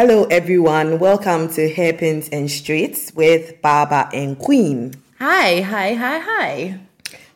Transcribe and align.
Hello, 0.00 0.26
everyone. 0.26 1.00
Welcome 1.00 1.48
to 1.54 1.68
Hairpins 1.68 2.28
and 2.28 2.48
Straights 2.48 3.12
with 3.16 3.60
Baba 3.60 4.08
and 4.14 4.38
Queen. 4.38 4.94
Hi, 5.18 5.60
hi, 5.60 5.94
hi, 5.94 6.20
hi. 6.20 6.78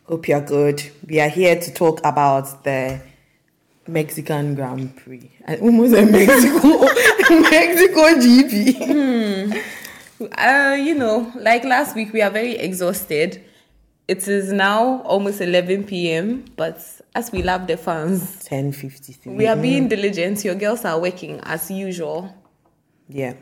Hope 0.05 0.29
you're 0.29 0.41
good. 0.41 0.81
We 1.05 1.19
are 1.19 1.29
here 1.29 1.59
to 1.59 1.75
talk 1.75 1.99
about 2.05 2.63
the 2.63 3.01
Mexican 3.89 4.55
Grand 4.55 4.95
Prix. 4.95 5.29
I 5.49 5.57
almost 5.57 5.93
said 5.93 6.13
Mexico, 6.13 6.83
Mexico 7.51 8.01
GP. 8.21 9.61
Uh, 10.21 10.77
you 10.77 10.95
know, 10.95 11.33
like 11.35 11.65
last 11.65 11.97
week, 11.97 12.13
we 12.13 12.23
are 12.23 12.31
very 12.31 12.55
exhausted. 12.55 13.43
It 14.07 14.29
is 14.29 14.53
now 14.53 15.03
almost 15.03 15.41
11 15.41 15.83
p.m., 15.83 16.45
but 16.55 16.81
as 17.17 17.33
we 17.33 17.43
love 17.43 17.67
the 17.67 17.77
fans, 17.77 18.47
10:53. 18.49 19.35
we 19.35 19.49
are 19.49 19.57
being 19.57 19.89
diligent. 19.89 20.45
Your 20.45 20.55
girls 20.55 20.85
are 20.85 21.01
working 21.01 21.41
as 21.43 21.69
usual. 21.69 22.33
Yeah. 23.13 23.35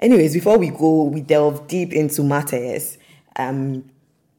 Anyways, 0.00 0.34
before 0.34 0.58
we 0.58 0.70
go, 0.70 1.04
we 1.04 1.20
delve 1.20 1.68
deep 1.68 1.92
into 1.92 2.22
matters. 2.22 2.98
Um, 3.36 3.84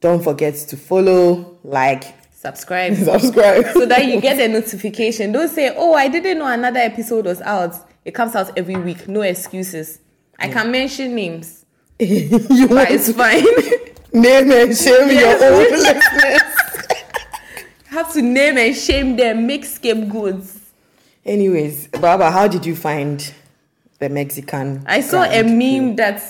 don't 0.00 0.22
forget 0.22 0.54
to 0.54 0.76
follow, 0.76 1.58
like, 1.64 2.04
Subscribe 2.32 2.94
subscribe. 2.96 3.64
so 3.72 3.86
that 3.86 4.04
you 4.04 4.20
get 4.20 4.38
a 4.38 4.46
notification. 4.48 5.32
Don't 5.32 5.48
say, 5.48 5.72
"Oh, 5.74 5.94
I 5.94 6.08
didn't 6.08 6.38
know 6.38 6.46
another 6.46 6.80
episode 6.80 7.24
was 7.24 7.40
out." 7.40 7.74
It 8.04 8.10
comes 8.12 8.34
out 8.36 8.50
every 8.58 8.76
week. 8.76 9.08
No 9.08 9.22
excuses. 9.22 9.98
I 10.38 10.48
can 10.48 10.70
mention 10.70 11.14
names, 11.14 11.64
you 11.98 12.68
but 12.68 12.90
it's 12.90 13.10
fine. 13.12 13.44
name 14.12 14.50
and 14.52 14.76
shame 14.76 15.08
Yes. 15.08 15.40
your 15.40 15.52
own 15.54 15.70
listeners. 15.70 16.42
Have 17.86 18.12
to 18.12 18.20
name 18.20 18.58
and 18.58 18.76
shame 18.76 19.16
them. 19.16 19.46
Make 19.46 19.64
scapegoats. 19.64 20.58
Anyways, 21.24 21.86
Baba, 21.88 22.30
how 22.30 22.46
did 22.46 22.66
you 22.66 22.76
find 22.76 23.32
the 23.98 24.08
Mexican? 24.08 24.82
I 24.86 25.00
saw 25.00 25.22
a 25.24 25.42
meme 25.42 25.96
that, 25.96 26.22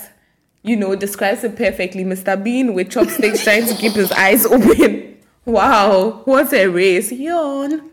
you 0.63 0.75
know, 0.75 0.95
describes 0.95 1.43
it 1.43 1.55
perfectly. 1.55 2.03
Mr. 2.03 2.41
Bean 2.41 2.73
with 2.73 2.89
chopsticks 2.91 3.43
trying 3.43 3.65
to 3.67 3.75
keep 3.75 3.93
his 3.93 4.11
eyes 4.11 4.45
open. 4.55 5.17
Wow, 5.45 6.21
what 6.25 6.51
a 6.53 6.67
race. 6.67 7.11
Yawn. 7.11 7.91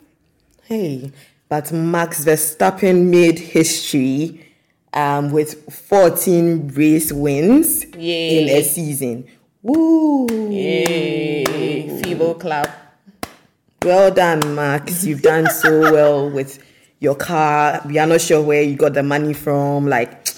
Hey, 0.64 1.12
but 1.48 1.70
Max 1.72 2.24
Verstappen 2.24 3.06
made 3.10 3.38
history 3.38 4.46
um, 4.94 5.30
with 5.30 5.70
14 5.72 6.68
race 6.68 7.12
wins 7.12 7.84
Yay. 7.94 8.42
in 8.42 8.48
a 8.48 8.62
season. 8.62 9.26
Woo! 9.62 10.26
Yay. 10.50 12.02
Feeble 12.02 12.34
clap. 12.34 12.78
Well 13.82 14.10
done, 14.12 14.54
Max. 14.54 15.04
You've 15.04 15.22
done 15.22 15.50
so 15.50 15.80
well 15.92 16.30
with 16.30 16.58
your 17.02 17.16
car. 17.16 17.82
We 17.86 17.98
are 17.98 18.06
not 18.06 18.20
sure 18.20 18.40
where 18.42 18.62
you 18.62 18.76
got 18.76 18.94
the 18.94 19.02
money 19.02 19.34
from. 19.34 19.86
Like, 19.86 20.28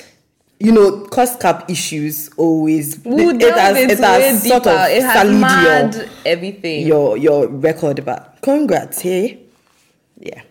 you 0.59 0.73
know, 0.73 1.03
cost 1.07 1.39
cap 1.41 1.69
issues 1.71 2.31
always. 2.37 2.99
We'll 3.05 3.37
it 3.37 3.43
has, 3.55 3.77
it 3.77 3.99
has 3.99 4.45
it 4.45 4.49
sort 4.49 4.65
deeper. 4.65 4.77
of 4.77 4.89
It 4.91 5.03
has 5.03 5.31
mad 5.41 6.09
everything. 6.25 6.87
your, 6.87 7.17
your 7.17 7.45
your 7.45 7.49
record. 7.49 8.05
But 8.05 8.39
congrats, 8.43 9.01
hey. 9.03 9.41
Yeah. 10.19 10.43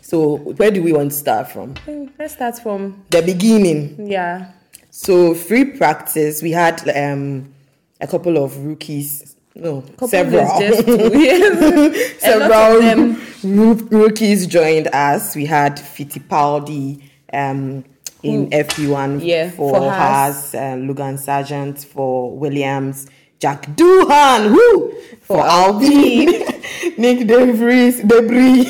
So 0.00 0.36
where 0.36 0.70
do 0.70 0.82
we 0.82 0.92
want 0.94 1.10
to 1.12 1.16
start 1.16 1.50
from? 1.50 1.74
Let's 2.18 2.32
start 2.34 2.58
from, 2.58 3.04
The 3.10 3.20
beginning. 3.22 4.10
yeah. 4.10 4.52
So 4.90 5.34
free 5.34 5.64
practice. 5.66 6.42
We 6.42 6.52
had 6.52 6.80
um 6.96 7.52
a 8.00 8.06
couple 8.06 8.42
of 8.42 8.56
rookies. 8.64 9.36
No, 9.58 9.82
Couple 9.82 10.08
several. 10.08 10.44
is 10.44 10.58
just 10.58 10.86
two. 10.86 11.10
Yes. 11.18 12.20
Several 12.20 12.76
of 12.78 12.82
them. 13.42 13.88
rookies 13.90 14.46
joined 14.46 14.86
us. 14.88 15.34
We 15.34 15.46
had 15.46 15.76
Fittipaldi 15.76 17.02
um, 17.32 17.84
in 18.22 18.50
FP1 18.50 19.24
Yeah, 19.24 19.50
for, 19.50 19.74
for 19.74 19.90
Haas. 19.90 20.52
Haas, 20.52 20.54
uh, 20.54 20.76
Logan 20.78 21.18
Sargent 21.18 21.84
for 21.84 22.36
Williams, 22.36 23.08
Jack 23.40 23.66
Doohan 23.76 24.50
woo, 24.52 24.92
for 25.22 25.40
Alpine, 25.44 26.26
Nick 26.98 27.26
DeVries, 27.28 28.06
Debris. 28.06 28.66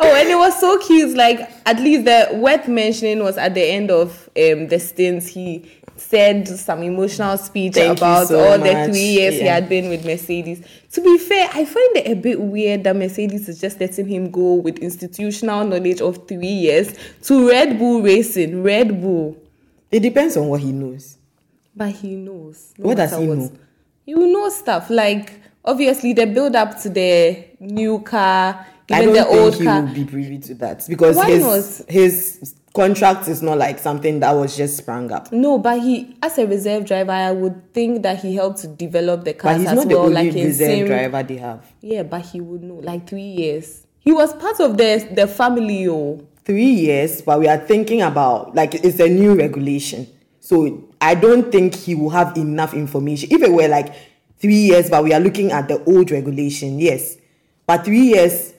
Oh, 0.00 0.14
and 0.14 0.28
it 0.28 0.36
was 0.38 0.58
so 0.60 0.78
cute. 0.78 1.16
Like, 1.16 1.40
at 1.66 1.80
least 1.80 2.04
the 2.04 2.28
worth 2.38 2.68
mentioning 2.68 3.20
was 3.24 3.36
at 3.36 3.54
the 3.54 3.62
end 3.64 3.90
of 3.90 4.28
um, 4.36 4.68
the 4.68 4.78
stints. 4.78 5.26
He 5.26 5.68
said 6.00 6.48
some 6.48 6.82
emotional 6.82 7.36
speech 7.36 7.74
Thank 7.74 7.98
about 7.98 8.28
so 8.28 8.38
all 8.38 8.58
the 8.58 8.86
three 8.86 9.00
years 9.00 9.34
he 9.34 9.46
had 9.46 9.68
been 9.68 9.88
with 9.88 10.04
Mercedes. 10.04 10.66
To 10.92 11.00
be 11.00 11.18
fair, 11.18 11.48
I 11.52 11.64
find 11.64 11.96
it 11.96 12.06
a 12.06 12.14
bit 12.14 12.40
weird 12.40 12.84
that 12.84 12.96
Mercedes 12.96 13.48
is 13.48 13.60
just 13.60 13.80
letting 13.80 14.06
him 14.08 14.30
go 14.30 14.54
with 14.54 14.78
institutional 14.78 15.64
knowledge 15.64 16.00
of 16.00 16.26
three 16.28 16.46
years 16.46 16.94
to 17.22 17.48
Red 17.48 17.78
Bull 17.78 18.02
Racing. 18.02 18.62
Red 18.62 19.00
Bull. 19.00 19.36
it 19.90 20.00
depends 20.00 20.36
on 20.36 20.48
what 20.48 20.60
he 20.60 20.72
knows. 20.72 21.16
But 21.74 21.90
he 21.90 22.16
knows. 22.16 22.74
no 22.76 22.88
What 22.88 22.96
does 22.96 23.16
he 23.16 23.26
know? 23.26 23.52
You 24.04 24.26
know 24.26 24.48
stuff. 24.48 24.90
Like, 24.90 25.40
obviously, 25.64 26.12
the 26.12 26.26
build 26.26 26.56
up 26.56 26.80
to 26.80 26.88
the 26.88 27.44
new 27.60 28.00
car, 28.00 28.66
I 28.90 29.04
don't 29.04 29.14
the 29.14 29.24
think 29.24 29.54
he 29.56 29.64
car. 29.64 29.82
will 29.82 29.94
be 29.94 30.04
privy 30.04 30.38
to 30.38 30.54
that 30.54 30.84
because 30.88 31.16
Why 31.16 31.30
his 31.30 31.80
not? 31.80 31.90
his 31.90 32.54
contract 32.74 33.28
is 33.28 33.42
not 33.42 33.58
like 33.58 33.78
something 33.78 34.20
that 34.20 34.32
was 34.32 34.56
just 34.56 34.76
sprung 34.78 35.10
up. 35.12 35.30
No, 35.32 35.58
but 35.58 35.80
he, 35.80 36.16
as 36.22 36.38
a 36.38 36.46
reserve 36.46 36.86
driver, 36.86 37.10
I 37.12 37.32
would 37.32 37.72
think 37.74 38.02
that 38.02 38.20
he 38.20 38.34
helped 38.34 38.58
to 38.60 38.68
develop 38.68 39.24
the 39.24 39.32
But 39.32 39.38
cars 39.40 39.58
he's 39.60 39.68
as 39.68 39.74
not 39.76 39.88
the 39.88 39.94
well. 39.96 40.04
only 40.06 40.14
like 40.30 40.34
reserve 40.34 40.78
sim- 40.78 40.86
driver 40.86 41.22
they 41.22 41.36
have. 41.36 41.66
Yeah, 41.80 42.02
but 42.04 42.22
he 42.22 42.40
would 42.40 42.62
know. 42.62 42.76
Like 42.76 43.06
three 43.08 43.20
years. 43.22 43.84
He 44.00 44.12
was 44.12 44.32
part 44.34 44.60
of 44.60 44.76
the 44.78 45.06
the 45.14 45.26
family. 45.26 45.88
Oh, 45.88 46.24
Three 46.44 46.64
years, 46.70 47.20
but 47.20 47.40
we 47.40 47.46
are 47.46 47.58
thinking 47.58 48.00
about 48.00 48.54
like 48.54 48.74
it's 48.74 48.98
a 49.00 49.08
new 49.08 49.34
regulation. 49.34 50.06
So 50.40 50.88
I 50.98 51.14
don't 51.14 51.52
think 51.52 51.74
he 51.74 51.94
will 51.94 52.08
have 52.08 52.34
enough 52.38 52.72
information. 52.72 53.28
If 53.30 53.42
it 53.42 53.52
were 53.52 53.68
like 53.68 53.92
three 54.38 54.54
years, 54.54 54.88
but 54.88 55.04
we 55.04 55.12
are 55.12 55.20
looking 55.20 55.52
at 55.52 55.68
the 55.68 55.84
old 55.84 56.10
regulation, 56.10 56.78
yes. 56.78 57.18
But 57.66 57.84
three 57.84 58.00
years, 58.14 58.54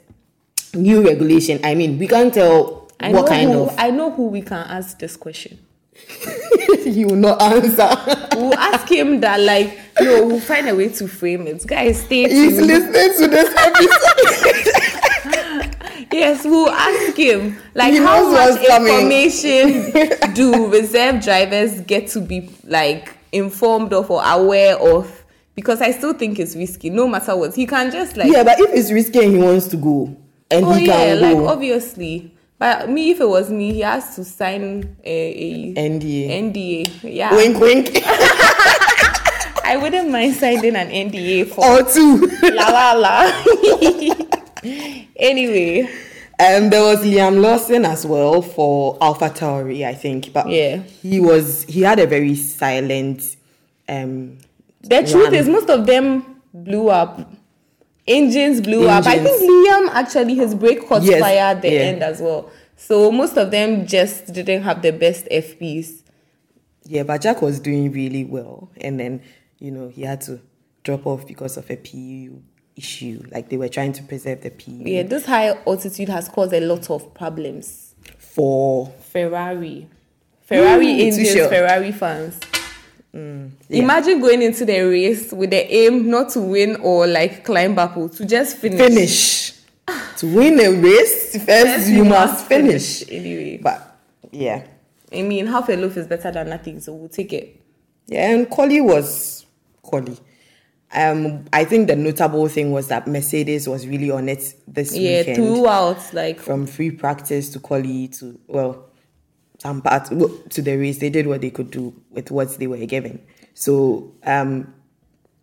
new 0.73 1.05
regulation. 1.05 1.59
I 1.63 1.75
mean, 1.75 1.97
we 1.97 2.07
can't 2.07 2.33
tell 2.33 2.89
I 2.99 3.11
what 3.11 3.27
kind 3.27 3.51
who, 3.51 3.63
of. 3.63 3.75
I 3.77 3.91
know 3.91 4.11
who 4.11 4.27
we 4.27 4.41
can 4.41 4.65
ask 4.67 4.97
this 4.99 5.15
question. 5.17 5.59
he 6.83 7.05
will 7.05 7.15
not 7.15 7.41
answer. 7.41 7.89
We'll 8.35 8.53
ask 8.55 8.89
him 8.89 9.19
that. 9.21 9.39
Like, 9.41 9.77
no, 9.99 10.25
we'll 10.27 10.39
find 10.39 10.67
a 10.69 10.75
way 10.75 10.89
to 10.89 11.07
frame 11.07 11.45
it. 11.47 11.65
Guys, 11.67 12.01
stay 12.01 12.29
He's 12.29 12.59
listening 12.59 13.17
to 13.17 13.27
this 13.27 13.53
episode. 13.55 14.85
Yes, 16.11 16.43
we'll 16.43 16.69
ask 16.69 17.15
him. 17.15 17.57
Like, 17.75 17.93
He 17.93 17.99
how 17.99 18.31
much 18.31 18.65
coming. 18.65 18.93
information 18.93 20.33
do 20.33 20.67
reserve 20.71 21.23
drivers 21.23 21.81
get 21.81 22.07
to 22.09 22.19
be 22.21 22.49
like 22.65 23.15
informed 23.31 23.93
of 23.93 24.09
or 24.09 24.23
aware 24.25 24.75
of? 24.77 25.23
Because 25.55 25.81
I 25.81 25.91
still 25.91 26.13
think 26.13 26.39
it's 26.39 26.55
risky, 26.55 26.89
no 26.89 27.07
matter 27.07 27.35
what. 27.35 27.53
He 27.53 27.67
can 27.67 27.91
just 27.91 28.17
like, 28.17 28.31
yeah, 28.31 28.43
but 28.43 28.59
if 28.59 28.69
it's 28.73 28.91
risky 28.91 29.19
and 29.23 29.33
he 29.33 29.37
wants 29.37 29.67
to 29.67 29.77
go, 29.77 30.15
and 30.51 30.65
oh 30.65 30.75
yeah, 30.75 31.13
like 31.15 31.35
go, 31.37 31.47
obviously. 31.47 32.33
But 32.57 32.89
me, 32.89 33.11
if 33.11 33.21
it 33.21 33.29
was 33.29 33.49
me, 33.49 33.71
he 33.73 33.79
has 33.81 34.15
to 34.15 34.25
sign 34.25 34.97
a, 35.05 35.09
a 35.09 35.73
NDA. 35.75 36.29
NDA. 36.29 36.99
Yeah, 37.03 37.33
Wink, 37.33 37.57
wink. 37.59 38.01
I 39.63 39.77
wouldn't 39.81 40.09
mind 40.09 40.35
signing 40.35 40.75
an 40.75 40.89
NDA 40.89 41.47
for 41.49 41.63
or 41.65 41.83
two. 41.83 42.27
la 42.51 42.67
la 42.69 42.93
la. 42.93 43.31
anyway, 45.15 45.87
Um, 46.39 46.69
there 46.69 46.81
was 46.81 46.99
Liam 47.03 47.41
Lawson 47.41 47.85
as 47.85 48.05
well 48.05 48.41
for 48.41 48.97
Alpha 49.01 49.29
Tauri, 49.29 49.85
I 49.85 49.93
think. 49.93 50.31
But 50.33 50.47
Yeah. 50.49 50.77
he 51.01 51.19
was 51.19 51.63
he 51.65 51.81
had 51.81 51.99
a 51.99 52.07
very 52.07 52.35
silent. 52.35 53.35
Um, 53.87 54.37
The 54.81 55.03
truth 55.03 55.33
is, 55.33 55.47
most 55.49 55.69
of 55.69 55.85
them 55.85 56.23
blew 56.53 56.89
up. 56.89 57.29
Engines 58.09 58.59
blew 58.61 58.87
up. 58.87 59.05
I 59.05 59.19
think 59.19 59.41
Liam 59.41 59.89
actually 59.93 60.35
his 60.35 60.55
brake 60.55 60.87
caught 60.87 61.03
Yes, 61.03 61.21
fire 61.21 61.37
at 61.55 61.61
the 61.61 61.69
yeah. 61.71 61.79
end 61.81 62.03
as 62.03 62.19
well. 62.21 62.49
So 62.75 63.11
most 63.11 63.37
of 63.37 63.51
them 63.51 63.85
just 63.85 64.33
didn't 64.33 64.63
have 64.63 64.81
the 64.81 64.91
best 64.91 65.25
FPs. 65.31 66.01
yeah, 66.85 67.03
but 67.03 67.21
Jack 67.21 67.41
was 67.41 67.59
doing 67.59 67.91
really 67.91 68.25
well, 68.25 68.69
and 68.81 68.99
then 68.99 69.21
you 69.59 69.69
know 69.71 69.89
he 69.89 70.01
had 70.03 70.21
to 70.21 70.41
drop 70.83 71.05
off 71.05 71.27
because 71.27 71.55
of 71.57 71.69
a 71.69 71.75
PU 71.75 72.41
issue. 72.75 73.21
Like 73.31 73.49
they 73.49 73.57
were 73.57 73.67
trying 73.69 73.91
to 73.93 74.03
preserve 74.03 74.41
the 74.41 74.49
PU 74.49 74.71
Yeah, 74.85 75.03
this 75.03 75.25
high 75.25 75.49
altitude 75.67 76.09
has 76.09 76.27
caused 76.29 76.53
a 76.53 76.61
lot 76.61 76.89
of 76.89 77.13
problems. 77.13 77.93
for 78.17 78.87
Ferrari, 79.11 79.87
Ferrari 80.41 80.93
hmm, 80.93 80.97
too 80.99 81.05
engines. 81.21 81.47
Ferrari 81.49 81.91
fans. 81.91 82.39
Yeah. 83.13 83.47
Imagine 83.69 84.19
going 84.21 84.41
into 84.41 84.65
the 84.65 84.81
race 84.81 85.33
with 85.33 85.49
the 85.49 85.73
aim 85.73 86.09
not 86.09 86.29
to 86.29 86.41
win 86.41 86.75
or 86.77 87.07
like 87.07 87.43
climb 87.43 87.77
up, 87.79 87.97
or 87.97 88.09
to 88.09 88.25
just 88.25 88.57
finish. 88.57 88.79
finish. 88.79 89.53
to 90.17 90.27
win 90.35 90.59
a 90.59 90.69
race, 90.71 91.33
first, 91.33 91.45
First, 91.47 91.89
you, 91.89 92.05
must 92.05 92.45
finish. 92.45 93.03
anyway. 93.09 93.57
But 93.57 93.97
yeah, 94.31 94.63
I 95.11 95.23
mean, 95.23 95.47
half 95.47 95.69
a 95.69 95.75
loaf 95.75 95.97
is 95.97 96.07
better 96.07 96.31
than 96.31 96.49
nothing, 96.49 96.79
so 96.79 96.93
we'll 96.93 97.09
take 97.09 97.33
it. 97.33 97.59
Yeah, 98.07 98.31
and 98.31 98.49
quali 98.49 98.81
was 98.81 99.45
quali. 99.81 100.17
Um, 100.91 101.45
I 101.53 101.65
think 101.65 101.87
the 101.87 101.95
notable 101.95 102.47
thing 102.47 102.71
was 102.71 102.87
that 102.87 103.07
Mercedes 103.07 103.67
was 103.69 103.85
really 103.87 104.09
on 104.09 104.27
it 104.29 104.55
this 104.67 104.95
year. 104.95 105.11
Yeah, 105.23 105.29
weekend. 105.29 105.35
throughout, 105.37 106.13
like 106.13 106.39
From 106.39 106.65
free 106.65 106.91
practice 106.91 107.49
to 107.49 107.59
quali 107.59 108.07
to 108.09 108.39
well, 108.47 108.88
some 109.59 109.81
parts 109.81 110.09
well, 110.09 110.29
to 110.49 110.61
the 110.61 110.75
race. 110.75 110.97
They 110.97 111.09
did 111.09 111.27
what 111.27 111.41
they 111.41 111.51
could 111.51 111.69
do 111.69 111.93
with 112.09 112.31
what 112.31 112.57
they 112.57 112.67
were 112.67 112.85
given. 112.85 113.21
So 113.53 114.11
um, 114.23 114.73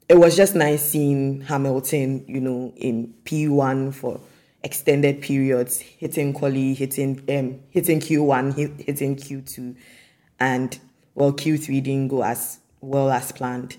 it 0.09 0.19
was 0.19 0.37
just 0.37 0.55
nice 0.55 0.83
seeing 0.83 1.43
Hamilton, 1.43 2.25
you 2.27 2.41
know, 2.41 2.73
in 2.77 3.15
P1 3.25 3.95
for 3.95 4.21
extended 4.63 5.21
periods, 5.21 5.81
hitting 5.81 6.33
quali, 6.33 6.75
hitting 6.75 7.23
um, 7.29 7.61
hitting 7.71 8.01
Q1, 8.01 8.57
hit, 8.57 8.71
hitting 8.81 9.17
Q2, 9.17 9.77
and 10.41 10.79
well, 11.15 11.33
Q3 11.33 11.83
didn't 11.83 12.09
go 12.09 12.25
as 12.25 12.59
well 12.81 13.11
as 13.11 13.33
planned. 13.33 13.77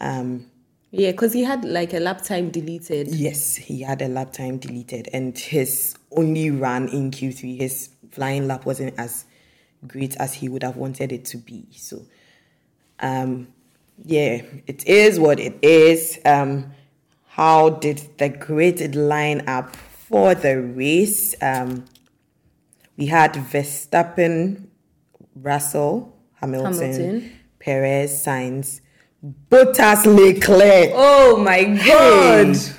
Um, 0.00 0.46
Yeah, 0.90 1.12
because 1.12 1.32
he 1.32 1.42
had 1.44 1.64
like 1.64 1.94
a 1.94 2.00
lap 2.00 2.22
time 2.22 2.50
deleted. 2.50 3.08
Yes, 3.08 3.56
he 3.56 3.80
had 3.82 4.02
a 4.02 4.08
lap 4.08 4.32
time 4.32 4.58
deleted, 4.58 5.08
and 5.12 5.36
his 5.38 5.96
only 6.10 6.50
run 6.50 6.88
in 6.88 7.10
Q3, 7.10 7.56
his 7.56 7.88
flying 8.10 8.46
lap 8.46 8.66
wasn't 8.66 8.98
as 8.98 9.24
great 9.86 10.16
as 10.16 10.34
he 10.34 10.48
would 10.48 10.62
have 10.62 10.76
wanted 10.76 11.12
it 11.12 11.24
to 11.26 11.36
be. 11.36 11.66
So, 11.72 12.02
um, 13.00 13.48
yeah, 14.04 14.42
it 14.66 14.86
is 14.86 15.18
what 15.18 15.40
it 15.40 15.58
is. 15.62 16.18
Um, 16.24 16.72
how 17.26 17.70
did 17.70 18.18
the 18.18 18.28
grid 18.28 18.94
line 18.94 19.48
up 19.48 19.74
for 19.74 20.34
the 20.34 20.60
race? 20.60 21.34
Um, 21.40 21.84
we 22.96 23.06
had 23.06 23.32
Verstappen, 23.34 24.66
Russell, 25.34 26.16
Hamilton, 26.34 26.92
Hamilton. 26.92 27.32
Perez, 27.58 28.24
Sainz, 28.24 28.80
Bottas, 29.50 30.04
Leclerc. 30.04 30.90
Oh 30.94 31.36
my 31.38 31.64
god! 31.64 32.56
Hey. 32.56 32.72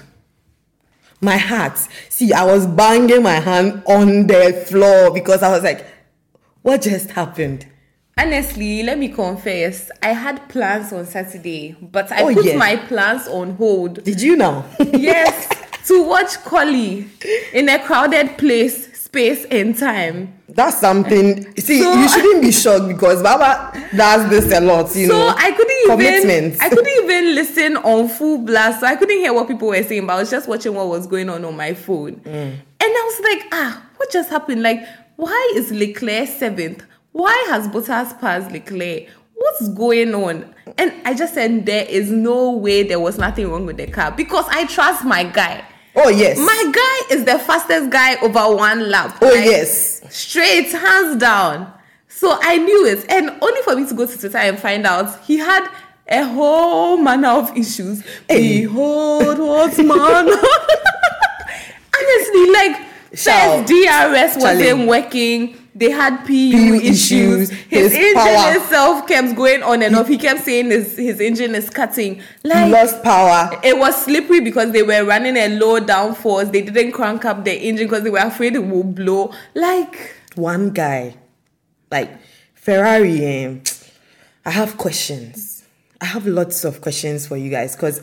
My 1.21 1.37
heart. 1.37 1.77
See, 2.09 2.33
I 2.33 2.43
was 2.43 2.67
banging 2.67 3.23
my 3.23 3.39
hand 3.39 3.81
on 3.87 4.27
the 4.27 4.65
floor 4.67 5.09
because 5.09 5.41
I 5.41 5.49
was 5.51 5.63
like, 5.63 5.85
what 6.63 6.81
just 6.81 7.11
happened? 7.11 7.67
Honestly, 8.17 8.83
let 8.83 8.97
me 8.99 9.09
confess, 9.09 9.89
I 10.01 10.09
had 10.09 10.47
plans 10.49 10.93
on 10.93 11.05
Saturday, 11.05 11.75
but 11.81 12.11
I 12.11 12.21
Oh, 12.23 12.33
put 12.33 12.55
my 12.55 12.75
plans 12.75 13.27
on 13.27 13.55
hold. 13.55 14.03
Did 14.03 14.21
you 14.21 14.35
know? 14.35 14.63
yes, 14.79 15.47
to 15.87 16.03
watch 16.03 16.37
quali 16.43 17.07
in 17.53 17.69
a 17.69 17.79
crowded 17.79 18.37
place, 18.37 19.01
space, 19.01 19.45
and 19.45 19.75
time. 19.77 20.31
That's 20.47 20.77
something. 20.79 21.55
See, 21.57 21.81
So- 21.81 21.93
you 21.95 22.07
shouldn't 22.13 22.41
be 22.43 22.51
shocked 22.51 22.87
because 22.87 23.23
Baba 23.23 23.71
does 23.97 24.29
this 24.29 24.51
a 24.55 24.61
lot, 24.61 24.95
you 24.95 25.07
know. 25.07 25.13
So 25.15 25.19
know. 25.29 25.35
I 25.35 25.51
couldn't 25.51 25.77
even 25.85 25.89
commitments. 25.97 26.59
I 26.61 26.69
couldn't 26.69 27.03
even 27.03 27.33
listen 27.35 27.77
on 27.77 28.07
full 28.09 28.37
blast. 28.37 28.81
So 28.81 28.85
I 28.85 28.95
couldn't 28.95 29.17
hear 29.17 29.33
what 29.33 29.47
people 29.47 29.69
were 29.69 29.81
saying, 29.83 30.05
but 30.05 30.13
I 30.13 30.19
was 30.19 30.29
just 30.29 30.47
watching 30.47 30.75
what 30.75 30.87
was 30.87 31.07
going 31.07 31.29
on 31.29 31.43
on 31.45 31.57
my 31.57 31.73
phone. 31.73 32.17
Mm. 32.17 32.27
And 32.35 32.59
I 32.81 33.11
was 33.17 33.19
like, 33.23 33.47
ah, 33.53 33.83
what 33.97 34.11
just 34.11 34.29
happened? 34.29 34.61
Like, 34.61 34.85
why 35.15 35.51
is 35.55 35.71
Leclerc 35.71 36.27
seventh? 36.27 36.83
Why 37.11 37.45
has 37.49 37.67
Bottas 37.67 38.19
passed 38.19 38.51
Leclerc? 38.51 39.07
What's 39.35 39.67
going 39.69 40.13
on? 40.15 40.53
And 40.77 40.93
I 41.05 41.13
just 41.13 41.33
said 41.33 41.65
there 41.65 41.85
is 41.85 42.09
no 42.11 42.51
way 42.51 42.83
there 42.83 42.99
was 42.99 43.17
nothing 43.17 43.49
wrong 43.51 43.65
with 43.65 43.77
the 43.77 43.87
car 43.87 44.11
because 44.11 44.45
I 44.49 44.65
trust 44.65 45.03
my 45.05 45.23
guy. 45.23 45.63
oh, 45.95 46.09
yes. 46.09 46.37
My 46.39 46.71
guy 46.73 47.15
is 47.15 47.23
the 47.25 47.37
fastest 47.39 47.89
guy 47.91 48.15
over 48.21 48.55
one 48.55 48.89
lap. 48.89 49.17
oh, 49.21 49.25
Like, 49.27 49.45
yes. 49.45 50.01
straight 50.15 50.71
hands 50.71 51.17
down 51.19 51.71
so 52.07 52.37
i 52.43 52.57
knew 52.57 52.85
it 52.85 53.09
and 53.09 53.31
only 53.41 53.61
for 53.63 53.75
me 53.75 53.87
to 53.87 53.93
go 53.95 54.05
to 54.05 54.17
twitter 54.17 54.37
and 54.37 54.57
find 54.59 54.85
out 54.85 55.19
he 55.23 55.35
had 55.37 55.67
a 56.07 56.23
whole 56.23 56.95
manner 56.97 57.27
of 57.29 57.55
issues 57.57 58.03
Hey. 58.29 58.61
behold 58.61 59.39
what 59.39 59.75
man 59.79 60.27
honestly 61.97 62.51
like. 62.51 62.92
First 63.15 63.67
drs 63.67 64.43
wasn't 64.43 64.87
working 64.87 65.57
they 65.75 65.89
had 65.89 66.17
pu, 66.17 66.51
PU 66.51 66.75
issues. 66.75 67.49
issues, 67.49 67.49
His, 67.49 67.91
his 67.91 67.93
engine 67.95 68.13
power. 68.13 68.55
itself 68.57 69.07
kept 69.07 69.35
going 69.35 69.63
on 69.63 69.81
and 69.81 69.95
off. 69.95 70.07
He 70.07 70.19
kept 70.19 70.41
saying 70.41 70.67
his, 70.69 70.95
his 70.95 71.19
engine 71.19 71.55
is 71.55 71.67
cutting. 71.71 72.21
Like 72.43 72.71
Lost 72.71 73.01
power. 73.01 73.59
it 73.63 73.75
was 73.79 73.95
slippery 74.05 74.39
because 74.41 74.71
they 74.71 74.83
were 74.83 75.03
running 75.03 75.35
a 75.35 75.47
low 75.57 75.79
downforce. 75.79 76.51
They 76.51 76.61
didn't 76.61 76.91
crank 76.91 77.25
up 77.25 77.43
the 77.43 77.53
engine 77.59 77.87
because 77.87 78.03
they 78.03 78.11
were 78.11 78.19
afraid 78.19 78.53
it 78.55 78.63
would 78.63 78.93
blow. 78.93 79.33
Like, 79.55 80.13
One 80.35 80.69
guy, 80.69 81.15
like 81.89 82.11
Ferrari, 82.53 83.45
um, 83.47 83.63
I 84.45 84.51
have 84.51 84.77
questions. 84.77 85.63
I 85.99 86.05
have 86.05 86.27
lots 86.27 86.63
of 86.65 86.81
questions 86.81 87.25
for 87.25 87.35
you 87.35 87.49
guys 87.49 87.75
because 87.75 87.99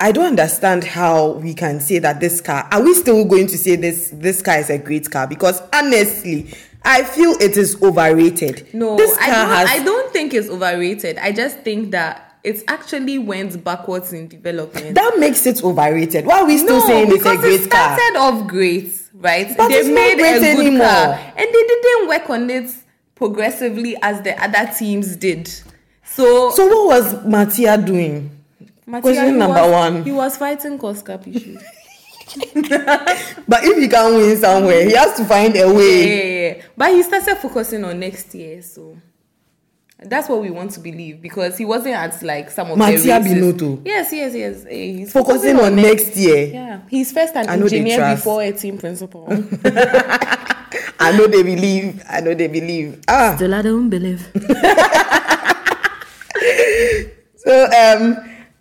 I 0.00 0.12
don't 0.12 0.26
understand 0.26 0.84
how 0.84 1.32
we 1.32 1.54
can 1.54 1.80
say 1.80 1.98
that 1.98 2.20
this 2.20 2.40
car. 2.40 2.68
Are 2.70 2.80
we 2.82 2.94
still 2.94 3.24
going 3.24 3.48
to 3.48 3.58
say 3.58 3.74
this 3.76 4.10
this 4.14 4.40
car 4.42 4.58
is 4.58 4.70
a 4.70 4.78
great 4.78 5.10
car? 5.10 5.26
Because 5.26 5.60
honestly, 5.72 6.54
I 6.84 7.02
feel 7.02 7.32
it 7.40 7.56
is 7.56 7.80
overrated. 7.82 8.72
no, 8.72 8.96
this 8.96 9.16
I, 9.18 9.26
car 9.26 9.46
don't, 9.46 9.56
has. 9.56 9.68
I 9.70 9.84
don't 9.84 10.12
think 10.12 10.34
it's 10.34 10.48
overrated. 10.48 11.18
I 11.18 11.32
just 11.32 11.58
think 11.60 11.90
that 11.90 12.38
it's 12.44 12.62
actually 12.68 13.18
went 13.18 13.64
backwards 13.64 14.12
in 14.12 14.28
development. 14.28 14.94
that 14.94 15.16
makes 15.18 15.44
it 15.46 15.64
overrated. 15.64 16.24
Why 16.26 16.40
are 16.42 16.46
we 16.46 16.58
still 16.58 16.78
no, 16.78 16.86
saying 16.86 17.08
it's 17.08 17.14
a 17.14 17.18
because 17.18 17.38
great 17.40 17.60
it 17.62 17.70
car? 17.70 17.98
started 17.98 18.18
off 18.20 18.46
great, 18.46 18.92
right? 19.14 19.52
But 19.56 19.68
they 19.68 19.74
it's 19.78 19.88
not 19.88 19.94
made 19.96 20.18
great 20.18 20.36
a 20.36 20.40
good 20.56 20.66
anymore. 20.66 20.86
car, 20.86 21.32
and 21.36 21.46
they 21.48 21.62
didn't 21.66 22.08
work 22.08 22.30
on 22.30 22.48
it 22.50 22.70
progressively 23.16 23.96
as 24.00 24.22
the 24.22 24.40
other 24.40 24.72
teams 24.78 25.16
did. 25.16 25.48
So, 26.04 26.50
So 26.52 26.66
what 26.68 26.86
was 27.02 27.24
Mattia 27.26 27.76
doing? 27.76 28.30
Mattia, 28.88 29.02
question 29.02 29.26
he 29.26 29.32
number 29.32 29.60
was, 29.62 29.70
one. 29.72 30.02
He 30.04 30.12
was 30.12 30.36
fighting 30.36 30.78
cost 30.78 31.04
cap 31.06 31.26
issues. 31.28 31.62
But 33.46 33.64
if 33.64 33.78
he 33.78 33.88
can 33.88 34.14
win 34.16 34.36
somewhere, 34.36 34.84
he 34.84 34.94
has 34.94 35.16
to 35.16 35.24
find 35.24 35.56
a 35.56 35.72
way. 35.72 36.06
yeah, 36.06 36.24
yeah. 36.56 36.62
But 36.76 36.90
he 36.92 37.02
started 37.02 37.36
focusing 37.36 37.84
on 37.84 37.98
next 38.00 38.34
year, 38.34 38.60
so 38.62 38.96
that's 39.98 40.28
what 40.28 40.40
we 40.42 40.50
want 40.50 40.70
to 40.72 40.80
believe 40.80 41.20
because 41.20 41.56
he 41.58 41.64
wasn't 41.64 41.94
at 41.94 42.22
like 42.22 42.50
some 42.50 42.70
of 42.70 42.78
Mattia 42.78 42.98
the 42.98 43.08
races. 43.10 43.32
Binotto. 43.32 43.82
Yes, 43.84 44.12
yes, 44.12 44.34
yes. 44.34 44.64
eh, 44.68 44.92
He's 44.98 45.12
Focusing 45.12 45.58
on 45.58 45.74
next 45.76 46.16
year. 46.16 46.46
Yeah, 46.52 46.80
he's 46.88 47.12
first 47.12 47.34
an 47.34 47.48
I 47.48 47.54
engineer 47.54 48.14
before 48.14 48.42
a 48.42 48.52
team 48.52 48.78
principal. 48.78 49.26
I 51.00 51.12
know 51.16 51.26
they 51.26 51.42
believe. 51.42 52.02
I 52.08 52.20
know 52.20 52.34
they 52.34 52.48
believe. 52.48 53.00
Ah. 53.08 53.34
Still, 53.36 53.54
I 53.54 53.62
don't 53.62 53.88
believe. 53.90 54.26
So 57.36 57.64
um 57.64 58.18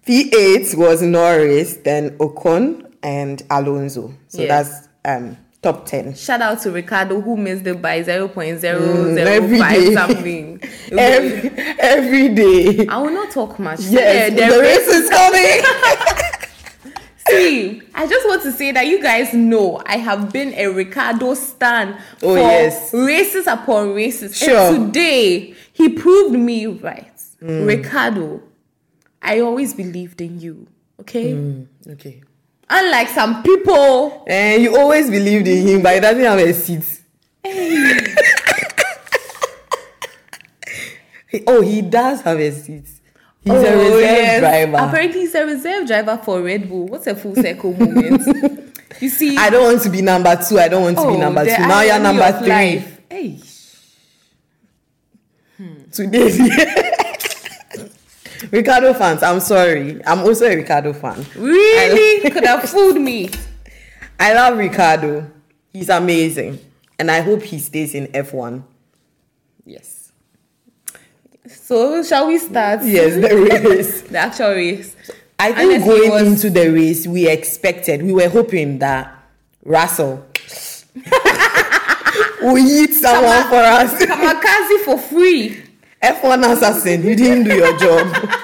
P8 0.07 0.75
was 0.75 1.01
Norris, 1.01 1.77
then 1.77 2.17
Ocon 2.17 2.89
and 3.03 3.43
Alonso. 3.49 4.13
So 4.29 4.41
Yeah. 4.41 4.47
that's 4.63 4.87
um 5.05 5.37
top 5.61 5.85
10. 5.85 6.13
Shout 6.15 6.41
out 6.41 6.61
to 6.61 6.71
Ricciardo 6.71 7.19
who 7.19 7.35
missed 7.35 7.65
it 7.67 7.81
by 7.81 8.01
zero 8.03 8.27
point 8.27 8.59
zero 8.59 8.79
Mm, 8.79 9.13
zero 9.15 9.27
every 9.29 9.59
five 9.59 9.93
something. 9.93 10.61
Every 10.91 11.51
every 11.79 12.29
day. 12.29 12.87
I 12.87 12.97
will 12.99 13.11
not 13.11 13.31
talk 13.31 13.59
much. 13.59 13.81
Yes, 13.81 14.31
Yeah, 14.33 14.49
the 14.49 14.59
race 14.61 14.87
is 14.87 15.09
coming. 15.09 15.61
See, 17.29 17.81
I 17.93 18.07
just 18.07 18.25
want 18.25 18.41
to 18.43 18.53
say 18.53 18.71
that 18.71 18.87
you 18.87 19.01
guys 19.01 19.33
know 19.33 19.81
I 19.85 19.97
have 19.97 20.31
been 20.31 20.53
a 20.53 20.67
Ricciardo 20.67 21.33
stan 21.33 21.97
Oh, 22.23 22.35
for 22.35 22.37
yes. 22.37 22.93
races 22.93 23.47
upon 23.47 23.93
races. 23.93 24.37
Sure. 24.37 24.49
Mm. 24.55 24.75
And 24.75 24.93
today, 24.93 25.53
he 25.73 25.89
proved 25.89 26.33
me 26.39 26.67
right. 26.67 27.11
Ricciardo, 27.41 28.41
I 29.21 29.39
always 29.41 29.73
believed 29.73 30.21
in 30.21 30.39
you. 30.39 30.67
Okay? 30.99 31.33
Mm, 31.33 31.67
okay. 31.91 32.21
Unlike 32.69 33.07
some 33.09 33.43
people. 33.43 34.23
And 34.27 34.61
you 34.61 34.77
always 34.77 35.09
believed 35.09 35.47
in 35.47 35.67
him, 35.67 35.81
but 35.81 35.93
he 35.95 35.99
doesn't 36.01 36.23
have 36.23 36.39
a 36.39 36.53
seat. 36.53 37.01
He- 41.29 41.43
oh, 41.47 41.61
he 41.61 41.81
does 41.81 42.21
have 42.21 42.39
a 42.39 42.51
seat. 42.51 42.85
He's 43.43 43.53
a 43.53 43.73
Oh, 43.73 43.79
reserve 43.79 44.01
yes. 44.01 44.39
driver. 44.41 44.77
Apparently, 44.87 45.19
he's 45.21 45.35
a 45.35 45.45
reserve 45.45 45.87
driver 45.87 46.19
for 46.23 46.41
Red 46.41 46.67
Bull. 46.69 46.87
What's 46.87 47.07
a 47.07 47.15
full 47.15 47.35
circle 47.35 47.73
moment? 47.73 48.75
you 49.01 49.09
see, 49.09 49.37
I 49.37 49.49
don't 49.49 49.63
want 49.63 49.81
to 49.83 49.89
be 49.89 50.01
number 50.01 50.35
two. 50.47 50.59
I 50.59 50.67
don't 50.67 50.83
want 50.83 50.97
to 50.97 51.03
be 51.03 51.15
oh, 51.15 51.17
number 51.19 51.43
two. 51.45 51.51
Now 51.61 51.81
you're 51.81 51.99
number 51.99 52.31
three. 52.39 52.83
Hey. 53.09 53.39
Hmm. 55.57 55.89
Today. 55.91 56.91
Ricciardo 58.51 58.93
fans, 58.93 59.23
I'm 59.23 59.39
sorry. 59.39 60.01
I'm 60.05 60.19
also 60.19 60.45
a 60.45 60.55
Ricciardo 60.55 60.93
fan. 60.93 61.25
Really? 61.35 62.29
Could 62.31 62.45
have 62.45 62.69
fooled 62.69 62.99
me. 62.99 63.29
I 64.19 64.33
love 64.33 64.57
Ricciardo. 64.57 65.29
He's 65.73 65.89
amazing. 65.89 66.59
And 66.99 67.11
I 67.11 67.21
hope 67.21 67.43
he 67.43 67.59
stays 67.59 67.93
in 67.93 68.07
F1. 68.07 68.63
Yes. 69.65 70.11
So, 71.47 72.01
shall 72.03 72.27
we 72.27 72.37
start? 72.39 72.81
Yes, 72.83 73.13
the 73.15 73.35
race. 73.37 74.01
The 74.09 74.17
actual 74.17 74.51
race. 74.51 74.95
I 75.39 75.51
think 75.53 75.73
Honestly, 75.83 75.97
going 76.07 76.11
was- 76.11 76.43
into 76.43 76.49
the 76.49 76.69
race, 76.71 77.05
we 77.05 77.29
expected, 77.29 78.01
we 78.01 78.11
were 78.13 78.29
hoping 78.29 78.79
that 78.79 79.13
Russell 79.63 80.25
will 82.41 82.57
eat 82.57 82.93
someone 82.93 83.43
for 83.49 83.55
us. 83.55 83.93
Kamikaze 84.01 84.83
for 84.85 84.97
free. 84.97 85.61
F1 86.01 86.51
assassin, 86.53 87.03
you 87.03 87.15
didn't 87.15 87.43
do 87.45 87.55
your 87.55 87.77
job. 87.77 88.15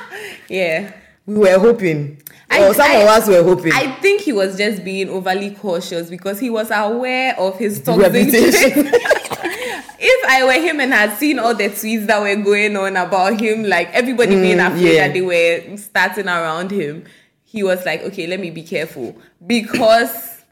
Yeah. 0.49 0.91
We 1.25 1.35
were 1.35 1.57
hoping. 1.57 2.21
I- 2.51 2.71
some 2.73 2.91
I- 2.91 2.95
of 2.97 3.07
us 3.07 3.27
were 3.27 3.41
hoping. 3.41 3.71
I 3.73 3.91
think 4.01 4.21
he 4.21 4.33
was 4.33 4.55
just 4.57 4.83
being 4.83 5.09
overly 5.09 5.51
cautious 5.51 6.09
because 6.09 6.39
he 6.39 6.49
was 6.51 6.69
aware 6.69 7.39
of 7.39 7.57
his 7.57 7.81
toxic 7.81 8.03
Reputation. 8.13 8.85
if 8.93 10.29
I 10.29 10.43
were 10.45 10.61
him 10.61 10.79
and 10.79 10.93
had 10.93 11.17
seen 11.17 11.39
all 11.39 11.55
the 11.55 11.69
tweets 11.69 12.05
that 12.07 12.21
were 12.21 12.35
going 12.43 12.75
on 12.77 12.97
about 12.97 13.39
him, 13.41 13.63
like 13.63 13.89
everybody 13.93 14.35
being 14.35 14.57
Mm, 14.57 14.67
afraid 14.67 14.93
yeah. 14.95 15.07
that 15.07 15.13
they 15.13 15.21
were 15.21 15.77
starting 15.77 16.27
around 16.27 16.69
him, 16.69 17.05
he 17.45 17.63
was 17.63 17.83
like, 17.85 18.01
okay, 18.03 18.27
let 18.27 18.39
me 18.39 18.51
be 18.51 18.63
careful 18.63 19.15
because 19.47 20.43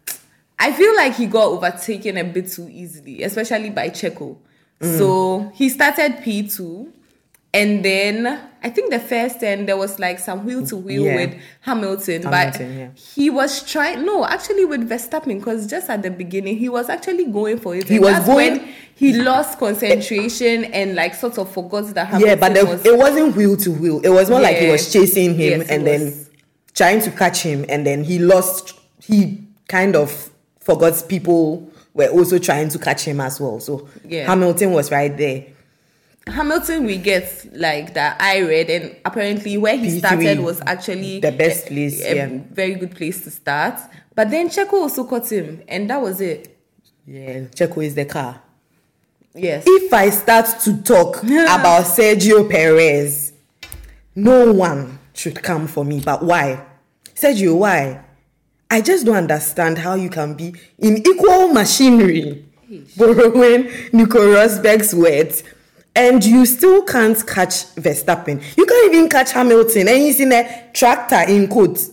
I 0.57 0.71
feel 0.71 0.95
like 0.95 1.15
he 1.15 1.25
got 1.27 1.45
overtaken 1.47 2.17
a 2.17 2.23
bit 2.23 2.49
too 2.49 2.67
easily, 2.71 3.21
especially 3.23 3.69
by 3.71 3.89
Checo. 3.89 4.37
Mm. 4.81 4.97
So 4.97 5.51
he 5.55 5.69
started 5.69 6.17
P2. 6.17 6.91
And 7.53 7.83
then 7.83 8.25
I 8.63 8.69
think 8.69 8.91
the 8.91 8.99
first 8.99 9.41
ten 9.41 9.65
there 9.65 9.75
was 9.75 9.99
like 9.99 10.19
some 10.19 10.45
wheel 10.45 10.65
to 10.67 10.77
wheel 10.77 11.03
with 11.03 11.35
Hamilton, 11.59 12.21
but 12.21 12.57
yeah. 12.61 12.91
he 12.95 13.29
was 13.29 13.69
trying 13.69 14.05
no 14.05 14.25
actually 14.25 14.63
with 14.63 14.87
Verstappen 14.89 15.37
because 15.37 15.67
just 15.67 15.89
at 15.89 16.01
the 16.01 16.09
beginning 16.11 16.57
he 16.57 16.69
was 16.69 16.87
actually 16.87 17.25
going 17.25 17.59
for 17.59 17.75
it. 17.75 17.89
He 17.89 17.95
And 17.95 18.05
was 18.05 18.13
that's 18.13 18.25
going- 18.25 18.57
when 18.59 18.73
he 18.95 19.11
lost 19.21 19.59
concentration 19.59 20.63
and 20.65 20.95
like 20.95 21.13
sort 21.13 21.37
of 21.39 21.51
forgot 21.51 21.93
that 21.93 22.07
Hamilton 22.07 22.29
yeah, 22.29 22.35
but 22.35 22.53
the, 22.53 22.65
was 22.65 22.85
it 22.85 22.97
wasn't 22.97 23.35
wheel 23.35 23.57
to 23.57 23.71
wheel. 23.71 23.99
It 24.01 24.09
was 24.09 24.29
more 24.29 24.39
like 24.39 24.55
he 24.57 24.69
was 24.71 24.91
chasing 24.91 25.35
him 25.35 25.59
Yes, 25.59 25.69
and 25.69 25.83
was. 25.83 25.91
then 25.91 26.25
trying 26.73 27.01
to 27.01 27.11
catch 27.11 27.41
him, 27.43 27.65
and 27.67 27.85
then 27.85 28.03
he 28.05 28.17
lost. 28.19 28.79
He 29.01 29.43
kind 29.67 29.97
of 29.97 30.29
forgot 30.61 31.03
people 31.09 31.69
were 31.93 32.07
also 32.07 32.39
trying 32.39 32.69
to 32.69 32.79
catch 32.79 33.03
him 33.05 33.19
as 33.21 33.39
well. 33.39 33.59
So 33.59 33.87
Yeah. 34.07 34.25
Hamilton 34.27 34.71
was 34.71 34.91
right 34.91 35.15
there. 35.15 35.45
Hamilton 36.27 36.85
we 36.85 36.97
get 36.97 37.47
like 37.53 37.95
that 37.95 38.15
I 38.21 38.41
read 38.41 38.69
and 38.69 38.95
apparently 39.03 39.57
where 39.57 39.75
he 39.75 39.87
P3, 39.87 39.97
started 39.99 40.39
was 40.39 40.61
actually 40.67 41.19
the 41.19 41.31
best 41.31 41.65
a- 41.65 41.67
place, 41.69 42.01
a 42.05 42.15
yeah. 42.15 42.29
very 42.51 42.75
good 42.75 42.95
place 42.95 43.23
to 43.23 43.31
start. 43.31 43.79
But 44.13 44.29
then 44.29 44.49
Checo 44.49 44.73
also 44.73 45.03
caught 45.05 45.31
him 45.31 45.63
and 45.67 45.89
that 45.89 45.99
was 46.01 46.21
it. 46.21 46.57
Yeah, 47.07 47.39
Checo 47.55 47.83
is 47.83 47.95
the 47.95 48.05
car. 48.05 48.41
Yes. 49.33 49.63
If 49.65 49.91
I 49.93 50.09
start 50.11 50.45
to 50.65 50.81
talk 50.83 51.23
about 51.23 51.85
Sergio 51.85 52.49
Perez, 52.49 53.33
no 54.15 54.51
one 54.53 54.99
should 55.13 55.41
come 55.41 55.67
for 55.67 55.83
me. 55.83 56.01
But 56.01 56.23
why? 56.23 56.63
Sergio, 57.15 57.57
why? 57.57 58.03
I 58.71 58.81
just 58.81 59.05
don't 59.05 59.17
understand 59.17 59.77
how 59.77 59.95
you 59.95 60.09
can 60.09 60.33
be 60.33 60.55
in 60.79 60.97
equal 61.05 61.49
machinery, 61.49 62.45
borrowing 62.97 63.69
Nico 63.93 64.19
Rosberg's 64.19 64.95
words, 64.95 65.43
and 65.95 66.23
you 66.23 66.45
still 66.45 66.81
can't 66.83 67.17
catch 67.27 67.75
Verstappen. 67.75 68.41
You 68.57 68.65
can't 68.65 68.93
even 68.93 69.09
catch 69.09 69.33
Hamilton, 69.33 69.89
and 69.89 69.97
he's 69.97 70.19
in 70.21 70.31
a 70.31 70.69
tractor 70.73 71.21
in 71.29 71.49
quotes. 71.49 71.91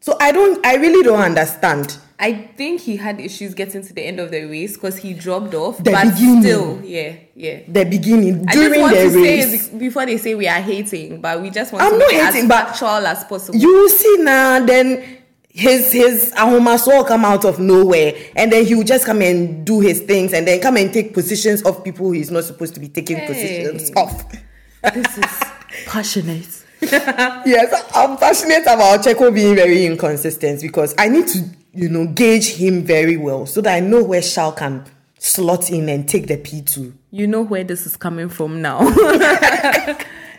So 0.00 0.16
I 0.20 0.32
don't, 0.32 0.64
I 0.66 0.74
really 0.76 1.04
don't 1.04 1.20
understand. 1.20 1.96
I 2.20 2.32
think 2.56 2.80
he 2.80 2.96
had 2.96 3.20
issues 3.20 3.54
getting 3.54 3.80
to 3.86 3.92
the 3.92 4.02
end 4.02 4.18
of 4.18 4.32
the 4.32 4.42
race 4.46 4.74
because 4.74 4.96
he 4.96 5.14
dropped 5.14 5.54
off. 5.54 5.78
The 5.78 5.92
but 5.92 6.10
beginning. 6.14 6.42
still, 6.42 6.80
yeah, 6.84 7.14
yeah. 7.36 7.60
The 7.68 7.84
beginning 7.84 8.44
during 8.46 8.72
I 8.72 8.76
just 8.76 8.80
want 8.80 8.96
the 8.96 9.02
to 9.10 9.22
race. 9.22 9.66
say 9.70 9.78
before 9.78 10.04
they 10.06 10.16
say 10.16 10.34
we 10.34 10.48
are 10.48 10.60
hating, 10.60 11.20
but 11.20 11.40
we 11.40 11.50
just 11.50 11.72
want 11.72 11.84
I'm 11.84 11.92
to 11.92 11.98
not 11.98 12.10
it 12.12 12.24
hating, 12.24 12.42
as 12.42 12.48
factual 12.48 13.06
as 13.06 13.22
possible. 13.22 13.56
you 13.56 13.88
see 13.88 14.16
now 14.18 14.64
then 14.66 15.17
his 15.50 15.90
his 15.92 16.32
ahomaso 16.36 17.06
come 17.06 17.24
out 17.24 17.44
of 17.44 17.58
nowhere 17.58 18.14
and 18.36 18.52
then 18.52 18.64
he 18.64 18.74
will 18.74 18.84
just 18.84 19.04
come 19.06 19.22
and 19.22 19.64
do 19.66 19.80
his 19.80 20.00
things 20.02 20.32
and 20.32 20.46
then 20.46 20.60
come 20.60 20.76
and 20.76 20.92
take 20.92 21.12
positions 21.14 21.62
of 21.62 21.82
people 21.82 22.10
he's 22.12 22.30
not 22.30 22.44
supposed 22.44 22.74
to 22.74 22.80
be 22.80 22.88
taking 22.88 23.16
Hey. 23.16 23.26
positions 23.26 23.90
of 23.96 24.24
this 24.94 25.18
is 25.18 25.42
passionate. 25.86 26.64
yes 26.80 27.90
i'm 27.94 28.16
passionate 28.18 28.62
about 28.62 29.00
checo 29.02 29.34
being 29.34 29.54
very 29.56 29.84
inconsistent 29.86 30.60
because 30.62 30.94
i 30.98 31.08
need 31.08 31.26
to 31.26 31.42
you 31.72 31.88
know 31.88 32.06
gauge 32.06 32.48
him 32.54 32.82
very 32.84 33.16
well 33.16 33.46
so 33.46 33.60
that 33.60 33.74
i 33.74 33.80
know 33.80 34.02
where 34.04 34.22
shao 34.22 34.50
can 34.52 34.84
slot 35.18 35.70
in 35.70 35.88
and 35.88 36.08
take 36.08 36.26
the 36.28 36.36
p2 36.36 36.92
You 37.10 37.26
know 37.26 37.42
where 37.42 37.64
this 37.64 37.86
is 37.86 37.96
coming 37.96 38.28
from 38.28 38.62
now. 38.62 38.80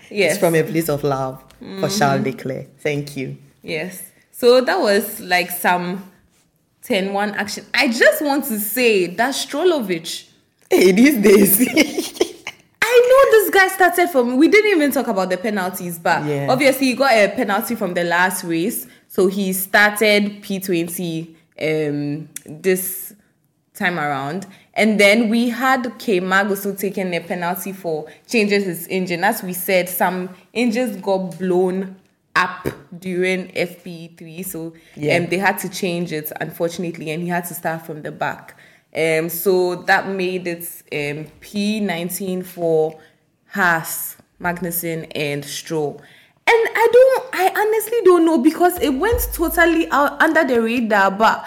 yes. 0.10 0.34
it's 0.34 0.38
from 0.38 0.56
a 0.56 0.64
place 0.64 0.88
of 0.90 1.04
love 1.04 1.42
for 1.42 1.66
Mm-hmm. 1.66 1.98
charles 2.00 2.24
leclerc 2.26 2.80
thank 2.80 3.18
you 3.18 3.36
Yes. 3.62 4.02
So 4.40 4.62
that 4.62 4.80
was 4.80 5.20
like 5.20 5.52
some 5.52 6.10
10 6.84 7.12
1 7.12 7.32
action. 7.32 7.66
I 7.74 7.90
just 7.90 8.22
want 8.22 8.46
to 8.46 8.58
say 8.58 9.08
that 9.08 9.36
Strolovic, 9.36 10.30
hey 10.70 10.94
these 10.94 11.18
days 11.22 11.60
I 12.82 13.02
know 13.10 13.32
this 13.38 13.50
guy 13.50 13.68
started 13.68 14.10
from, 14.10 14.38
we 14.38 14.48
didn't 14.48 14.72
even 14.72 14.92
talk 14.94 15.08
about 15.08 15.30
the 15.30 15.36
penalties, 15.36 16.00
but 16.00 16.24
Yeah. 16.26 16.48
obviously 16.50 16.88
he 16.88 16.94
got 16.94 17.12
a 17.12 17.28
penalty 17.36 17.76
from 17.76 17.94
the 17.94 18.06
last 18.06 18.46
race. 18.46 18.88
So 19.10 19.28
he 19.28 19.52
started 19.52 20.42
P20 20.42 21.36
um, 21.62 22.30
this 22.46 23.14
time 23.74 24.00
around. 24.00 24.48
And 24.74 24.98
then 24.98 25.28
we 25.28 25.50
had 25.50 26.00
K 26.00 26.22
Mag 26.22 26.48
also 26.48 26.74
taking 26.74 27.14
a 27.14 27.20
penalty 27.20 27.74
for 27.74 28.08
changes 28.26 28.64
his 28.64 28.88
engine. 28.88 29.26
As 29.26 29.44
we 29.44 29.52
said, 29.52 29.90
some 29.90 30.30
engines 30.54 30.96
got 31.02 31.38
blown 31.38 31.98
up 32.40 32.68
during 33.00 33.48
FP3. 33.56 34.44
So 34.46 34.74
Yeah. 34.96 35.18
um, 35.18 35.28
they 35.28 35.38
had 35.38 35.58
to 35.60 35.70
change 35.70 36.12
it, 36.12 36.32
unfortunately, 36.40 37.12
and 37.12 37.22
he 37.22 37.30
had 37.30 37.46
to 37.46 37.54
start 37.54 37.86
from 37.86 38.02
the 38.02 38.12
back. 38.12 38.56
Um, 38.96 39.30
so 39.30 39.76
that 39.90 40.08
made 40.08 40.48
it 40.48 40.64
um, 40.92 41.26
P19 41.42 42.44
for 42.46 43.00
Haas, 43.54 44.16
Magnussen, 44.42 45.06
and 45.14 45.44
Stroll. 45.46 46.02
And 46.48 46.70
I 46.76 46.88
don't, 46.92 47.24
I 47.34 47.62
honestly 47.62 48.00
don't 48.04 48.26
know 48.26 48.40
because 48.40 48.80
it 48.80 48.90
went 48.90 49.22
totally 49.34 49.88
out 49.92 50.20
under 50.22 50.44
the 50.44 50.60
radar, 50.62 51.12
but 51.12 51.46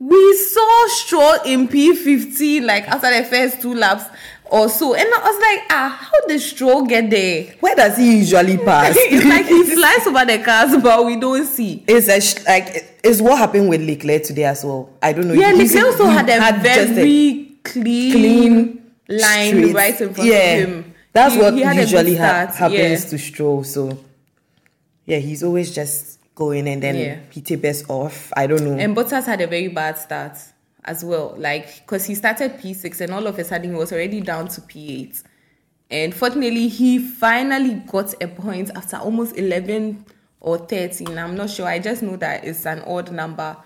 we 0.00 0.36
saw 0.36 0.86
Stroll 0.88 1.36
in 1.44 1.68
P15 1.68 2.64
like 2.64 2.88
after 2.88 3.16
the 3.16 3.24
first 3.24 3.62
two 3.62 3.74
laps 3.74 4.04
or 4.52 4.68
so. 4.68 4.94
And 4.94 5.08
I 5.12 5.18
was 5.18 5.40
like, 5.40 5.66
ah, 5.70 5.98
how 6.12 6.26
did 6.28 6.40
Stroll 6.40 6.84
get 6.86 7.08
there? 7.10 7.54
where 7.60 7.74
does 7.74 7.96
he 7.96 8.18
usually 8.18 8.58
pass 8.64 8.94
it's 8.98 9.24
like 9.24 9.46
he 9.46 9.64
flies 9.64 10.06
over 10.06 10.24
the 10.26 10.38
cars, 10.44 10.76
but 10.82 11.04
we 11.06 11.16
don't 11.16 11.46
see. 11.46 11.82
It's 11.88 12.08
a 12.08 12.20
sh- 12.20 12.44
like 12.46 12.98
it's 13.02 13.20
what 13.20 13.38
happened 13.38 13.68
with 13.70 13.80
Leclerc 13.80 14.22
today 14.24 14.44
as 14.44 14.64
well. 14.64 14.90
I 15.02 15.12
don't 15.14 15.26
know. 15.26 15.34
Yeah, 15.34 15.52
Leclerc 15.52 15.86
also 15.86 16.06
had 16.06 16.28
a 16.28 16.38
just 16.62 16.92
very 16.92 17.56
clean, 17.64 18.12
clean 18.12 18.92
line 19.08 19.72
right 19.72 20.00
in 20.00 20.14
front 20.14 20.28
yeah, 20.30 20.36
of 20.36 20.68
him. 20.68 20.94
That's 21.12 21.34
He- 21.34 21.40
what 21.40 21.54
he 21.54 21.60
had 21.60 21.76
a 21.78 21.80
usually 21.80 22.16
ha- 22.16 22.46
happens 22.54 23.04
yeah. 23.04 23.10
to 23.10 23.18
Stroll. 23.18 23.64
So 23.64 23.98
yeah, 25.06 25.18
he's 25.18 25.42
always 25.42 25.74
just 25.74 26.18
going 26.34 26.68
and 26.68 26.82
then 26.82 26.96
Yeah. 26.96 27.16
he 27.30 27.40
tapers 27.40 27.84
off. 27.88 28.32
I 28.36 28.46
don't 28.46 28.62
know. 28.64 28.74
And 28.78 28.96
Bottas 28.96 29.24
had 29.26 29.40
a 29.40 29.46
very 29.46 29.68
bad 29.68 29.98
start 29.98 30.36
as 30.84 31.04
well, 31.04 31.34
like 31.38 31.80
because 31.80 32.04
he 32.06 32.14
started 32.14 32.52
P6 32.54 33.00
and 33.02 33.12
all 33.12 33.26
of 33.26 33.38
a 33.38 33.44
sudden 33.44 33.70
he 33.72 33.76
was 33.76 33.92
already 33.92 34.20
down 34.20 34.48
to 34.48 34.60
P8. 34.62 35.22
And 35.90 36.14
fortunately, 36.14 36.68
he 36.68 36.98
finally 36.98 37.74
got 37.74 38.14
a 38.22 38.26
point 38.26 38.70
after 38.74 38.96
almost 38.96 39.36
11 39.36 40.06
or 40.40 40.56
13. 40.56 41.18
I'm 41.18 41.36
not 41.36 41.50
sure. 41.50 41.66
I 41.66 41.78
just 41.78 42.02
know 42.02 42.16
that 42.16 42.44
it's 42.44 42.64
an 42.64 42.80
odd 42.86 43.12
number 43.12 43.56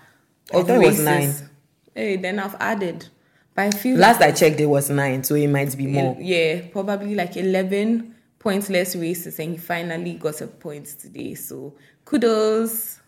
I 0.53 0.57
of 0.57 0.67
was 0.67 0.77
races. 0.77 1.05
nine. 1.05 1.49
Hey, 1.95 2.17
then 2.17 2.39
I've 2.39 2.55
added. 2.59 3.07
But 3.55 3.73
I 3.73 3.77
feel 3.77 3.97
Last 3.97 4.21
I 4.21 4.31
checked, 4.33 4.59
it 4.59 4.65
was 4.65 4.89
nine, 4.89 5.23
so 5.23 5.35
it 5.35 5.47
might 5.47 5.75
be 5.77 5.87
more. 5.87 6.17
yeah, 6.19 6.67
probably 6.71 7.15
like 7.15 7.37
11 7.37 8.13
pointless 8.39 8.95
races, 8.95 9.39
and 9.39 9.51
he 9.53 9.57
finally 9.57 10.13
got 10.15 10.41
a 10.41 10.47
point 10.47 10.85
today. 10.99 11.33
So 11.33 11.73
kudos. 12.05 12.99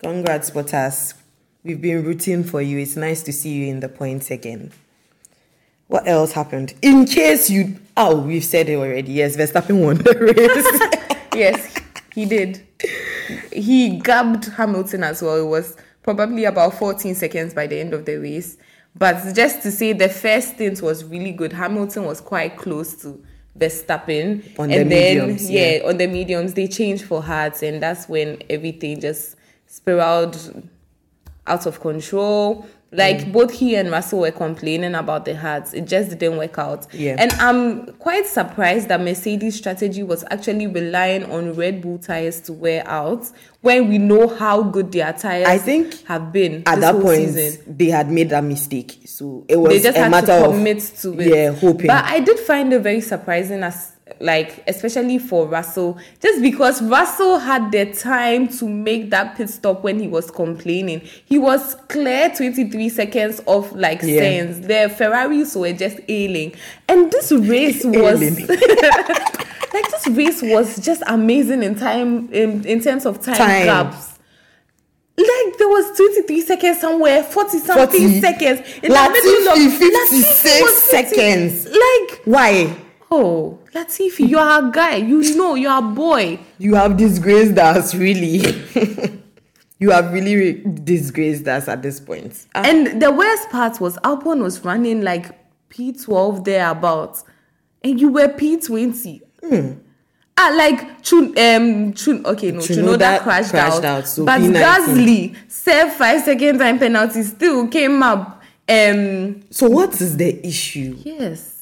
Congrats, 0.00 0.50
Bottas. 0.50 1.14
We've 1.64 1.80
been 1.80 2.04
rooting 2.04 2.44
for 2.44 2.60
you. 2.60 2.78
It's 2.78 2.94
nice 2.94 3.22
to 3.22 3.32
see 3.32 3.52
you 3.52 3.68
in 3.68 3.80
the 3.80 3.88
points 3.88 4.30
again. 4.30 4.70
What 5.86 6.06
else 6.06 6.32
happened? 6.32 6.74
In 6.82 7.06
case 7.06 7.48
you, 7.48 7.80
oh, 7.96 8.20
we've 8.20 8.44
said 8.44 8.68
it 8.68 8.74
already. 8.74 9.12
Yes, 9.12 9.34
Verstappen 9.34 9.82
won 9.82 9.96
the 9.96 10.14
race. 10.14 11.18
yes, 11.34 11.74
he 12.14 12.26
did. 12.26 12.66
He 13.50 13.98
gabbed 13.98 14.44
Hamilton 14.44 15.04
as 15.04 15.22
well. 15.22 15.36
It 15.36 15.48
was 15.48 15.74
probably 16.02 16.44
about 16.44 16.74
14 16.74 17.14
seconds 17.14 17.54
by 17.54 17.66
the 17.66 17.80
end 17.80 17.94
of 17.94 18.04
the 18.04 18.16
race. 18.16 18.58
But 18.94 19.34
just 19.34 19.62
to 19.62 19.70
say, 19.70 19.94
the 19.94 20.10
first 20.10 20.56
stint 20.56 20.82
was 20.82 21.02
really 21.02 21.32
good. 21.32 21.54
Hamilton 21.54 22.04
was 22.04 22.20
quite 22.20 22.58
close 22.58 22.94
to 22.96 23.24
Verstappen. 23.58 24.58
On 24.58 24.68
the 24.68 24.80
and 24.80 24.92
then, 24.92 25.18
mediums, 25.18 25.50
yeah, 25.50 25.76
yeah. 25.76 25.88
on 25.88 25.96
the 25.96 26.08
mediums, 26.08 26.52
they 26.52 26.68
changed 26.68 27.04
for 27.04 27.22
hards, 27.22 27.62
and 27.62 27.82
that's 27.82 28.06
when 28.06 28.42
everything 28.50 29.00
just 29.00 29.36
spiraled 29.66 30.68
out 31.46 31.66
of 31.66 31.80
control. 31.80 32.66
Like 32.96 33.22
Mm. 33.24 33.32
both 33.32 33.50
he 33.50 33.74
and 33.74 33.90
Russell 33.90 34.20
were 34.20 34.30
complaining 34.30 34.94
about 34.94 35.24
the 35.24 35.34
hats. 35.34 35.74
It 35.74 35.84
just 35.86 36.10
didn't 36.16 36.38
work 36.38 36.56
out. 36.60 36.86
Yeah. 36.92 37.16
And 37.18 37.32
I'm 37.40 37.86
quite 37.94 38.24
surprised 38.24 38.86
that 38.86 39.00
Mercedes' 39.00 39.56
strategy 39.56 40.04
was 40.04 40.22
actually 40.30 40.68
relying 40.68 41.24
on 41.24 41.54
Red 41.54 41.82
Bull 41.82 41.98
tires 41.98 42.40
to 42.42 42.52
wear 42.52 42.86
out 42.86 43.28
when 43.62 43.88
we 43.88 43.98
know 43.98 44.28
how 44.28 44.62
good 44.62 44.92
their 44.92 45.12
tires 45.12 45.48
I 45.48 45.58
think 45.58 46.06
have 46.06 46.32
been 46.32 46.62
At 46.66 46.76
this 46.76 46.84
that 46.84 47.02
point, 47.02 47.30
season. 47.34 47.76
they 47.78 47.86
had 47.86 48.12
made 48.12 48.30
that 48.30 48.44
mistake. 48.44 49.00
So 49.06 49.44
it 49.48 49.56
was 49.56 49.70
They 49.70 49.80
just 49.80 49.98
a 49.98 50.02
had 50.02 50.10
matter 50.12 50.26
to 50.28 50.44
of 50.50 50.54
to 51.00 51.20
it. 51.20 51.34
yeah, 51.34 51.50
hoping. 51.50 51.88
But 51.88 52.04
I 52.04 52.20
did 52.20 52.38
find 52.38 52.72
it 52.72 52.78
very 52.78 53.00
surprising 53.00 53.64
as 53.64 53.90
like 54.20 54.62
especially 54.66 55.18
for 55.18 55.46
Russell, 55.46 55.98
just 56.20 56.40
because 56.42 56.82
Russell 56.82 57.38
had 57.38 57.70
the 57.72 57.92
time 57.92 58.48
to 58.58 58.68
make 58.68 59.10
that 59.10 59.36
pit 59.36 59.50
stop 59.50 59.82
when 59.84 59.98
he 59.98 60.08
was 60.08 60.30
complaining. 60.30 61.00
He 61.26 61.38
was 61.38 61.74
clear 61.88 62.30
23 62.34 62.88
seconds 62.88 63.40
of 63.46 63.72
like 63.74 64.00
Yeah. 64.02 64.20
sense. 64.20 64.66
The 64.66 64.94
Ferraris 64.96 65.54
were 65.56 65.72
just 65.72 65.98
ailing. 66.08 66.54
And 66.88 67.10
this 67.10 67.32
race 67.32 67.84
was 67.84 68.20
like 68.48 69.90
this 69.90 70.06
race 70.08 70.42
was 70.42 70.78
just 70.84 71.02
amazing 71.06 71.62
in 71.62 71.74
time 71.74 72.32
in, 72.32 72.64
in 72.64 72.80
terms 72.80 73.06
of 73.06 73.20
time, 73.22 73.36
Time. 73.36 73.64
gaps. 73.66 74.10
Like 75.16 75.58
there 75.58 75.68
was 75.68 75.96
23 75.96 76.40
seconds 76.40 76.80
somewhere, 76.80 77.22
40 77.22 77.58
something 77.58 78.00
40. 78.08 78.20
seconds. 78.20 78.60
In 78.82 78.90
the 78.90 79.10
middle 79.12 79.52
of 79.52 79.58
Latifi, 79.58 79.90
Latifi 79.90 80.42
56 80.42 80.82
seconds. 80.82 81.66
Like 81.66 82.20
Why? 82.24 82.76
Oh, 83.12 83.58
Latifi, 83.74 84.28
you 84.28 84.38
are 84.38 84.66
a 84.68 84.70
guy. 84.70 84.96
You 84.96 85.34
know, 85.36 85.54
you 85.56 85.68
are 85.68 85.80
a 85.80 85.82
boy. 85.94 86.38
You 86.58 86.74
have 86.76 86.96
disgraced 86.96 87.58
us, 87.58 87.94
really. 87.94 88.38
you 89.78 89.90
have 89.90 90.12
really 90.12 90.36
re- 90.36 90.62
disgraced 90.84 91.48
us 91.48 91.66
at 91.68 91.82
this 91.82 91.98
point. 92.00 92.46
Ah, 92.54 92.62
And 92.64 93.02
the 93.02 93.10
worst 93.10 93.50
part 93.50 93.80
was 93.80 93.96
Albon 93.98 94.42
was 94.42 94.64
running 94.64 95.02
like 95.02 95.36
P12 95.70 96.44
thereabouts, 96.44 97.24
and 97.82 98.00
you 98.00 98.12
were 98.12 98.28
P20. 98.28 99.22
Ah, 100.36 100.52
like 100.56 101.02
Chun, 101.02 101.36
um, 101.38 101.92
Chun, 101.94 102.24
okay, 102.26 102.50
no, 102.52 102.58
Tsunoda 102.60 102.96
Chunoda 102.96 103.20
crashed, 103.20 103.50
crashed 103.50 103.76
out, 103.76 103.84
out, 103.84 104.08
so 104.08 104.24
but 104.24 104.40
P19. 104.40 104.54
Gasly 104.54 105.36
served 105.48 105.92
five 105.94 106.22
second 106.24 106.58
time 106.58 106.78
penalty, 106.78 107.22
still 107.22 107.68
came 107.68 108.02
up. 108.02 108.42
Um, 108.68 109.42
So 109.50 109.68
what 109.68 110.00
is 110.00 110.16
the 110.16 110.44
issue? 110.46 110.96
yes, 111.04 111.53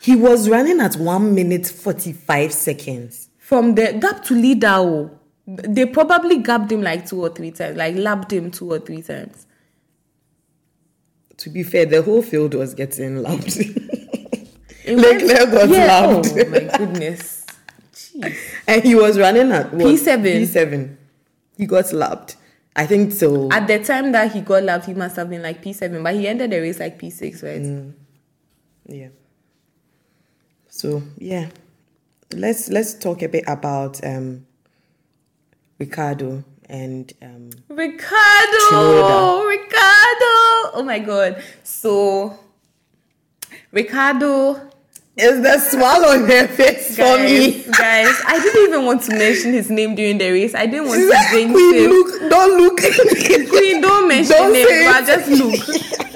He 0.00 0.16
was 0.16 0.48
running 0.48 0.80
at 0.80 0.96
one 0.96 1.34
minute 1.34 1.66
forty-five 1.66 2.52
seconds. 2.52 3.28
from 3.38 3.74
the 3.74 3.92
gap 3.94 4.22
to 4.24 4.34
leader, 4.34 4.68
oh, 4.68 5.10
they 5.46 5.84
probably 5.84 6.38
gapped 6.38 6.70
him 6.70 6.82
like 6.82 7.06
two 7.06 7.20
or 7.20 7.28
three 7.30 7.50
times, 7.50 7.76
like 7.76 7.96
lapped 7.96 8.32
him 8.32 8.50
two 8.50 8.70
or 8.70 8.78
three 8.78 9.02
times. 9.02 9.46
To 11.38 11.50
be 11.50 11.62
fair, 11.62 11.84
the 11.86 12.02
whole 12.02 12.22
field 12.22 12.54
was 12.54 12.74
getting 12.74 13.22
lapped. 13.22 13.56
Leclerc 14.86 15.50
got 15.50 15.68
yeah, 15.68 15.86
lapped. 15.86 16.28
Oh 16.30 16.48
my 16.48 16.76
goodness. 16.78 17.46
Jeez. 17.92 18.36
and 18.66 18.82
he 18.82 18.94
was 18.94 19.18
running 19.18 19.50
at 19.52 19.72
what? 19.72 19.86
P7. 19.86 20.42
P7. 20.42 20.96
He 21.56 21.66
got 21.66 21.92
lapped. 21.92 22.36
I 22.76 22.86
think 22.86 23.12
so. 23.12 23.50
At 23.50 23.66
the 23.66 23.82
time 23.82 24.12
that 24.12 24.32
he 24.32 24.40
got 24.42 24.62
lapped, 24.62 24.86
he 24.86 24.94
must 24.94 25.16
have 25.16 25.28
been 25.28 25.42
like 25.42 25.62
P7, 25.62 26.02
but 26.02 26.14
he 26.14 26.28
ended 26.28 26.50
the 26.50 26.60
race 26.60 26.78
like 26.78 26.98
P6, 27.00 27.42
right? 27.42 27.60
Mm. 27.60 27.94
yeah. 28.86 29.08
So 30.80 31.02
yeah, 31.18 31.50
let's 32.32 32.70
let's 32.70 32.94
talk 32.94 33.20
a 33.20 33.28
bit 33.28 33.44
about 33.46 34.02
um 34.02 34.46
Ricciardo 35.78 36.42
and 36.70 37.12
um 37.20 37.50
Ricciardo! 37.68 38.58
Tsunoda. 38.72 39.46
Ricciardo! 39.46 40.32
Oh 40.72 40.82
my 40.82 40.98
god. 41.00 41.44
So, 41.64 42.38
Ricciardo. 43.72 44.70
is 45.18 45.42
the 45.42 45.58
swallow 45.58 46.14
on 46.14 46.20
her 46.20 46.48
face 46.48 46.96
for 46.96 47.18
me. 47.18 47.62
Guys, 47.64 47.76
guys, 47.76 48.22
I 48.26 48.40
didn't 48.40 48.68
even 48.70 48.86
want 48.86 49.02
to 49.02 49.10
mention 49.10 49.52
his 49.52 49.68
name 49.68 49.94
during 49.94 50.16
the 50.16 50.30
race. 50.30 50.54
I 50.54 50.64
didn't 50.64 50.86
want 50.88 51.00
to 51.00 51.10
jinx 51.30 51.52
Queen, 51.52 51.74
him. 51.74 51.90
look, 51.90 52.30
don't 52.30 52.56
look. 52.56 52.78
Queen, 53.50 53.82
don't 53.82 54.08
mention 54.08 54.34
Don't 54.34 54.54
it, 54.56 54.86
but 54.86 55.04
just 55.04 55.28
look. 55.28 56.06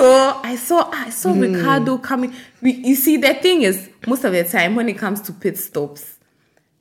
so 0.00 0.40
I 0.42 0.56
saw 0.56 0.90
I 0.92 1.10
saw 1.10 1.32
Hmm. 1.32 1.40
Ricciardo 1.40 1.98
coming. 1.98 2.34
We, 2.62 2.72
you 2.72 2.94
see, 2.94 3.16
the 3.16 3.34
thing 3.34 3.62
is, 3.62 3.88
most 4.06 4.24
of 4.24 4.32
the 4.32 4.44
time 4.44 4.74
when 4.76 4.88
it 4.88 4.98
comes 4.98 5.20
to 5.22 5.32
pit 5.32 5.58
stops, 5.58 6.16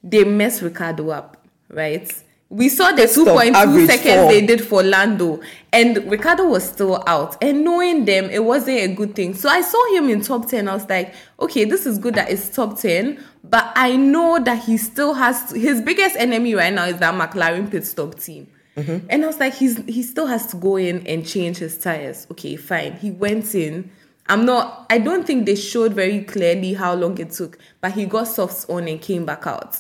they 0.04 0.24
mess 0.24 0.62
Ricciardo 0.62 1.10
up, 1.10 1.38
right? 1.70 2.12
We 2.50 2.70
saw 2.70 2.92
the 2.92 3.04
2.2 3.08 3.88
seconds 3.88 4.04
four. 4.22 4.32
they 4.32 4.46
did 4.46 4.64
for 4.64 4.84
Lando, 4.84 5.42
and 5.74 5.98
Ricciardo 6.10 6.46
was 6.46 6.64
still 6.64 7.04
out. 7.08 7.36
And 7.44 7.64
knowing 7.66 8.06
them, 8.06 8.26
it 8.30 8.44
wasn't 8.44 8.78
a 8.82 8.88
good 8.94 9.16
thing. 9.16 9.34
So 9.34 9.50
I 9.50 9.62
saw 9.62 9.96
him 9.96 10.10
in 10.10 10.22
top 10.22 10.48
10. 10.48 10.68
I 10.70 10.74
was 10.76 10.88
like, 10.88 11.16
okay, 11.40 11.66
this 11.66 11.86
is 11.88 11.98
good 11.98 12.14
that 12.16 12.30
it's 12.30 12.50
top 12.50 12.80
10, 12.80 13.20
but 13.44 13.72
I 13.76 13.96
know 13.96 14.40
that 14.44 14.64
he 14.64 14.78
still 14.78 15.16
has 15.16 15.52
his 15.52 15.82
biggest 15.82 16.16
enemy 16.18 16.54
right 16.54 16.72
now 16.72 16.86
is 16.86 16.98
that 17.00 17.16
McLaren 17.16 17.70
pit 17.72 17.86
stop 17.86 18.20
team. 18.20 18.48
Mm-hmm. 18.76 19.08
And 19.10 19.24
I 19.24 19.28
was 19.28 19.40
like, 19.40 19.54
he's 19.54 19.78
he 19.86 20.04
still 20.04 20.28
has 20.28 20.48
to 20.48 20.58
go 20.58 20.76
in 20.76 21.06
and 21.08 21.26
change 21.26 21.58
his 21.58 21.78
tires. 21.78 22.28
Okay, 22.32 22.56
fine. 22.56 22.94
He 22.98 23.12
went 23.12 23.56
in. 23.56 23.90
I'm 24.28 24.46
not. 24.46 24.86
I 24.90 24.98
don't 24.98 25.26
think 25.26 25.46
they 25.46 25.56
showed 25.56 25.94
very 25.94 26.24
clearly 26.24 26.74
how 26.74 26.94
long 26.96 27.18
it 27.18 27.32
took, 27.32 27.58
but 27.80 27.94
he 27.94 28.06
got 28.06 28.28
softs 28.28 28.66
on 28.70 28.88
and 28.88 29.00
came 29.02 29.26
back 29.26 29.48
out. 29.48 29.80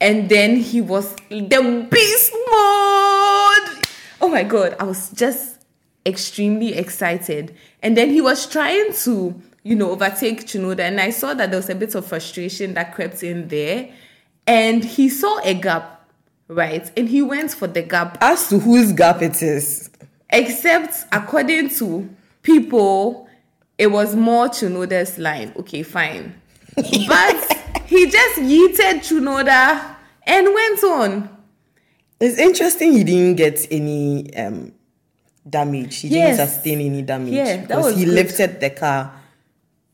And 0.00 0.28
then 0.28 0.56
he 0.56 0.80
was 0.80 1.14
the 1.28 1.88
beast 1.90 2.32
mode. 2.50 3.86
Oh 4.20 4.28
my 4.30 4.44
god! 4.44 4.76
I 4.78 4.84
was 4.84 5.10
just 5.10 5.64
extremely 6.04 6.74
excited. 6.74 7.56
And 7.82 7.96
then 7.96 8.10
he 8.10 8.20
was 8.20 8.46
trying 8.46 8.92
to, 8.92 9.34
you 9.62 9.74
know, 9.74 9.90
overtake 9.90 10.46
Chunoda, 10.46 10.80
and 10.80 11.00
I 11.00 11.10
saw 11.10 11.34
that 11.34 11.50
there 11.50 11.58
was 11.58 11.70
a 11.70 11.74
bit 11.74 11.94
of 11.94 12.06
frustration 12.06 12.74
that 12.74 12.94
crept 12.94 13.22
in 13.22 13.48
there. 13.48 13.90
And 14.46 14.84
he 14.84 15.08
saw 15.08 15.40
a 15.42 15.54
gap, 15.54 15.95
right? 16.48 16.90
And 16.96 17.08
he 17.08 17.22
went 17.22 17.52
for 17.52 17.66
the 17.66 17.82
gap 17.82 18.18
As 18.20 18.48
to 18.48 18.58
whose 18.58 18.92
gap 18.92 19.22
it 19.22 19.42
is. 19.42 19.90
except 20.30 21.04
according 21.12 21.68
to 21.70 22.08
people, 22.42 23.28
it 23.78 23.88
was 23.88 24.14
more 24.16 24.48
Chunoda's 24.48 25.18
line. 25.18 25.52
Okay, 25.56 25.82
fine. 25.82 26.34
but 26.76 27.56
he 27.86 28.10
just 28.10 28.38
yeeted 28.40 29.00
Chunoda 29.00 29.96
and 30.26 30.46
went 30.52 30.84
on. 30.84 31.28
It's 32.20 32.38
interesting 32.38 32.92
he 32.92 33.04
didn't 33.04 33.36
get 33.36 33.66
any 33.70 34.34
um 34.36 34.72
damage. 35.48 36.00
He 36.00 36.08
Yes. 36.08 36.36
didn't 36.36 36.48
sustain 36.50 36.80
any 36.80 37.02
damage. 37.02 37.32
Yeah, 37.34 37.58
because 37.58 37.96
he 37.96 38.04
good. 38.04 38.14
lifted 38.14 38.60
the 38.60 38.70
car 38.70 39.12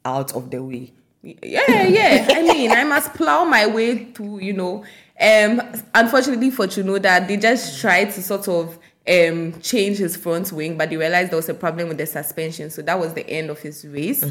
out 0.05 0.33
of 0.35 0.51
the 0.51 0.63
way. 0.63 0.93
Yeah, 1.23 1.87
yeah. 1.87 2.27
I 2.31 2.43
mean, 2.43 2.71
I 2.73 2.85
must 2.85 3.15
plow 3.15 3.45
my 3.45 3.67
way 3.67 4.07
to, 4.15 4.39
you 4.41 4.53
know. 4.55 4.85
Um, 5.23 5.63
unfortunately 5.95 6.51
for 6.51 6.67
Chunoda, 6.67 7.27
they 7.27 7.37
just 7.37 7.81
tried 7.81 8.11
to 8.13 8.23
sort 8.23 8.49
of 8.49 8.79
um 9.09 9.61
change 9.61 9.99
his 9.99 10.17
front 10.17 10.53
wing, 10.53 10.77
but 10.79 10.91
they 10.91 10.97
realized 10.97 11.31
there 11.31 11.37
was 11.37 11.49
a 11.49 11.55
problem 11.55 11.89
with 11.89 11.99
the 11.99 12.07
suspension, 12.07 12.71
so 12.71 12.83
that 12.83 12.99
was 12.99 13.15
the 13.15 13.29
end 13.29 13.51
of 13.51 13.59
his 13.61 13.85
race. 13.87 14.23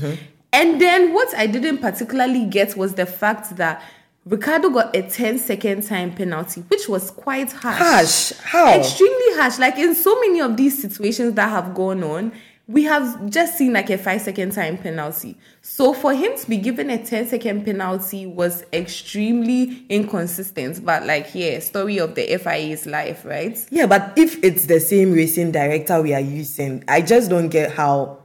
And 0.54 0.82
then 0.82 1.14
what 1.14 1.34
I 1.36 1.48
didn't 1.48 1.78
particularly 1.78 2.46
get 2.46 2.76
was 2.76 2.94
the 2.96 3.06
fact 3.06 3.56
that 3.56 3.82
Ricciardo 4.26 4.70
got 4.70 4.96
a 4.96 5.02
10 5.02 5.40
second 5.40 5.82
time 5.84 6.14
penalty, 6.14 6.62
which 6.68 6.88
was 6.88 7.10
quite 7.10 7.52
harsh. 7.52 7.78
Harsh? 7.78 8.34
How? 8.44 8.78
Extremely 8.78 9.36
harsh. 9.36 9.58
Like 9.60 9.78
in 9.78 9.96
so 9.96 10.20
many 10.20 10.42
of 10.42 10.58
these 10.58 10.80
situations 10.80 11.34
that 11.36 11.50
have 11.50 11.74
gone 11.74 12.04
on, 12.04 12.32
we 12.68 12.84
have 12.84 13.30
just 13.30 13.58
seen 13.58 13.74
like 13.74 13.90
a 13.90 13.98
five 13.98 14.22
second 14.22 14.52
time 14.54 14.78
penalty. 14.78 15.38
So 15.62 15.94
for 15.94 16.14
him 16.14 16.38
to 16.38 16.50
be 16.50 16.58
given 16.58 16.90
a 16.90 17.04
10 17.04 17.28
second 17.28 17.66
penalty 17.66 18.26
was 18.26 18.64
extremely 18.72 19.86
inconsistent. 19.90 20.86
But 20.86 21.06
like, 21.06 21.34
yeah, 21.34 21.60
story 21.60 21.98
of 21.98 22.16
the 22.16 22.38
FIA's 22.38 22.86
life, 22.86 23.26
right? 23.26 23.58
Yeah, 23.72 23.88
but 23.88 24.14
if 24.16 24.42
it's 24.44 24.68
the 24.68 24.80
same 24.80 25.12
racing 25.12 25.52
director 25.52 26.02
we 26.02 26.14
are 26.14 26.20
using, 26.22 26.84
I 26.88 27.02
just 27.02 27.30
don't 27.30 27.50
get 27.50 27.72
how 27.72 28.20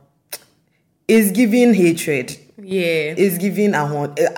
it's 1.09 1.31
giving 1.33 1.75
hatred. 1.75 2.37
Yeah. 2.59 3.15
It's 3.17 3.39
giving 3.39 3.75
a 3.75 3.87
haunt. 3.87 4.19
uh, 4.21 4.29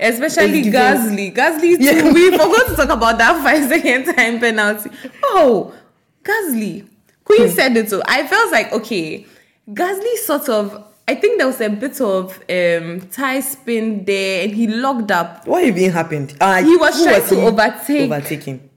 Especially 0.00 0.62
giving- 0.62 0.72
Gasly. 0.72 1.34
Gasly. 1.34 1.76
Yeah. 1.78 2.12
We 2.12 2.30
forgot 2.30 2.66
to 2.68 2.76
talk 2.76 2.88
about 2.90 3.18
that 3.18 3.42
five 3.42 3.68
second 3.68 4.14
time 4.14 4.38
penalty. 4.40 4.90
Oh, 5.24 5.74
Gasly. 6.22 6.86
Queen 7.24 7.50
said 7.50 7.76
it 7.76 7.88
too. 7.88 8.02
I 8.06 8.26
felt 8.26 8.50
like, 8.52 8.72
okay, 8.72 9.26
Gasly 9.68 10.16
sort 10.24 10.48
of, 10.48 10.84
I 11.06 11.14
think 11.14 11.38
there 11.38 11.46
was 11.46 11.60
a 11.60 11.68
bit 11.68 12.00
of 12.00 12.36
um 12.48 13.00
tie 13.10 13.40
spin 13.40 14.04
there 14.04 14.44
and 14.44 14.54
he 14.54 14.66
locked 14.66 15.10
up. 15.10 15.46
What 15.46 15.64
even 15.64 15.90
happened? 15.90 16.34
Uh, 16.40 16.62
He 16.62 16.76
was 16.76 17.02
trying 17.02 17.26
to 17.28 17.34
he 17.34 17.40
overtake- 17.46 18.10
Overtaking. 18.10 18.70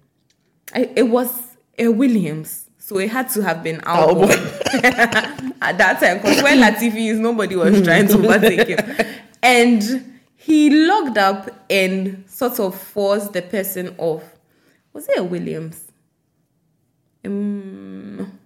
I, 0.73 0.89
it 0.95 1.04
was 1.04 1.32
a 1.77 1.88
Williams. 1.89 2.67
So 2.77 2.97
it 2.97 3.10
had 3.10 3.30
to 3.32 3.41
have 3.43 3.63
been 3.63 3.77
Albon. 3.82 4.27
Albon 4.30 5.54
at 5.62 5.77
that 5.77 5.99
time. 6.01 6.17
Because 6.17 6.43
when 6.43 6.60
Latifi 6.63 7.12
is, 7.12 7.19
nobody 7.19 7.56
was 7.56 7.82
trying 7.84 8.08
to 8.08 8.17
overtake 8.17 8.67
him. 8.67 9.08
And 9.43 10.19
he 10.36 10.69
locked 10.88 11.17
up 11.17 11.49
and 11.69 12.23
sort 12.27 12.60
of 12.60 12.75
forced 12.80 13.34
the 13.34 13.41
person 13.41 13.95
off. 13.97 14.23
Was 14.93 15.08
it 15.10 15.17
a 15.19 15.23
Williams? 15.23 15.86
Um, 17.25 18.39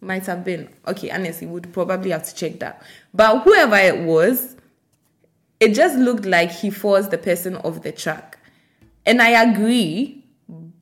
might 0.00 0.26
have 0.26 0.44
been. 0.44 0.68
Okay, 0.86 1.10
honestly, 1.10 1.46
would 1.46 1.72
probably 1.72 2.10
have 2.10 2.24
to 2.24 2.34
check 2.34 2.58
that. 2.60 2.82
But 3.12 3.42
whoever 3.42 3.76
it 3.76 3.98
was, 4.04 4.56
it 5.60 5.74
just 5.74 5.96
looked 5.96 6.24
like 6.24 6.50
he 6.50 6.70
forced 6.70 7.10
the 7.10 7.18
person 7.18 7.56
off 7.56 7.82
the 7.82 7.92
track. 7.92 8.38
And 9.04 9.22
I 9.22 9.42
agree, 9.42 10.24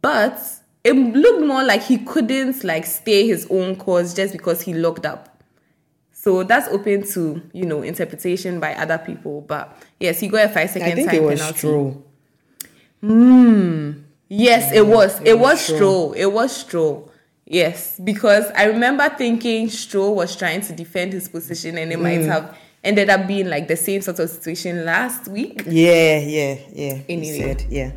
but 0.02 0.40
it 0.84 0.94
looked 0.94 1.46
more 1.46 1.64
like 1.64 1.82
he 1.82 1.98
couldn't 1.98 2.62
like 2.64 2.84
stay 2.86 3.26
his 3.26 3.46
own 3.50 3.76
course 3.76 4.14
just 4.14 4.32
because 4.32 4.60
he 4.62 4.74
locked 4.74 5.06
up. 5.06 5.42
So 6.12 6.42
that's 6.42 6.68
open 6.68 7.06
to 7.12 7.40
you 7.52 7.64
know 7.64 7.82
interpretation 7.82 8.58
by 8.58 8.74
other 8.74 8.98
people. 8.98 9.42
But 9.42 9.80
yes, 10.00 10.18
he 10.18 10.28
got 10.28 10.46
a 10.46 10.48
five 10.48 10.70
second 10.70 10.88
I 10.88 10.94
think 10.94 11.10
time 11.10 11.16
it 11.16 11.22
was 11.22 11.40
penalty. 11.40 11.58
Stroll. 11.58 12.04
Hmm. 13.00 13.92
Yes, 14.28 14.72
it 14.72 14.86
was. 14.86 15.20
It, 15.20 15.28
it 15.28 15.38
was 15.38 15.42
was 15.52 15.60
Stroll. 15.60 15.78
Stroll. 15.78 16.12
It 16.14 16.32
was 16.32 16.56
Stroll. 16.56 17.12
Yes, 17.48 18.00
because 18.02 18.44
I 18.56 18.64
remember 18.64 19.08
thinking 19.08 19.68
Stroll 19.70 20.16
was 20.16 20.34
trying 20.34 20.62
to 20.62 20.72
defend 20.72 21.12
his 21.12 21.28
position, 21.28 21.78
and 21.78 21.92
it 21.92 22.00
might 22.00 22.20
Mm. 22.20 22.26
have 22.26 22.56
ended 22.82 23.08
up 23.08 23.26
being 23.28 23.48
like 23.48 23.68
the 23.68 23.76
same 23.76 24.02
sort 24.02 24.18
of 24.18 24.28
situation 24.30 24.84
last 24.84 25.28
week. 25.28 25.62
Yeah, 25.66 26.18
yeah, 26.18 26.56
yeah. 26.72 26.98
Anyway. 27.08 27.38
said, 27.38 27.64
yeah. 27.70 27.92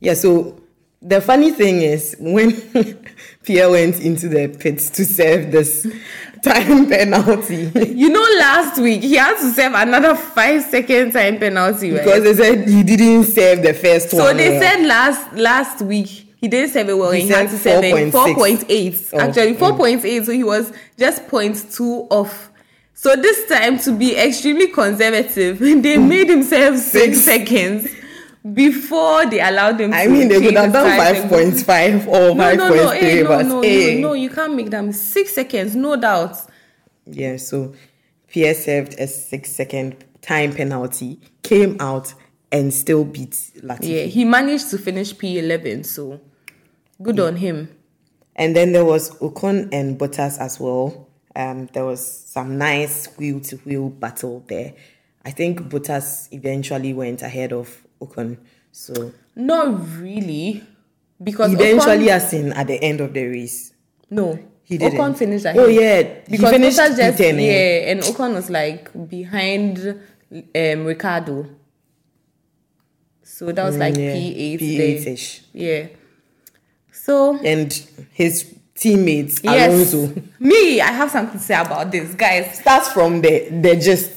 Yeah, 0.00 0.14
so 0.14 0.60
the 1.02 1.20
funny 1.20 1.50
thing 1.52 1.82
is 1.82 2.16
when 2.18 2.52
Pierre 3.44 3.70
went 3.70 4.00
into 4.00 4.28
the 4.28 4.48
pits 4.48 4.88
to 4.90 5.04
serve 5.04 5.52
this 5.52 5.86
time 6.42 6.88
penalty 6.88 7.70
You 7.94 8.08
know, 8.10 8.26
last 8.38 8.80
week 8.80 9.02
he 9.02 9.16
had 9.16 9.36
to 9.38 9.50
serve 9.52 9.74
another 9.74 10.14
five 10.14 10.62
second 10.62 11.12
time 11.12 11.38
penalty, 11.38 11.90
right? 11.92 12.02
because 12.04 12.22
they 12.22 12.34
said 12.34 12.68
he 12.68 12.82
didn't 12.82 13.24
serve 13.24 13.62
the 13.62 13.74
first 13.74 14.10
so 14.10 14.18
one. 14.18 14.26
So 14.28 14.34
they 14.34 14.58
said 14.58 14.86
last 14.86 15.32
last 15.34 15.82
week 15.82 16.27
he 16.40 16.46
didn't 16.46 16.70
serve 16.70 16.88
it 16.88 16.96
well. 16.96 17.10
He 17.10 17.22
He, 17.22 17.28
had 17.28 17.50
said 17.50 17.80
to 17.80 17.82
serve 17.82 17.84
it 17.84 18.12
four 18.12 18.34
point 18.34 18.64
eight. 18.68 19.10
Oh, 19.12 19.20
Actually, 19.20 19.54
four 19.54 19.74
point 19.74 20.04
eight. 20.04 20.24
So 20.24 20.32
he 20.32 20.44
was 20.44 20.72
just 20.96 21.26
0.2 21.26 22.06
off. 22.10 22.50
So 22.94 23.14
this 23.16 23.48
time, 23.48 23.78
to 23.80 23.92
be 23.92 24.16
extremely 24.16 24.68
conservative, 24.68 25.58
they 25.82 25.96
hmm. 25.96 26.08
made 26.08 26.28
himself 26.28 26.76
six, 26.76 27.20
Six. 27.20 27.20
seconds 27.20 27.88
before 28.52 29.26
they 29.26 29.40
allowed 29.40 29.80
him. 29.80 29.92
I 29.92 30.06
mean, 30.06 30.28
they 30.28 30.40
could 30.40 30.54
have 30.54 30.72
done 30.72 30.96
five 30.96 31.28
point 31.28 31.60
five 31.60 32.06
or 32.06 32.34
No, 32.34 32.36
five 32.36 32.56
no, 32.56 32.68
point 32.68 32.82
no, 32.82 32.90
three, 32.90 33.00
hey, 33.00 33.22
no, 33.22 33.28
but 33.28 33.46
no, 33.46 33.62
hey. 33.62 33.96
you, 33.96 34.00
no, 34.00 34.12
you 34.12 34.30
can't 34.30 34.54
make 34.54 34.70
them 34.70 34.92
six 34.92 35.34
seconds, 35.34 35.74
no 35.74 35.96
doubt. 35.96 36.36
Yeah, 37.06 37.36
so 37.36 37.74
Pierre 38.28 38.54
served 38.54 38.94
a 38.98 39.06
six 39.06 39.50
second 39.50 40.04
time 40.20 40.52
penalty, 40.52 41.20
came 41.42 41.76
out 41.80 42.14
and 42.50 42.72
still 42.72 43.04
beat 43.04 43.32
Latifi. 43.62 43.80
Yeah, 43.82 44.02
he 44.04 44.24
managed 44.24 44.70
to 44.70 44.78
finish 44.78 45.14
P11, 45.14 45.84
so 45.86 46.20
good 47.02 47.20
on 47.20 47.36
him. 47.36 47.74
And 48.36 48.54
then 48.54 48.72
there 48.72 48.84
was 48.84 49.10
Ocon 49.18 49.68
and 49.72 49.98
Bottas 49.98 50.38
as 50.38 50.60
well. 50.60 51.08
Um, 51.34 51.66
there 51.72 51.84
was 51.84 52.00
some 52.06 52.58
nice 52.58 53.06
wheel 53.18 53.40
to 53.40 53.56
wheel 53.58 53.88
battle 53.88 54.44
there. 54.48 54.74
I 55.24 55.30
think 55.30 55.60
Bottas 55.62 56.28
eventually 56.32 56.94
went 56.94 57.22
ahead 57.22 57.52
of 57.52 57.84
Ocon. 58.00 58.38
So 58.72 59.12
Not 59.34 59.98
really, 59.98 60.62
because 61.22 61.52
eventually, 61.52 62.06
Ocon- 62.06 62.10
as 62.10 62.32
in 62.32 62.52
at 62.52 62.66
the 62.68 62.82
end 62.82 63.00
of 63.00 63.12
the 63.12 63.24
race, 63.26 63.72
no, 64.10 64.38
he 64.62 64.78
didn't. 64.78 64.98
Ocon 64.98 65.16
finished 65.16 65.44
ahead. 65.44 65.58
Oh 65.58 65.66
yeah, 65.66 66.02
he 66.26 66.36
because 66.36 66.50
finished 66.52 66.78
Bottas 66.78 66.96
just 66.96 67.18
P10, 67.18 67.44
yeah, 67.44 67.90
and 67.90 68.00
Ocon 68.02 68.34
was 68.34 68.50
like 68.50 69.08
behind 69.08 69.78
um 70.30 70.84
Ricciardo. 70.84 71.46
So 73.22 73.52
that 73.52 73.64
was 73.64 73.76
like 73.76 73.94
Mm, 73.94 73.98
yeah, 73.98 74.14
P8 74.14 74.60
P8 74.60 75.06
ish. 75.06 75.42
Yeah. 75.52 75.86
So 77.04 77.38
And 77.44 77.72
his 78.12 78.54
teammates 78.74 79.40
yes, 79.42 79.92
Alonso 79.92 80.22
me, 80.38 80.80
I 80.80 80.92
have 80.92 81.10
something 81.10 81.38
to 81.38 81.44
say 81.44 81.60
about 81.60 81.90
this, 81.90 82.14
guys. 82.14 82.58
starts 82.58 82.92
from 82.92 83.20
the 83.20 83.48
the 83.50 83.76
gist 83.76 84.12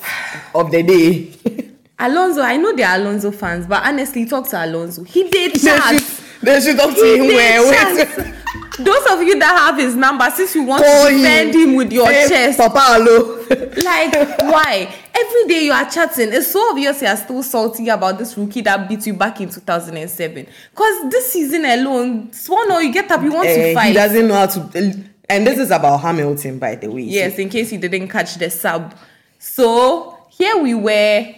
of 0.54 0.72
the 0.72 0.84
day. 0.84 1.68
Alonso, 2.00 2.42
I 2.42 2.58
know 2.58 2.76
they're 2.76 2.96
Alonso 3.00 3.32
fans, 3.32 3.68
but 3.68 3.84
honestly, 3.86 4.26
talk 4.26 4.50
to 4.50 4.66
Alonso. 4.66 5.04
He 5.04 5.30
did 5.30 5.54
they 5.54 5.60
chat. 5.60 6.02
should 6.02 6.26
they 6.42 6.60
should 6.62 6.78
talk 6.78 6.96
to 6.96 7.04
He 7.04 7.18
him 7.18 7.28
did 7.28 7.36
where 7.36 7.62
where 7.64 8.41
Those 8.84 9.12
of 9.12 9.22
you 9.24 9.38
that 9.40 9.56
have 9.68 9.78
his 9.78 9.96
number, 9.96 10.30
since 10.32 10.56
you 10.56 10.64
want 10.64 10.84
Call 10.84 11.08
to 11.08 11.14
defend 11.16 11.54
him 11.54 11.76
with 11.76 11.92
your 11.92 12.08
Say, 12.08 12.30
chest, 12.30 12.58
Papa 12.60 12.80
Alo. 12.96 13.38
like 13.84 14.14
why? 14.42 14.94
Every 15.14 15.48
day 15.48 15.66
you 15.66 15.72
are 15.72 15.90
chatting. 15.90 16.30
It's 16.34 16.52
so 16.52 16.70
obvious 16.70 17.02
you 17.02 17.08
are 17.08 17.18
still 17.18 17.44
salty 17.44 17.90
about 17.90 18.18
this 18.18 18.38
rookie 18.38 18.62
that 18.62 18.88
beat 18.90 19.06
you 19.06 19.14
back 19.14 19.40
in 19.42 19.50
2007. 19.50 20.48
Because 20.72 21.10
this 21.12 21.32
season 21.32 21.66
alone, 21.66 22.32
Swan 22.34 22.72
or 22.72 22.82
you 22.82 22.92
get 22.94 23.12
up, 23.12 23.22
you 23.24 23.32
want 23.32 23.48
Eh, 23.48 23.74
to 23.74 23.82
he 23.82 23.94
doesn't 23.94 24.28
know 24.28 24.34
how 24.36 24.46
to. 24.48 25.04
And 25.30 25.48
this 25.48 25.60
is 25.60 25.72
about 25.72 25.98
Hamilton, 26.00 26.60
by 26.60 26.76
the 26.76 26.90
way. 26.90 27.04
Yes, 27.04 27.38
in 27.40 27.50
case 27.50 27.72
you 27.72 27.78
didn't 27.78 28.08
catch 28.10 28.36
the 28.36 28.50
sub. 28.50 28.94
So 29.40 30.18
here 30.30 30.58
we 30.58 30.74
were. 30.74 31.36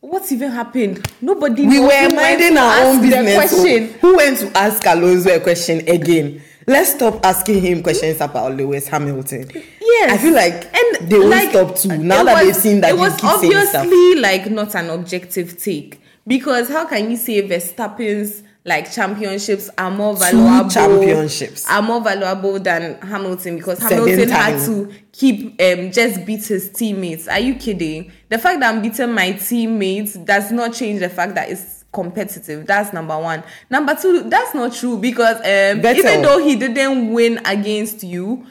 What 0.00 0.30
even 0.32 0.50
happened? 0.50 1.06
Nobody. 1.20 1.62
we 1.64 1.78
knows 1.78 1.92
were 1.92 2.16
minding 2.16 2.56
our 2.58 2.86
own 2.86 3.00
business. 3.00 4.00
Who 4.00 4.16
went 4.16 4.38
to 4.38 4.58
ask 4.58 4.84
Alonso 4.84 5.32
a 5.34 5.38
question 5.38 5.88
again? 5.88 6.42
Let's 6.66 6.92
stop 6.94 7.24
asking 7.24 7.60
him 7.60 7.82
questions 7.82 8.20
about 8.20 8.56
Lewis 8.56 8.88
Hamilton. 8.88 9.50
Yes. 9.80 10.12
I 10.12 10.18
feel 10.18 10.34
like 10.34 10.74
and 10.74 11.10
they 11.10 11.18
like, 11.18 11.50
stop 11.50 11.76
too. 11.76 11.98
Now 11.98 12.24
that 12.24 12.34
was- 12.44 12.54
they've 12.54 12.62
seen 12.62 12.80
that 12.80 12.90
it 12.90 12.98
was 12.98 13.14
keep 13.16 13.30
saying 13.40 13.66
stuff. 13.66 13.84
obviously 13.84 14.20
like 14.20 14.50
not 14.50 14.74
an 14.74 14.90
objective 14.90 15.60
take 15.62 16.00
because 16.26 16.68
how 16.68 16.86
can 16.86 17.10
you 17.10 17.16
say 17.16 17.46
Verstappen's 17.46 18.42
like 18.64 18.92
championships 18.92 19.68
are 19.76 19.90
more 19.90 20.16
valuable 20.16 20.70
championships. 20.70 21.68
are 21.68 21.82
more 21.82 22.00
valuable 22.00 22.60
than 22.60 22.96
Hamilton 23.00 23.56
because 23.56 23.78
Seven 23.78 23.98
Hamilton 24.08 24.28
had 24.28 24.64
to 24.66 24.92
keep 25.10 25.60
um 25.60 25.90
just 25.90 26.24
beat 26.24 26.44
his 26.46 26.70
teammates. 26.70 27.26
Are 27.26 27.40
you 27.40 27.56
kidding? 27.56 28.12
The 28.28 28.38
fact 28.38 28.60
that 28.60 28.72
I'm 28.72 28.80
beating 28.80 29.12
my 29.12 29.32
teammates 29.32 30.14
does 30.14 30.52
not 30.52 30.74
change 30.74 31.00
the 31.00 31.08
fact 31.08 31.34
that 31.34 31.50
it's 31.50 31.81
competitive. 31.92 32.66
That's 32.66 32.92
number 32.92 33.18
one. 33.18 33.44
Number 33.70 33.94
two, 33.94 34.22
that's 34.24 34.54
not 34.54 34.72
true 34.72 34.98
because 34.98 35.36
um 35.36 35.84
even 35.84 36.22
though 36.22 36.38
he 36.38 36.56
didn't 36.56 37.12
win 37.12 37.40
against 37.44 38.02
you, 38.02 38.46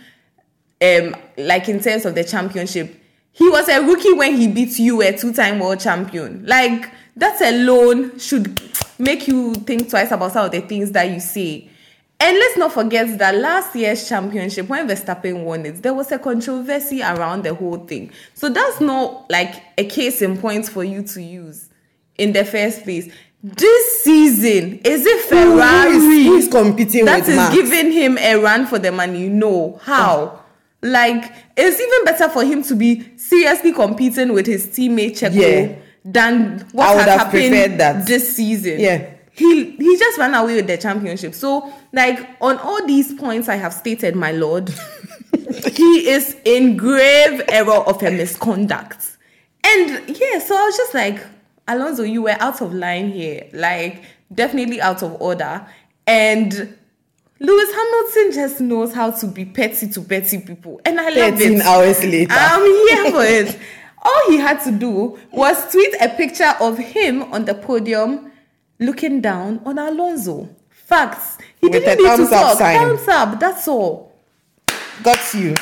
um 0.81 1.15
like 1.37 1.67
in 1.67 1.79
terms 1.79 2.05
of 2.05 2.15
the 2.15 2.23
championship 2.23 3.01
he 3.33 3.49
was 3.49 3.69
a 3.69 3.81
rookie 3.81 4.13
when 4.13 4.35
he 4.35 4.47
beat 4.47 4.77
you 4.77 5.01
a 5.01 5.15
two-time 5.17 5.59
world 5.59 5.79
champion. 5.79 6.45
Like 6.45 6.91
that 7.15 7.41
alone 7.41 8.19
should 8.19 8.61
make 8.99 9.27
you 9.27 9.53
think 9.55 9.89
twice 9.89 10.11
about 10.11 10.33
some 10.33 10.45
of 10.45 10.51
the 10.51 10.61
things 10.61 10.91
that 10.91 11.09
you 11.09 11.19
say. 11.19 11.69
And 12.19 12.37
let's 12.37 12.57
not 12.57 12.71
forget 12.71 13.17
that 13.17 13.35
last 13.35 13.75
year's 13.75 14.07
championship 14.07 14.67
when 14.69 14.87
Verstappen 14.87 15.43
won 15.43 15.65
it 15.65 15.81
there 15.81 15.93
was 15.93 16.11
a 16.11 16.19
controversy 16.19 17.01
around 17.01 17.43
the 17.43 17.53
whole 17.53 17.79
thing. 17.85 18.11
So 18.33 18.49
that's 18.49 18.79
not 18.79 19.29
like 19.31 19.63
a 19.77 19.85
case 19.85 20.21
in 20.21 20.37
point 20.37 20.67
for 20.67 20.83
you 20.83 21.01
to 21.03 21.21
use 21.21 21.69
in 22.17 22.33
the 22.33 22.45
first 22.45 22.83
place 22.83 23.11
this 23.43 24.03
season 24.03 24.79
is 24.85 25.05
it 25.05 25.21
Ferrari 25.29 25.93
who 25.93 26.35
is 26.37 26.47
competing 26.47 27.05
that 27.05 27.21
with 27.21 27.29
is 27.29 27.35
Max? 27.35 27.55
giving 27.55 27.91
him 27.91 28.17
a 28.19 28.35
run 28.35 28.67
for 28.67 28.77
the 28.79 28.91
money. 28.91 29.29
No, 29.29 29.79
how? 29.83 30.33
Ah. 30.35 30.45
Like 30.83 31.31
it's 31.57 31.79
even 31.79 32.05
better 32.05 32.29
for 32.29 32.43
him 32.43 32.63
to 32.63 32.75
be 32.75 33.17
seriously 33.17 33.71
competing 33.71 34.33
with 34.33 34.45
his 34.47 34.67
teammate 34.67 35.11
Checo 35.19 35.35
Yeah. 35.69 35.75
than 36.05 36.67
what 36.71 36.87
I 36.89 36.95
would 36.95 37.03
has 37.05 37.19
have 37.19 37.27
happened 37.31 37.79
that. 37.79 38.05
this 38.07 38.35
season. 38.35 38.79
Yeah. 38.79 39.05
He 39.31 39.71
he 39.71 39.97
just 39.97 40.17
ran 40.19 40.33
away 40.35 40.55
with 40.55 40.67
the 40.67 40.77
championship. 40.77 41.33
So 41.33 41.71
like 41.93 42.19
on 42.41 42.57
all 42.57 42.85
these 42.85 43.13
points 43.13 43.47
I 43.49 43.55
have 43.55 43.73
stated, 43.73 44.15
my 44.15 44.31
lord, 44.33 44.69
he 45.73 46.09
is 46.09 46.35
in 46.45 46.77
grave 46.77 47.41
error 47.47 47.71
of 47.73 48.01
a 48.03 48.11
misconduct. 48.11 49.17
And 49.63 50.09
yeah, 50.09 50.39
so 50.39 50.55
I 50.57 50.65
was 50.65 50.77
just 50.77 50.93
like, 50.93 51.19
Alonso, 51.67 52.03
you 52.03 52.23
were 52.23 52.35
out 52.39 52.61
of 52.61 52.73
line 52.73 53.11
here. 53.11 53.47
Like, 53.53 54.03
definitely 54.33 54.81
out 54.81 55.03
of 55.03 55.21
order. 55.21 55.65
And 56.07 56.77
Lewis 57.39 57.73
Hamilton 57.73 58.31
just 58.33 58.61
knows 58.61 58.93
how 58.93 59.11
to 59.11 59.27
be 59.27 59.45
petty 59.45 59.87
to 59.89 60.01
petty 60.01 60.39
people. 60.39 60.81
And 60.85 60.99
I 60.99 61.09
love 61.09 61.37
13 61.39 61.53
it. 61.53 61.61
hours 61.61 62.03
later. 62.03 62.33
I'm 62.33 62.61
here 62.63 63.11
for 63.11 63.23
it. 63.23 63.59
All 64.03 64.29
he 64.31 64.37
had 64.37 64.61
to 64.63 64.71
do 64.71 65.19
was 65.31 65.71
tweet 65.71 65.93
a 66.01 66.09
picture 66.09 66.53
of 66.59 66.77
him 66.77 67.21
on 67.31 67.45
the 67.45 67.53
podium 67.53 68.31
looking 68.79 69.21
down 69.21 69.61
on 69.65 69.77
Alonso. 69.77 70.49
Facts. 70.69 71.37
He 71.61 71.67
With 71.67 71.73
didn't 71.73 71.97
need 71.99 72.03
to 72.17 72.17
thumbs 72.17 72.31
up 72.31 72.41
talk. 72.41 72.57
sign. 72.57 72.77
Thumbs 72.79 73.07
up. 73.07 73.39
That's 73.39 73.67
all. 73.67 74.11
Got 75.03 75.33
you. 75.35 75.55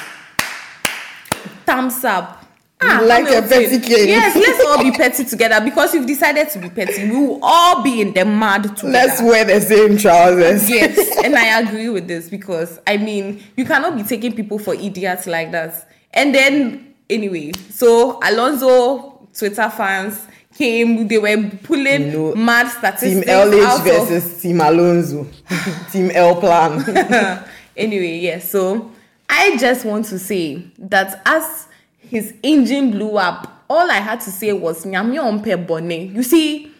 thumbs 1.66 2.04
up. 2.04 2.39
Ah, 2.82 3.02
like 3.04 3.28
a 3.28 3.42
petty 3.42 3.80
king. 3.80 4.08
Yes, 4.10 4.36
let's 4.36 4.66
all 4.66 4.82
be 4.82 4.92
petty 4.98 5.26
together 5.26 5.64
because 5.64 5.94
you've 5.94 6.06
decided 6.08 6.50
to 6.52 6.60
be 6.60 6.70
petty. 6.70 7.10
We 7.10 7.18
will 7.18 7.40
all 7.44 7.84
be 7.84 8.00
in 8.02 8.14
the 8.14 8.24
mud 8.24 8.64
together. 8.78 8.88
Let's 8.90 9.22
wear 9.22 9.44
the 9.44 9.60
same 9.60 9.98
trousers. 9.98 10.70
yes, 10.70 11.18
and 11.24 11.36
I 11.36 11.60
agree 11.60 11.90
with 11.90 12.08
this 12.08 12.30
because 12.30 12.80
I 12.88 12.96
mean 12.98 13.44
you 13.58 13.66
cannot 13.66 13.98
be 13.98 14.04
taking 14.04 14.34
people 14.34 14.60
for 14.60 14.74
idiots 14.76 15.28
like 15.28 15.52
that. 15.52 15.90
And 16.14 16.34
then 16.34 16.96
anyway, 17.10 17.52
so 17.70 18.18
Alonso 18.24 19.28
Twitter 19.38 19.70
fans 19.70 20.26
came, 20.58 21.08
they 21.08 21.18
were 21.18 21.50
pulling 21.64 22.12
No. 22.14 22.34
mad 22.36 22.64
Team 22.64 22.72
statistics 22.80 23.30
LH 23.30 23.64
out 23.66 23.80
of 23.80 24.08
versus 24.10 24.42
Team 24.42 24.62
Alonso. 24.62 25.28
Team 25.92 26.12
L 26.12 26.40
Plan. 26.40 27.46
anyway, 27.76 28.20
yes. 28.20 28.50
so 28.50 28.90
I 29.30 29.58
just 29.58 29.84
want 29.86 30.06
to 30.06 30.18
say 30.20 30.64
that 30.80 31.22
as 31.26 31.68
his 32.10 32.34
engine 32.44 32.92
blew 32.92 33.18
up, 33.18 33.64
all 33.70 33.90
I 33.90 33.98
had 33.98 34.20
to 34.22 34.32
say 34.32 34.52
was 34.52 34.86
"Nyame 34.86 35.18
ompe. 35.20 36.14
You 36.16 36.24
see, 36.24 36.72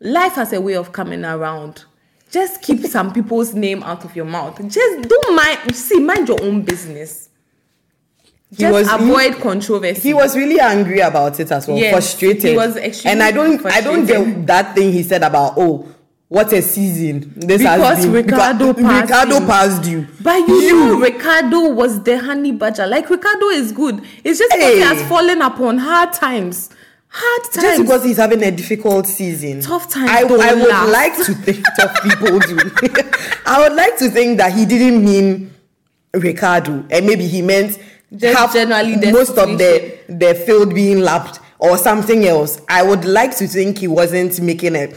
life 0.00 0.32
has 0.34 0.52
a 0.52 0.60
way 0.60 0.74
of 0.74 0.92
coming 0.92 1.24
around. 1.24 1.84
Just 2.30 2.62
keep 2.62 2.80
some 2.86 3.12
people's 3.12 3.54
name 3.54 3.82
out 3.82 4.04
of 4.04 4.16
your 4.16 4.24
mouth. 4.24 4.56
Just 4.68 5.08
don't 5.08 5.36
mind. 5.36 5.76
See, 5.76 6.00
mind 6.00 6.28
your 6.28 6.42
own 6.42 6.62
business. 6.62 7.28
Just 8.52 8.72
was- 8.72 8.88
he- 8.90 8.94
avoid 8.94 9.40
controversy. 9.40 10.00
He 10.00 10.14
was 10.14 10.36
really 10.36 10.58
angry 10.60 11.00
about 11.00 11.38
it 11.40 11.50
as 11.50 11.66
well, 11.68 11.78
Yes, 11.78 11.92
frustrated. 11.92 12.42
he 12.50 12.56
was 12.56 12.76
extremely 12.76 13.12
and 13.12 13.22
I 13.22 13.30
don't, 13.32 13.64
I 13.66 13.80
don't 13.80 14.04
get 14.06 14.46
that 14.46 14.74
thing 14.74 14.92
he 14.92 15.02
said 15.02 15.22
about 15.22 15.54
oh, 15.56 15.86
what 16.32 16.50
a 16.54 16.62
season 16.62 17.30
this 17.36 17.58
Because 17.58 17.80
has 17.80 18.04
been. 18.06 18.12
Ricciardo 18.14 18.72
Because 18.72 18.90
passed 18.90 19.02
Ricciardo 19.10 19.36
him. 19.36 19.46
passed 19.46 19.84
you. 19.84 20.06
But 20.22 20.48
you, 20.48 20.72
know, 20.72 20.98
Ricciardo 20.98 21.68
was 21.74 22.02
the 22.02 22.18
honey 22.18 22.52
badger. 22.52 22.86
Like 22.86 23.10
Ricciardo 23.10 23.48
is 23.48 23.70
good. 23.70 24.02
It's 24.24 24.38
just 24.38 24.50
because 24.50 24.74
he 24.74 24.80
has 24.80 25.02
fallen 25.10 25.42
upon 25.42 25.76
hard 25.76 26.14
times. 26.14 26.70
Hard 27.08 27.52
times. 27.52 27.62
just 27.62 27.82
because 27.82 28.04
he's 28.04 28.16
having 28.16 28.42
a 28.42 28.50
difficult 28.50 29.06
season. 29.06 29.60
Tough 29.60 29.90
times 29.90 30.08
I, 30.10 30.22
I 30.22 30.54
would 30.54 30.90
like 30.90 31.16
to 31.26 31.34
think 31.34 31.66
tough 31.78 32.02
people 32.02 32.38
do. 32.38 32.56
I 33.44 33.62
would 33.68 33.76
like 33.76 33.98
to 33.98 34.08
think 34.08 34.38
that 34.38 34.54
he 34.54 34.64
didn't 34.64 35.04
mean 35.04 35.52
Ricciardo, 36.14 36.86
and 36.90 37.06
maybe 37.06 37.26
he 37.26 37.42
meant 37.42 37.78
Just 38.16 38.54
generally 38.54 38.96
the 38.96 39.12
most 39.12 39.36
of 39.36 39.58
the 39.58 39.98
the 40.08 40.34
field 40.34 40.74
being 40.74 41.00
lapped 41.00 41.40
or 41.58 41.76
something 41.76 42.24
else. 42.24 42.58
I 42.70 42.82
would 42.82 43.04
like 43.04 43.36
to 43.36 43.46
think 43.46 43.76
he 43.78 43.86
wasn't 43.88 44.40
making 44.40 44.76
a, 44.76 44.94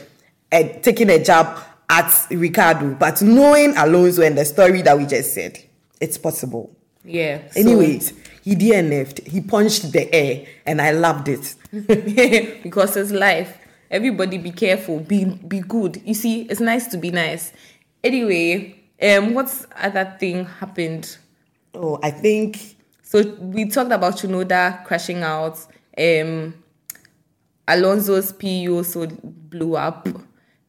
a 0.55 0.79
taking 0.81 1.09
a 1.09 1.23
jab 1.23 1.57
at 1.89 2.27
Ricciardo, 2.31 2.95
but 2.95 3.21
knowing 3.21 3.75
Alonso 3.77 4.21
and 4.23 4.37
the 4.37 4.45
story 4.45 4.81
that 4.81 4.97
we 4.97 5.05
just 5.05 5.33
said, 5.33 5.59
it's 6.01 6.17
possible. 6.17 6.75
yeah. 7.03 7.41
so- 7.51 7.59
Anyways, 7.59 8.13
he 8.43 8.55
DNF'd. 8.55 9.27
He 9.27 9.41
punched 9.41 9.91
the 9.91 10.13
air, 10.13 10.45
and 10.65 10.81
I 10.81 10.91
loved 10.91 11.27
it. 11.29 11.55
because 12.63 12.95
it's 12.97 13.11
life. 13.11 13.57
Everybody 13.91 14.37
be 14.39 14.51
careful. 14.51 14.99
Be 14.99 15.25
be 15.25 15.59
good. 15.61 16.01
You 16.05 16.13
see, 16.15 16.41
it's 16.43 16.59
nice 16.59 16.87
to 16.87 16.97
be 16.97 17.11
nice. 17.11 17.53
Anyway, 18.03 18.75
um, 19.01 19.33
what's 19.33 19.65
other 19.75 20.15
thing 20.19 20.45
happened? 20.45 21.17
Oh, 21.73 21.99
I 22.01 22.09
think 22.11 22.75
So 23.03 23.21
we 23.39 23.69
talked 23.69 23.91
about 23.91 24.15
Chunoda 24.17 24.83
crashing 24.85 25.21
out. 25.23 25.59
Um, 25.97 26.55
Alonso's 27.67 28.31
PU 28.31 28.75
also 28.75 29.07
blew 29.07 29.75
up. 29.75 30.07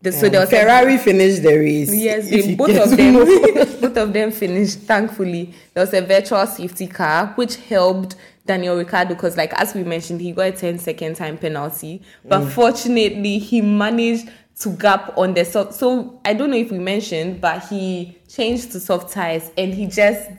The, 0.02 0.12
so 0.12 0.28
there 0.28 0.40
was 0.40 0.52
a- 0.52 0.56
Ferrari 0.60 0.98
finished 0.98 1.42
the 1.42 1.56
race. 1.56 1.92
Yes, 1.94 2.28
they, 2.30 2.54
both 2.54 2.70
of 2.76 2.96
them, 2.96 3.14
both 3.80 3.96
of 3.96 4.12
them 4.12 4.30
finished. 4.30 4.80
Thankfully, 4.80 5.54
there 5.74 5.82
was 5.82 5.94
a 5.94 6.02
virtual 6.02 6.46
safety 6.46 6.86
car 6.86 7.32
which 7.36 7.56
helped 7.56 8.14
Daniel 8.44 8.76
Ricciardo 8.76 9.14
because, 9.14 9.36
like 9.36 9.52
as 9.54 9.74
we 9.74 9.82
mentioned, 9.84 10.20
he 10.20 10.32
got 10.32 10.42
a 10.48 10.52
10 10.52 10.78
second 10.78 11.16
time 11.16 11.38
penalty, 11.38 12.02
but 12.24 12.42
Mm. 12.42 12.50
fortunately, 12.50 13.38
he 13.38 13.60
managed 13.62 14.28
to 14.60 14.70
gap 14.70 15.16
on 15.18 15.34
the 15.34 15.44
soft. 15.44 15.74
So 15.74 16.20
I 16.24 16.34
don't 16.34 16.50
know 16.50 16.56
if 16.56 16.70
we 16.70 16.78
mentioned, 16.78 17.40
but 17.40 17.64
he 17.68 18.16
changed 18.28 18.72
to 18.72 18.80
soft 18.80 19.12
tires 19.12 19.50
and 19.58 19.74
he 19.74 19.86
just 19.86 20.30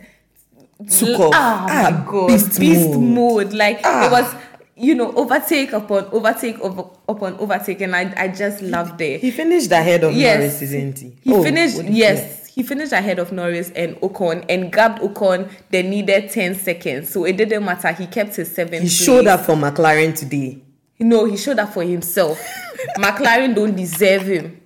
Took 1.00 1.20
off. 1.20 1.32
Ah, 1.34 1.66
Ah, 1.68 1.90
my 2.06 2.12
god, 2.12 2.28
beast 2.28 2.60
beast, 2.60 2.90
mode. 2.92 3.00
mode. 3.48 3.54
Like 3.54 3.80
Ah. 3.84 4.06
it 4.06 4.12
was. 4.12 4.36
You 4.80 4.94
know, 4.94 5.12
overtake 5.14 5.74
upon 5.74 6.06
overtake 6.12 6.60
over, 6.60 6.84
upon 7.10 7.36
overtake, 7.40 7.82
and 7.82 7.96
I, 7.96 8.14
I 8.18 8.28
just 8.28 8.62
loved 8.62 9.00
it. 9.02 9.22
He 9.22 9.32
finished 9.32 9.72
ahead 9.72 10.04
of 10.04 10.14
Yes. 10.14 10.38
Norris, 10.40 10.62
isn't 10.62 11.00
he? 11.00 11.14
He 11.22 11.34
Oh, 11.34 11.44
finished, 11.44 11.76
what 11.78 11.86
did 11.86 11.94
he 11.94 12.00
yes, 12.00 12.48
he 12.48 12.64
finished 12.64 12.92
ahead 12.92 13.20
of 13.20 13.32
Norris 13.32 13.72
and 13.76 13.96
Ocon 13.98 14.44
and 14.50 14.72
grabbed 14.72 15.00
Ocon 15.02 15.50
They 15.70 15.84
needed 15.84 16.32
10 16.32 16.56
seconds. 16.56 17.10
So 17.10 17.24
it 17.26 17.38
didn't 17.38 17.64
matter. 17.64 17.92
He 17.94 18.08
kept 18.08 18.36
his 18.36 18.52
seventh. 18.54 18.82
He 18.82 18.90
showed 18.90 19.28
up 19.28 19.42
for 19.42 19.54
McLaren 19.56 20.16
today. 20.18 20.60
No, 21.00 21.26
he 21.26 21.38
showed 21.38 21.60
up 21.60 21.72
for 21.74 21.84
himself. 21.84 22.40
McLaren 22.98 23.54
don't 23.56 23.76
deserve 23.76 24.24
him. 24.24 24.60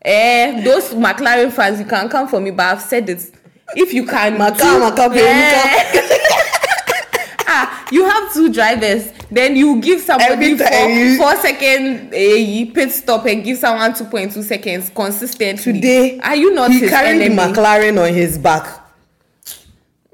Eh, 0.00 0.62
those 0.62 0.90
McLaren 0.94 1.50
fans, 1.50 1.80
you 1.80 1.86
can 1.86 2.08
come 2.08 2.28
for 2.28 2.38
me, 2.40 2.50
but 2.52 2.66
I've 2.66 2.82
said 2.82 3.08
it. 3.08 3.30
If 3.74 3.92
you 3.92 4.06
can, 4.06 4.32
two- 4.32 4.38
Maka, 4.78 5.08
baby, 5.08 5.22
Eh. 5.24 6.08
ah, 7.48 7.86
you 7.90 8.04
have 8.04 8.32
two 8.32 8.52
drivers, 8.52 9.10
then 9.34 9.56
you 9.56 9.80
give 9.80 10.00
somebody 10.00 10.56
four, 10.56 10.88
you- 10.88 11.16
four 11.18 11.36
second 11.36 12.12
eh, 12.14 12.70
pit 12.72 12.92
stop 12.92 13.26
and 13.26 13.42
give 13.44 13.58
someone 13.58 13.92
2.2 13.92 14.42
seconds 14.42 14.90
consistently. 14.94 15.72
Today, 15.72 16.18
are 16.20 16.36
you 16.36 16.54
not 16.54 16.70
he 16.70 16.88
carried 16.88 17.20
enemy? 17.22 17.36
McLaren 17.36 18.02
on 18.06 18.14
his 18.14 18.38
back. 18.38 18.82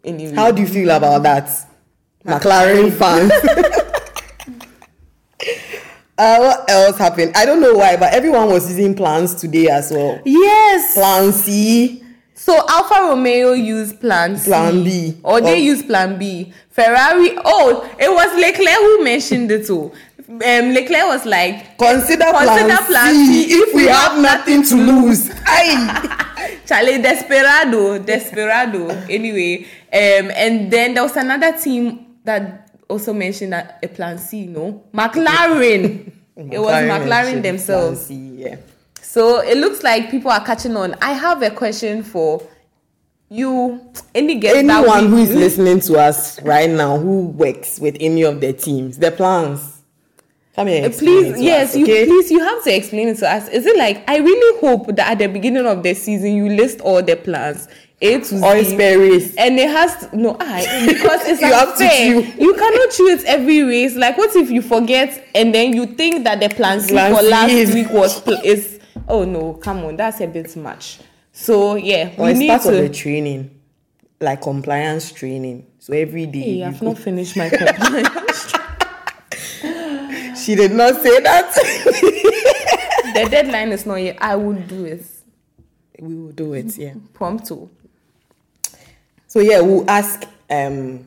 Anyway. 0.03 0.35
How 0.35 0.51
do 0.51 0.63
you 0.63 0.69
feel 0.69 0.91
about 0.91 1.23
that? 1.25 1.49
McLaren 2.25 2.93
fans. 2.93 3.33
uh, 6.19 6.39
what 6.39 6.71
else 6.71 6.99
happened? 6.99 7.33
I 7.37 7.45
don't 7.45 7.61
know 7.61 7.75
why, 7.75 7.97
but 7.97 8.13
everyone 8.15 8.49
was 8.49 8.69
using 8.69 8.95
plans 8.95 9.35
today 9.35 9.69
as 9.69 9.91
well. 9.91 10.21
Yes. 10.25 10.95
Plan 10.95 11.33
C. 11.33 12.03
So 12.51 12.65
Alfa 12.69 12.95
Romeo 13.09 13.53
used 13.53 14.01
Plan 14.01 14.37
C. 14.37 14.51
Plan 14.51 14.83
B. 14.83 15.17
Or 15.23 15.41
they 15.41 15.53
Oh. 15.55 15.71
used 15.73 15.87
Plan 15.87 16.19
B. 16.19 16.53
Ferrari. 16.71 17.37
Oh, 17.45 17.89
it 17.97 18.11
was 18.11 18.35
Leclerc 18.35 18.75
who 18.77 19.05
mentioned 19.05 19.51
it 19.53 19.67
too. 19.69 19.93
Um, 20.29 20.75
Leclerc 20.75 21.07
was 21.07 21.25
like, 21.27 21.79
Consider, 21.79 22.25
Consider 22.25 22.65
plan, 22.77 22.87
plan 22.87 23.15
C 23.15 23.45
C 23.49 23.55
if 23.55 23.75
we 23.75 23.87
have 23.87 24.19
nothing 24.21 24.65
to 24.65 24.75
lose. 24.75 25.31
Aye. 25.47 26.59
Charlie 26.67 26.99
Desperado, 27.01 27.99
Desperado. 28.01 28.89
anyway, 29.09 29.65
um, 29.93 30.31
and 30.35 30.71
then 30.73 30.95
there 30.95 31.03
was 31.05 31.17
another 31.17 31.53
team 31.57 32.17
that 32.25 32.69
also 32.89 33.13
mentioned 33.13 33.53
that 33.53 33.79
a 33.83 33.87
Plan 33.89 34.19
C. 34.19 34.47
No, 34.47 34.83
McLaren. 34.95 36.11
it 36.37 36.59
was 36.59 36.75
McLaren 36.75 37.43
themselves. 37.43 38.07
C, 38.07 38.15
yeah. 38.15 38.57
So 39.11 39.41
it 39.41 39.59
looks 39.59 39.83
like 39.83 40.09
people 40.09 40.31
are 40.31 40.45
catching 40.45 40.77
on. 40.77 40.95
I 41.03 41.15
have 41.15 41.43
a 41.43 41.51
question 41.51 42.05
for 42.05 42.47
you. 43.29 43.81
Any 44.15 44.37
guess 44.37 44.55
that 44.55 44.65
Anyone 44.65 45.09
who 45.09 45.17
is 45.17 45.35
listening 45.35 45.81
to 45.81 45.99
us 45.99 46.41
right 46.43 46.71
now 46.71 46.97
who 46.97 47.27
works 47.27 47.81
with 47.81 47.97
any 47.99 48.23
of 48.23 48.41
the 48.41 48.53
teams, 48.53 48.99
the 48.99 49.11
plans. 49.11 49.83
Come 50.55 50.69
here. 50.69 50.87
Uh, 50.87 50.91
please 50.91 51.41
yes 51.41 51.75
you 51.75 51.87
please 51.87 52.31
you 52.31 52.39
have 52.39 52.63
to 52.63 52.73
explain 52.73 53.09
it 53.09 53.19
to 53.19 53.29
us 53.29 53.49
is 53.49 53.65
it 53.67 53.77
like 53.79 54.03
i 54.11 54.19
really 54.19 54.61
hope 54.61 54.89
that 54.97 55.13
at 55.13 55.19
the 55.19 55.29
beginning 55.29 55.65
of 55.65 55.83
the 55.85 55.95
season 55.95 56.35
you 56.35 56.49
list 56.49 56.81
all 56.81 57.01
the 57.03 57.17
plans 57.17 57.69
a 58.03 58.19
to 58.19 58.25
z 58.25 58.43
Or 58.45 58.99
race. 58.99 59.35
and 59.37 59.59
it 59.59 59.71
has 59.71 59.97
to, 60.09 60.17
no 60.17 60.37
I 60.41 60.87
because 60.87 61.21
it's 61.29 61.41
You 61.41 61.53
have 61.53 61.79
to 61.79 61.85
unfair. 61.85 62.15
you 62.37 62.55
cannot 62.55 62.91
choose 62.91 63.25
every 63.25 63.63
race 63.63 63.95
like 63.95 64.19
what 64.19 64.35
if 64.35 64.51
you 64.51 64.61
forget 64.61 65.25
and 65.37 65.55
then 65.55 65.73
you 65.73 65.87
think 65.87 66.25
that 66.25 66.41
the 66.41 66.49
plan 66.49 66.81
C 66.81 66.89
for 66.89 67.23
last 67.23 67.73
week 67.73 67.89
was 67.91 68.21
is 68.45 68.80
oh 69.11 69.25
no 69.25 69.55
come 69.55 69.85
on 69.85 69.97
that's 69.97 70.21
a 70.21 70.27
bit 70.27 70.55
much 70.57 71.01
so 71.33 71.75
yeah 71.77 72.11
Or 72.17 72.25
we 72.27 72.31
it's 72.31 72.39
need 72.41 72.49
part 72.49 72.67
of 72.67 72.73
the 72.75 72.89
training, 72.89 73.51
like 74.21 74.43
compliance 74.43 75.13
training. 75.13 75.67
So 75.79 75.93
every 75.95 76.27
day. 76.27 76.41
hey, 76.59 76.65
i've 76.65 76.81
go- 76.81 76.87
not 76.89 76.99
finished 76.99 77.37
my 77.37 77.49
compliance 77.51 78.53
She 80.45 80.55
did 80.55 80.73
not 80.73 80.95
say 81.03 81.21
that. 81.21 81.53
the 83.15 83.29
deadline 83.31 83.73
is 83.73 83.85
not 83.87 83.97
yet 83.97 84.17
i 84.21 84.35
will 84.37 84.55
do 84.55 84.85
it 84.85 85.03
we 86.01 86.15
will 86.15 86.33
do 86.33 86.55
it, 86.55 86.77
yeah. 86.79 86.95
prompto 87.13 87.69
So 89.27 89.39
yeah, 89.41 89.61
we'll 89.61 89.89
ask 89.89 90.25
um 90.51 91.07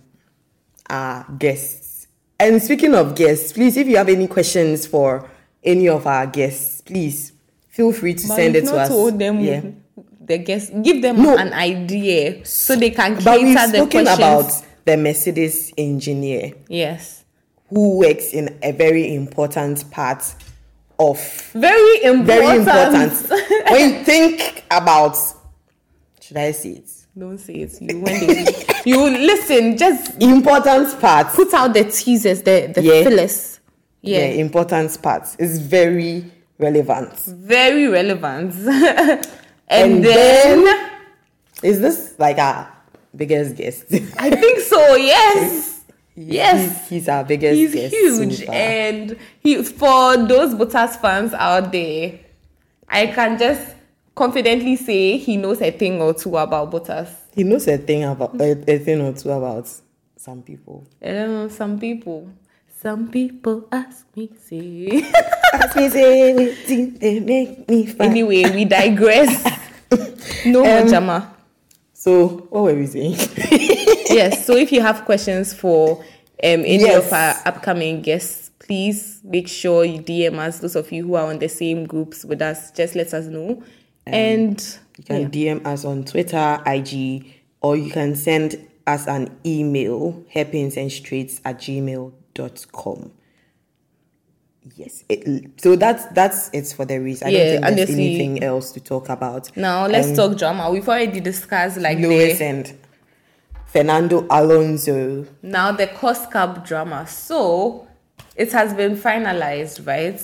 our 0.90 1.26
guests. 1.38 2.08
And 2.40 2.62
speaking 2.62 2.96
of 2.96 3.16
guests, 3.16 3.52
please, 3.54 3.76
if 3.76 3.86
you 3.88 3.98
have 3.98 4.08
any 4.10 4.28
questions 4.28 4.86
for 4.88 5.30
any 5.64 5.90
of 5.90 6.06
our 6.08 6.26
guests, 6.28 6.80
please 6.82 7.33
feel 7.74 7.92
free 7.92 8.14
to 8.14 8.28
But 8.28 8.36
send 8.36 8.56
it 8.56 8.62
to 8.66 8.72
not 8.72 8.76
us. 8.82 8.88
told 8.90 9.18
them 9.20 9.40
yeah. 9.40 9.62
the 10.22 10.38
guests 10.38 10.72
give 10.84 11.02
them 11.02 11.22
No. 11.22 11.36
an 11.38 11.52
idea 11.54 12.46
so 12.46 12.76
they 12.76 12.92
can 12.92 13.16
But 13.24 13.42
we've 13.42 13.56
cater 13.58 13.72
the 13.72 13.78
spoken 13.80 14.06
questions. 14.06 14.18
about 14.18 14.66
the 14.86 14.98
Mercedes 14.98 15.74
engineer 15.78 16.54
yes, 16.70 17.24
who 17.70 17.98
works 18.00 18.32
in 18.34 18.58
a 18.62 18.72
very 18.72 19.16
important 19.16 19.90
part 19.92 20.24
of 21.00 21.18
very 21.54 22.04
important. 22.04 22.28
very 22.28 22.58
important. 22.60 23.30
when 23.72 23.90
you 23.94 24.04
think 24.04 24.64
about, 24.70 25.18
should 26.22 26.38
I 26.38 26.52
say 26.52 26.70
it? 26.70 26.90
Don't 27.18 27.38
say 27.40 27.54
it. 27.56 27.82
You 27.82 28.00
when 28.00 28.28
they 28.28 28.46
you 28.86 29.10
listen, 29.10 29.78
just 29.78 30.22
Important 30.22 31.00
part. 31.00 31.28
put 31.34 31.54
out 31.54 31.74
the 31.74 31.84
teasers, 31.86 32.42
the 32.44 32.72
the 32.74 32.82
Yeah. 32.84 33.04
fillers. 33.04 33.60
Yeah, 34.02 34.20
Yeah, 34.20 34.26
important 34.42 35.02
part 35.02 35.24
It's 35.40 35.58
very 35.60 36.26
relevant. 36.64 37.14
very 37.28 37.88
relevant. 37.88 38.54
and, 38.68 39.26
And 39.70 40.04
then, 40.04 40.64
then- 40.66 40.90
Is 41.64 41.80
this 41.80 42.16
like 42.20 42.38
our 42.38 42.72
biggest 43.16 43.56
guest? 43.56 43.86
I 44.18 44.30
think 44.32 44.60
so. 44.60 44.96
Yes, 44.96 45.82
yes. 46.16 46.60
he's, 46.62 46.90
he's 46.90 47.10
our 47.10 47.24
biggest 47.24 47.56
He's 47.56 47.92
huge, 47.92 48.46
so 48.46 48.52
and 48.52 49.18
he 49.40 49.64
for 49.64 50.18
those 50.18 50.54
Bottas 50.56 51.00
fans 51.00 51.34
out 51.34 51.72
there, 51.72 52.20
I 52.90 53.08
can 53.08 53.38
just 53.38 53.76
confidently 54.16 54.76
say 54.76 55.18
he 55.18 55.38
knows 55.38 55.62
a 55.62 55.72
thing 55.72 56.02
or 56.02 56.14
two 56.14 56.36
about 56.38 56.72
Bottas. 56.72 57.10
he 57.36 57.44
knows 57.44 57.68
a 57.68 57.78
thing 57.78 58.04
about 58.04 58.40
a, 58.40 58.52
a 58.72 58.78
thing 58.80 59.02
or 59.02 59.14
two 59.14 59.32
about 59.32 59.68
some 60.18 60.42
people. 60.44 60.86
Um, 61.04 61.50
some 61.50 61.80
people, 61.80 62.30
some 62.84 63.10
people 63.10 63.68
ask 63.72 64.06
me 64.16 64.30
say. 64.44 65.02
Ask 65.54 65.76
me 65.76 65.90
say 65.90 66.34
wetin 66.36 67.00
dey 67.00 67.20
make 67.20 67.70
me 67.70 67.96
anyway, 68.00 68.44
we 68.54 68.66
digress. 68.66 69.44
No 70.46 70.64
more 70.64 70.80
Um, 70.82 70.88
drama. 70.88 71.36
So 71.94 72.28
what 72.50 72.64
were 72.64 72.74
we 72.76 72.86
saying? 72.88 73.16
yes. 74.10 74.46
So 74.46 74.56
if 74.58 74.72
you 74.72 74.82
have 74.82 75.06
questions 75.06 75.54
for 75.54 76.00
um, 76.44 76.62
any 76.66 76.82
Yes. 76.84 77.06
of 77.06 77.14
our 77.14 77.36
upcoming 77.46 78.02
guests, 78.02 78.52
please 78.60 79.22
make 79.24 79.48
sure 79.48 79.86
you 79.86 80.00
DM 80.02 80.38
us. 80.40 80.60
Those 80.60 80.76
of 80.76 80.92
you 80.92 81.06
who 81.08 81.14
are 81.16 81.28
on 81.30 81.40
the 81.40 81.48
same 81.50 81.86
groups 81.86 82.26
with 82.26 82.42
us, 82.42 82.72
just 82.72 82.96
let 82.96 83.14
us 83.14 83.26
know. 83.28 83.64
and 84.06 84.60
You 84.98 85.04
can 85.06 85.32
DM 85.32 85.66
us 85.66 85.86
on 85.86 86.04
Twitter, 86.04 86.62
IG, 86.66 87.26
or 87.62 87.78
you 87.78 87.90
can 87.92 88.16
send 88.16 88.58
us 88.86 89.08
an 89.08 89.30
email, 89.46 90.26
hairpinsandstraights 90.36 91.40
at 91.46 91.60
gmail.com. 91.60 92.14
Yes. 94.76 95.04
It, 95.10 95.60
so 95.62 95.76
that's 95.76 96.06
that's 96.14 96.50
it 96.54 96.68
for 96.68 96.86
the 96.86 96.98
reason. 97.00 97.28
I 97.28 97.32
Yeah, 97.32 97.38
don't 97.38 97.52
think 97.52 97.62
there's 97.76 97.90
honestly- 97.90 98.06
anything 98.16 98.44
else 98.44 98.72
to 98.72 98.80
talk 98.80 99.10
about. 99.10 99.56
now 99.58 99.88
let's 99.88 100.10
Um, 100.10 100.16
talk 100.16 100.38
drama. 100.38 100.72
We've 100.72 100.88
already 100.88 101.20
discussed 101.20 101.78
like 101.78 101.98
Lewis 101.98 102.40
the 102.40 102.46
and 102.46 102.74
Fernando 103.66 104.26
Alonso. 104.30 105.26
now 105.42 105.74
the 105.74 105.88
cost 105.88 106.32
cap 106.32 106.66
drama. 106.66 107.06
So 107.08 107.88
it 108.38 108.52
has 108.54 108.74
been 108.74 108.96
finalized, 108.96 109.86
right? 109.86 110.22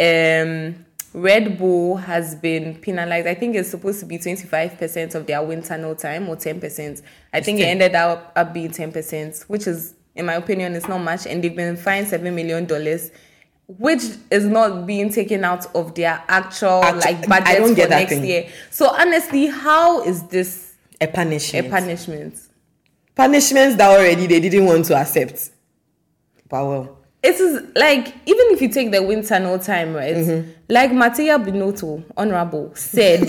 Um, 0.00 0.86
Red 1.12 1.58
Bull 1.58 1.96
has 1.96 2.34
been 2.36 2.74
penalized. 2.76 3.26
I 3.26 3.34
think 3.34 3.54
it's 3.56 3.68
supposed 3.70 4.00
to 4.00 4.06
be 4.06 4.16
twenty 4.18 4.46
five 4.46 4.78
percent 4.78 5.14
of 5.14 5.26
their 5.26 5.42
wind 5.42 5.64
tunnel 5.64 5.94
time 5.94 6.26
or 6.28 6.36
ten 6.36 6.58
percent. 6.58 7.02
I 7.34 7.40
think 7.42 7.60
it 7.60 7.64
ended 7.64 7.94
up, 7.94 8.32
up 8.34 8.54
being 8.54 8.70
ten 8.70 8.92
percent, 8.92 9.44
which 9.48 9.66
is, 9.66 9.94
in 10.18 10.26
my 10.26 10.34
opinion, 10.34 10.74
it's 10.74 10.88
not 10.88 10.98
much. 10.98 11.26
And 11.26 11.42
they've 11.42 11.54
been 11.54 11.76
fined 11.76 12.08
seven 12.08 12.34
million 12.34 12.66
dollars. 12.66 13.10
Which 13.66 14.02
is 14.30 14.46
not 14.46 14.86
being 14.86 15.10
taken 15.12 15.44
out 15.44 15.66
of 15.74 15.94
their 15.94 16.22
actual 16.26 16.82
Actu- 16.82 17.00
like 17.00 17.30
I 17.30 17.40
budget 17.40 17.76
for 17.84 17.88
next 17.88 18.12
thing. 18.12 18.24
year. 18.24 18.48
So 18.70 18.88
honestly, 18.88 19.46
how 19.46 20.02
is 20.04 20.22
this 20.28 20.72
A 21.02 21.06
punishment? 21.06 21.66
a 21.66 21.70
punishment. 21.70 22.20
punishment? 22.32 22.40
Punishments 23.14 23.76
that 23.76 23.90
already 23.90 24.26
they 24.26 24.40
didn't 24.40 24.64
want 24.64 24.86
to 24.86 24.96
accept. 24.96 25.50
But 26.48 26.64
well. 26.66 26.98
it 27.22 27.34
is 27.34 27.62
like 27.76 28.06
even 28.24 28.46
if 28.52 28.62
you 28.62 28.70
take 28.70 28.90
the 28.90 29.02
wind 29.02 29.26
tunnel 29.26 29.58
time, 29.58 29.92
right? 29.92 30.16
Mm-hmm. 30.16 30.50
Like 30.70 30.92
Mattia 30.94 31.38
Binotto, 31.38 32.02
honorable, 32.16 32.74
said, 32.74 33.28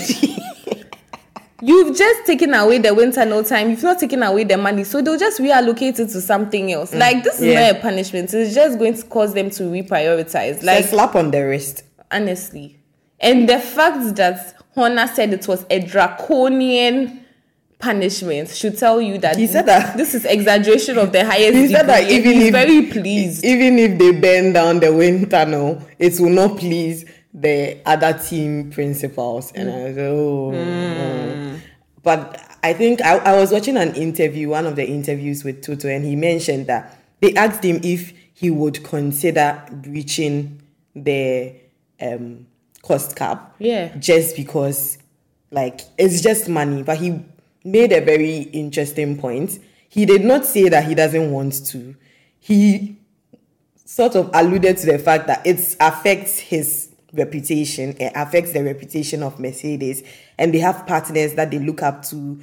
you've 1.62 1.96
just 1.96 2.24
taken 2.26 2.54
away 2.54 2.78
the 2.78 2.92
wind 2.94 3.14
tunnel 3.14 3.42
time. 3.44 3.70
You've 3.70 3.82
not 3.82 3.98
taken 3.98 4.22
away 4.22 4.44
the 4.44 4.56
money, 4.56 4.84
so 4.84 5.00
they'll 5.02 5.18
just 5.18 5.40
reallocate 5.40 5.98
it 6.00 6.08
to 6.10 6.20
something 6.20 6.72
else. 6.72 6.94
Like 6.94 7.22
this 7.24 7.36
is 7.40 7.42
Mm. 7.46 7.52
Yeah. 7.52 7.60
not 7.72 7.76
a 7.76 7.80
punishment. 7.80 8.32
It's 8.34 8.54
just 8.54 8.78
going 8.78 8.94
to 8.94 9.02
cause 9.04 9.34
them 9.34 9.50
to 9.50 9.64
reprioritize. 9.64 10.62
Like 10.62 10.80
Like 10.80 10.84
slap 10.86 11.14
on 11.16 11.30
the 11.30 11.44
wrist. 11.46 11.82
honestly, 12.10 12.78
and 13.20 13.48
the 13.48 13.58
fact 13.58 14.16
that 14.16 14.54
Horner 14.74 15.06
said 15.14 15.32
it 15.32 15.46
was 15.48 15.66
a 15.68 15.80
draconian 15.80 17.24
punishment 17.78 18.48
should 18.50 18.76
tell 18.78 19.00
you 19.00 19.16
that 19.18 19.36
He 19.36 19.46
said 19.46 19.66
that- 19.66 19.96
this 19.96 20.14
is 20.14 20.24
exaggeration 20.24 20.98
of 20.98 21.12
the 21.12 21.24
highest 21.24 21.56
He 21.56 21.68
said 21.68 21.86
that 21.86 22.00
degree, 22.08 22.16
even 22.16 22.32
he's 22.34 22.46
if 22.48 22.52
very 22.52 22.82
pleased. 22.86 23.44
even 23.44 23.78
if 23.78 23.98
they 23.98 24.12
bend 24.12 24.54
down 24.54 24.80
the 24.80 24.92
wind 24.92 25.30
tunnel, 25.30 25.82
it 25.98 26.18
will 26.20 26.28
not 26.30 26.58
please 26.58 27.04
the 27.32 27.78
other 27.86 28.12
team 28.12 28.70
principals. 28.70 29.52
And 29.54 29.70
I 29.70 29.84
was 29.84 29.98
oh, 29.98 30.52
oh. 30.54 31.49
But 32.02 32.40
I 32.62 32.72
think 32.72 33.02
I, 33.02 33.16
I 33.18 33.36
was 33.36 33.52
watching 33.52 33.76
an 33.76 33.94
interview, 33.94 34.48
one 34.48 34.66
of 34.66 34.76
the 34.76 34.86
interviews 34.86 35.44
with 35.44 35.62
Toto, 35.62 35.88
and 35.88 36.04
he 36.04 36.16
mentioned 36.16 36.66
that 36.66 36.98
they 37.20 37.34
asked 37.34 37.64
him 37.64 37.80
if 37.82 38.12
he 38.34 38.50
would 38.50 38.82
consider 38.84 39.62
breaching 39.70 40.62
the 40.94 41.54
um, 42.00 42.46
cost 42.82 43.16
cap. 43.16 43.54
Yeah. 43.58 43.94
Just 43.96 44.36
because, 44.36 44.98
like, 45.50 45.80
it's 45.98 46.22
just 46.22 46.48
money. 46.48 46.82
But 46.82 46.98
he 46.98 47.22
made 47.64 47.92
a 47.92 48.00
very 48.00 48.38
interesting 48.38 49.18
point. 49.18 49.58
He 49.88 50.06
did 50.06 50.24
not 50.24 50.46
say 50.46 50.68
that 50.68 50.84
he 50.84 50.94
doesn't 50.94 51.30
want 51.30 51.66
to. 51.66 51.94
He 52.38 52.96
sort 53.84 54.14
of 54.14 54.30
alluded 54.32 54.76
to 54.78 54.86
the 54.86 54.98
fact 54.98 55.26
that 55.26 55.46
it 55.46 55.76
affects 55.80 56.38
his 56.38 56.89
reputation, 57.12 57.96
it 57.98 58.12
affects 58.14 58.52
the 58.52 58.62
reputation 58.62 59.22
of 59.22 59.38
Mercedes, 59.40 60.02
and 60.38 60.54
they 60.54 60.58
have 60.58 60.86
partners 60.86 61.34
that 61.34 61.50
they 61.50 61.58
look 61.58 61.82
up 61.82 62.04
to, 62.06 62.40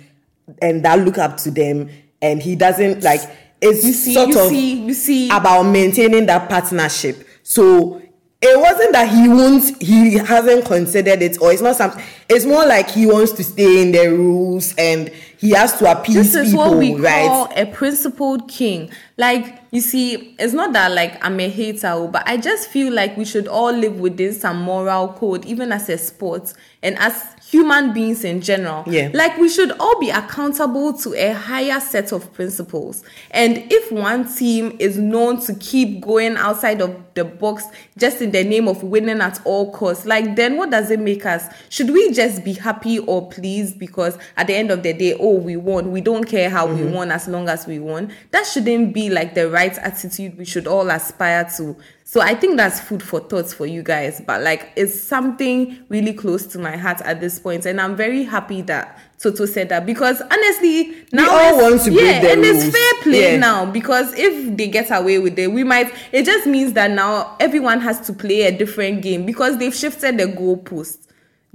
and 0.62 0.84
that 0.86 1.00
look 1.00 1.18
up 1.18 1.38
to 1.38 1.52
them, 1.52 1.90
and 2.22 2.42
he 2.42 2.56
doesn't 2.56 3.04
like. 3.04 3.22
It's 3.60 3.84
You 3.84 3.94
see, 3.94 4.14
sort 4.14 4.30
you 4.30 4.40
of 4.40 4.50
see, 4.50 4.74
you 4.86 4.94
see. 4.94 5.30
about 5.32 5.64
maintaining 5.64 6.28
that 6.28 6.48
partnership. 6.48 7.28
So 7.42 8.00
it 8.40 8.60
wasn't 8.60 8.92
that 8.94 9.10
he 9.10 9.28
won't, 9.28 9.82
he 9.82 10.14
hasn't 10.20 10.66
considered 10.66 11.24
it, 11.24 11.42
or 11.42 11.52
it's 11.52 11.62
not 11.64 11.76
something. 11.76 12.04
It's 12.30 12.46
more 12.46 12.68
like 12.68 12.92
he 12.92 13.08
wants 13.08 13.32
to 13.32 13.44
stay 13.44 13.82
in 13.82 13.92
the 13.92 14.10
rules 14.16 14.76
and 14.78 15.12
he 15.38 15.52
has 15.52 15.78
to 15.80 15.92
appease 15.92 16.34
this 16.34 16.36
is 16.36 16.52
people, 16.52 16.70
what 16.70 16.78
we 16.78 16.96
right? 16.96 17.28
call 17.28 17.50
a 17.56 17.66
principled 17.66 18.50
king. 18.50 18.90
Like 19.18 19.62
you 19.72 19.82
see, 19.82 20.36
it's 20.40 20.54
not 20.54 20.74
that 20.74 20.92
like 20.92 21.24
I'm 21.24 21.40
a 21.40 21.50
hater, 21.50 21.92
oh, 21.94 22.08
but 22.08 22.28
I 22.28 22.38
just 22.38 22.70
feel 22.70 22.94
like 22.94 23.18
we 23.18 23.26
should 23.26 23.48
all 23.48 23.72
live 23.72 24.00
within 24.00 24.34
some 24.34 24.62
moral 24.62 25.10
code, 25.14 25.46
even 25.46 25.72
as 25.72 25.90
a 25.90 25.98
sport 25.98 26.54
and 26.82 26.98
as 27.00 27.36
human 27.50 27.94
beings 27.94 28.24
in 28.24 28.42
general. 28.42 28.84
Yeah. 28.88 29.10
Like 29.14 29.38
we 29.38 29.50
should 29.50 29.72
all 29.80 30.00
be 30.00 30.10
accountable 30.10 30.94
to 31.00 31.14
a 31.14 31.34
higher 31.34 31.80
set 31.80 32.12
of 32.12 32.34
principles. 32.34 33.04
And 33.32 33.72
if 33.72 33.92
one 33.92 34.34
team 34.34 34.76
is 34.80 34.98
known 34.98 35.40
to 35.42 35.56
keep 35.56 36.02
going 36.02 36.36
outside 36.36 36.82
of 36.82 36.96
the 37.14 37.24
box 37.24 37.64
just 37.98 38.22
in 38.22 38.32
the 38.32 38.44
name 38.44 38.68
of 38.68 38.84
winning 38.84 39.22
at 39.22 39.40
all 39.46 39.72
costs, 39.72 40.06
like 40.06 40.36
then 40.36 40.58
what 40.58 40.72
does 40.72 40.92
it 40.92 41.00
make 41.00 41.26
us? 41.26 41.46
Should 41.70 41.90
we 41.90 42.12
just 42.12 42.44
be 42.44 42.54
happy 42.54 43.00
or 43.00 43.30
pleased 43.30 43.80
because 43.80 44.18
at 44.36 44.48
the 44.48 44.56
end 44.56 44.70
of 44.70 44.84
the 44.84 44.94
day, 44.94 45.14
oh, 45.28 45.36
we 45.36 45.58
won. 45.58 45.92
We 45.92 46.00
don't 46.00 46.24
care 46.24 46.50
how 46.50 46.68
we 46.68 46.82
mm-hmm. 46.82 46.94
won 46.94 47.12
as 47.12 47.28
long 47.28 47.50
as 47.50 47.68
we 47.68 47.80
won. 47.80 48.14
That 48.32 48.46
shouldn't 48.46 48.94
be 48.94 49.10
like 49.10 49.34
the 49.34 49.50
right 49.50 49.78
attitude 49.78 50.38
we 50.38 50.46
should 50.46 50.68
all 50.68 50.90
aspire 50.90 51.50
to. 51.58 51.76
So 52.06 52.22
I 52.22 52.36
think 52.36 52.56
that's 52.56 52.80
food 52.80 53.04
for 53.04 53.20
thoughts 53.20 53.54
for 53.54 53.66
you 53.66 53.84
guys. 53.84 54.22
But 54.26 54.42
like 54.42 54.72
it's 54.78 54.98
something 54.98 55.78
really 55.90 56.14
close 56.14 56.46
to 56.48 56.60
my 56.60 56.78
heart 56.78 57.02
at 57.02 57.20
this 57.20 57.40
point, 57.40 57.66
and 57.66 57.82
I'm 57.82 57.98
very 57.98 58.24
happy 58.24 58.62
that 58.64 58.98
Toto 59.20 59.46
said 59.46 59.68
that 59.70 59.86
because 59.86 60.22
honestly, 60.22 60.96
now 61.12 61.24
we 61.24 61.30
all 61.30 61.62
want 61.62 61.82
to 61.82 61.92
yeah, 61.92 62.26
and 62.32 62.46
it's 62.46 62.74
fair 62.74 63.04
play 63.04 63.34
Yeah. 63.34 63.40
now 63.40 63.66
because 63.66 64.14
if 64.14 64.56
they 64.56 64.70
get 64.70 64.90
away 64.98 65.20
with 65.20 65.38
it, 65.38 65.52
we 65.52 65.66
might. 65.66 65.94
It 66.14 66.24
just 66.24 66.48
means 66.48 66.72
that 66.74 66.92
now 66.92 67.36
everyone 67.42 67.82
has 67.82 68.00
to 68.08 68.14
play 68.14 68.44
a 68.44 68.58
different 68.58 69.02
game 69.02 69.26
because 69.26 69.58
they've 69.58 69.76
shifted 69.76 70.18
the 70.18 70.28
goalpost. 70.28 71.07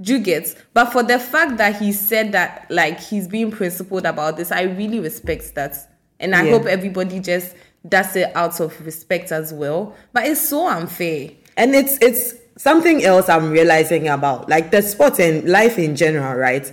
Do 0.03 0.19
get? 0.19 0.55
But 0.73 0.91
for 0.91 1.01
the 1.03 1.17
fact 1.17 1.57
that 1.57 1.77
he 1.81 1.91
said 1.93 2.31
that, 2.33 2.67
like 2.69 2.99
he's 2.99 3.27
being 3.27 3.49
principled 3.51 4.05
about 4.05 4.37
this, 4.37 4.51
I 4.51 4.63
really 4.63 4.99
respect 4.99 5.55
that, 5.55 5.75
and 6.19 6.35
I 6.35 6.43
Yeah. 6.43 6.51
hope 6.51 6.65
everybody 6.67 7.19
just 7.19 7.55
does 7.87 8.15
it 8.15 8.31
out 8.35 8.59
of 8.59 8.79
respect 8.85 9.31
as 9.31 9.51
well. 9.53 9.95
But 10.13 10.25
it's 10.27 10.41
so 10.41 10.67
unfair. 10.67 11.29
and 11.57 11.75
it's 11.75 11.97
it's 12.01 12.33
something 12.57 13.03
else 13.05 13.29
i'm 13.29 13.51
realizing 13.51 14.07
about 14.07 14.49
like 14.49 14.71
the 14.71 14.81
sport 14.81 15.19
and 15.19 15.47
life 15.47 15.77
in 15.77 15.95
general 15.95 16.33
right 16.35 16.71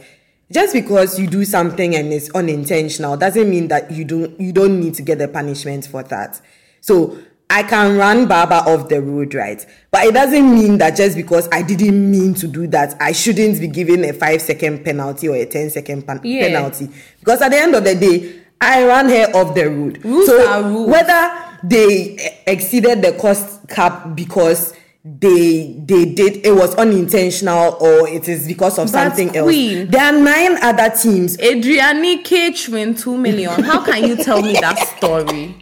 just 0.50 0.72
because 0.72 1.18
you 1.18 1.26
do 1.26 1.44
something 1.44 1.94
and 1.94 2.12
it's 2.14 2.30
unintentional 2.34 3.14
doesn't 3.16 3.48
mean 3.50 3.68
that 3.68 3.90
you 3.90 4.04
don't 4.06 4.40
you 4.40 4.52
don't 4.52 4.80
need 4.80 4.94
to 4.94 5.02
get 5.02 5.18
the 5.18 5.28
punishment 5.28 5.84
for 5.86 6.02
that 6.02 6.40
so 6.80 7.16
i 7.50 7.62
can 7.62 7.96
run 7.98 8.26
baba 8.26 8.56
off 8.70 8.88
the 8.88 9.00
road 9.02 9.34
right 9.34 9.66
but 9.90 10.04
it 10.04 10.14
doesn't 10.14 10.54
mean 10.54 10.78
that 10.78 10.96
just 10.96 11.16
because 11.16 11.48
i 11.52 11.60
didn't 11.62 12.10
mean 12.10 12.32
to 12.32 12.46
do 12.46 12.66
that 12.66 12.94
i 13.00 13.12
shouldn't 13.12 13.58
be 13.60 13.66
given 13.68 14.04
a 14.04 14.12
five 14.12 14.40
second 14.40 14.84
penalty 14.84 15.28
or 15.28 15.34
a 15.36 15.44
10 15.44 15.70
second 15.70 16.06
pan- 16.06 16.20
Yeah. 16.22 16.46
penalty 16.48 16.88
because 17.18 17.42
at 17.42 17.50
the 17.50 17.58
end 17.58 17.74
of 17.74 17.84
the 17.84 17.94
day 17.94 18.40
i 18.60 18.84
ran 18.86 19.08
her 19.08 19.30
off 19.34 19.54
the 19.54 19.68
road 19.68 20.04
Rules 20.04 20.26
so 20.26 20.46
are 20.48 20.62
rules. 20.62 20.88
whether 20.88 21.32
they 21.64 22.40
exceeded 22.46 23.02
the 23.02 23.12
cost 23.12 23.68
cap 23.68 24.14
because 24.14 24.72
they 25.04 25.74
they 25.86 26.04
did 26.04 26.44
it 26.46 26.54
was 26.54 26.74
unintentional 26.74 27.76
or 27.80 28.06
it 28.06 28.28
is 28.28 28.46
because 28.46 28.78
of 28.78 28.84
But 28.92 28.92
something 29.16 29.30
Queen- 29.30 29.78
else 29.78 29.90
there 29.90 30.04
are 30.04 30.12
nine 30.18 30.58
other 30.62 30.90
teams 30.94 31.36
Adriani 31.38 32.22
Cage 32.22 32.68
win 32.68 32.94
two 32.94 33.16
million. 33.16 33.62
How 33.62 33.82
can 33.82 34.04
you 34.06 34.16
tell 34.16 34.42
me 34.42 34.52
that 34.60 34.78
story? 34.98 35.56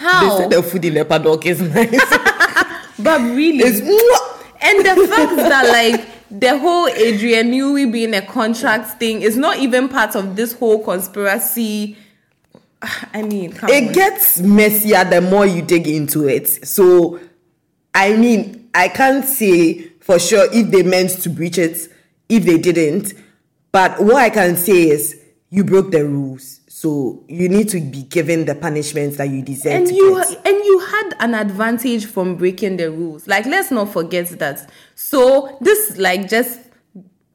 They 0.00 0.06
How? 0.06 0.38
said 0.38 0.50
the 0.50 0.62
food 0.62 0.84
in 0.84 0.94
the 0.94 1.04
paddock 1.04 1.46
is 1.46 1.60
nice 1.60 2.00
But 3.02 3.20
really, 3.20 3.60
it's 3.60 3.80
and 4.62 4.84
the 4.84 5.06
fact 5.08 5.36
that 5.36 5.68
like 5.68 6.06
the 6.30 6.58
whole 6.58 6.86
Adrian 6.88 7.50
Newey 7.50 7.90
being 7.90 8.14
a 8.14 8.22
contract 8.22 8.98
thing 9.00 9.22
is 9.22 9.36
not 9.36 9.58
even 9.58 9.88
part 9.88 10.14
of 10.14 10.36
this 10.36 10.52
whole 10.52 10.84
conspiracy. 10.84 11.96
I 13.14 13.22
mean, 13.22 13.52
it 13.68 13.88
on. 13.88 13.92
gets 13.92 14.40
messier 14.40 15.04
the 15.04 15.20
more 15.20 15.46
you 15.46 15.62
dig 15.62 15.86
into 15.86 16.26
it 16.28 16.48
so 16.66 17.20
i 17.94 18.16
mean 18.16 18.70
i 18.74 18.88
can't 18.88 19.24
say 19.24 19.88
for 20.00 20.18
sure 20.18 20.48
if 20.52 20.70
they 20.70 20.82
meant 20.82 21.10
to 21.10 21.28
breach 21.28 21.58
it 21.58 21.76
if 22.30 22.44
they 22.44 22.56
didn't 22.56 23.12
but 23.72 24.00
what 24.02 24.16
i 24.16 24.30
can 24.30 24.56
say 24.56 24.88
is 24.88 25.20
you 25.50 25.62
broke 25.64 25.90
the 25.90 26.02
rules 26.04 26.59
so 26.80 27.22
you 27.28 27.50
need 27.50 27.68
to 27.68 27.78
be 27.78 28.04
given 28.04 28.46
the 28.46 28.54
punishments 28.54 29.18
that 29.18 29.28
you 29.28 29.42
deserve 29.42 29.72
and 29.82 29.90
you 29.90 30.16
get. 30.16 30.46
and 30.46 30.64
you 30.64 30.78
had 30.78 31.10
an 31.20 31.34
advantage 31.34 32.06
from 32.06 32.36
breaking 32.36 32.78
the 32.78 32.90
rules. 32.90 33.28
Like 33.28 33.44
let's 33.44 33.70
not 33.70 33.92
forget 33.92 34.30
that. 34.38 34.70
So 34.94 35.58
this 35.60 35.98
like 35.98 36.30
just 36.30 36.58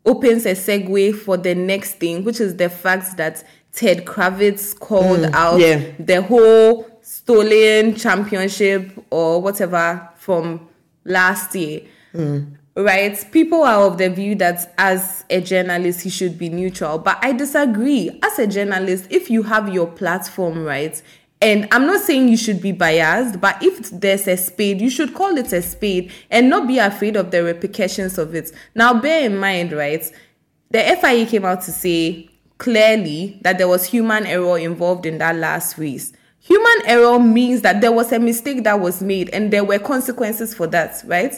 opens 0.04 0.48
a 0.48 0.54
segue 0.54 1.16
for 1.20 1.38
the 1.38 1.54
next 1.54 2.00
thing, 2.00 2.24
which 2.24 2.40
is 2.40 2.56
the 2.56 2.70
fact 2.70 3.18
that 3.18 3.44
Ted 3.72 4.06
Kravitz 4.06 4.80
called 4.80 5.20
mm, 5.20 5.34
out 5.34 5.60
yeah. 5.60 5.92
the 6.00 6.24
whole 6.24 7.00
stolen 7.04 7.94
championship 7.94 8.92
or 9.12 9.44
whatever 9.44 10.10
from 10.16 10.68
last 11.04 11.54
year. 11.54 11.82
Mm. 12.16 12.58
Right? 12.78 13.26
People 13.32 13.64
are 13.64 13.86
of 13.86 13.98
the 13.98 14.10
view 14.10 14.36
that 14.36 14.74
as 14.78 15.24
a 15.30 15.40
journalist, 15.40 16.02
he 16.02 16.10
should 16.10 16.38
be 16.38 16.50
neutral. 16.50 16.98
But 16.98 17.18
I 17.22 17.32
disagree. 17.32 18.20
As 18.22 18.38
a 18.38 18.48
journalist, 18.48 19.08
if 19.10 19.30
you 19.30 19.44
have 19.44 19.74
your 19.74 19.88
platform, 19.88 20.64
right, 20.64 21.02
and 21.42 21.68
I'm 21.72 21.86
not 21.86 22.02
saying 22.02 22.30
you 22.30 22.38
should 22.38 22.62
be 22.62 22.72
biased, 22.72 23.40
but 23.40 23.62
if 23.62 23.90
there's 23.92 24.28
a 24.28 24.36
spade, 24.36 24.82
you 24.82 24.90
should 24.90 25.14
call 25.14 25.38
it 25.38 25.54
a 25.54 25.62
spade 25.62 26.12
and 26.32 26.50
not 26.50 26.68
be 26.68 26.80
afraid 26.80 27.16
of 27.16 27.32
the 27.32 27.44
repercussions 27.44 28.18
of 28.18 28.34
it. 28.34 28.52
Now, 28.74 29.00
bear 29.00 29.26
in 29.26 29.38
mind, 29.38 29.72
right, 29.72 30.04
the 30.72 30.80
FIA 30.80 31.26
came 31.26 31.46
out 31.46 31.62
to 31.64 31.72
say 31.72 32.30
clearly 32.58 33.40
that 33.42 33.58
there 33.58 33.68
was 33.68 33.86
human 33.86 34.26
error 34.26 34.58
involved 34.58 35.06
in 35.06 35.18
that 35.20 35.36
last 35.36 35.78
race. 35.78 36.14
Human 36.40 36.86
error 36.86 37.20
means 37.20 37.62
that 37.62 37.82
there 37.82 37.92
was 37.92 38.12
a 38.12 38.20
mistake 38.20 38.64
that 38.64 38.80
was 38.80 39.02
made 39.02 39.30
and 39.30 39.52
there 39.52 39.64
were 39.64 39.80
consequences 39.80 40.54
for 40.54 40.68
that, 40.68 41.04
right? 41.06 41.34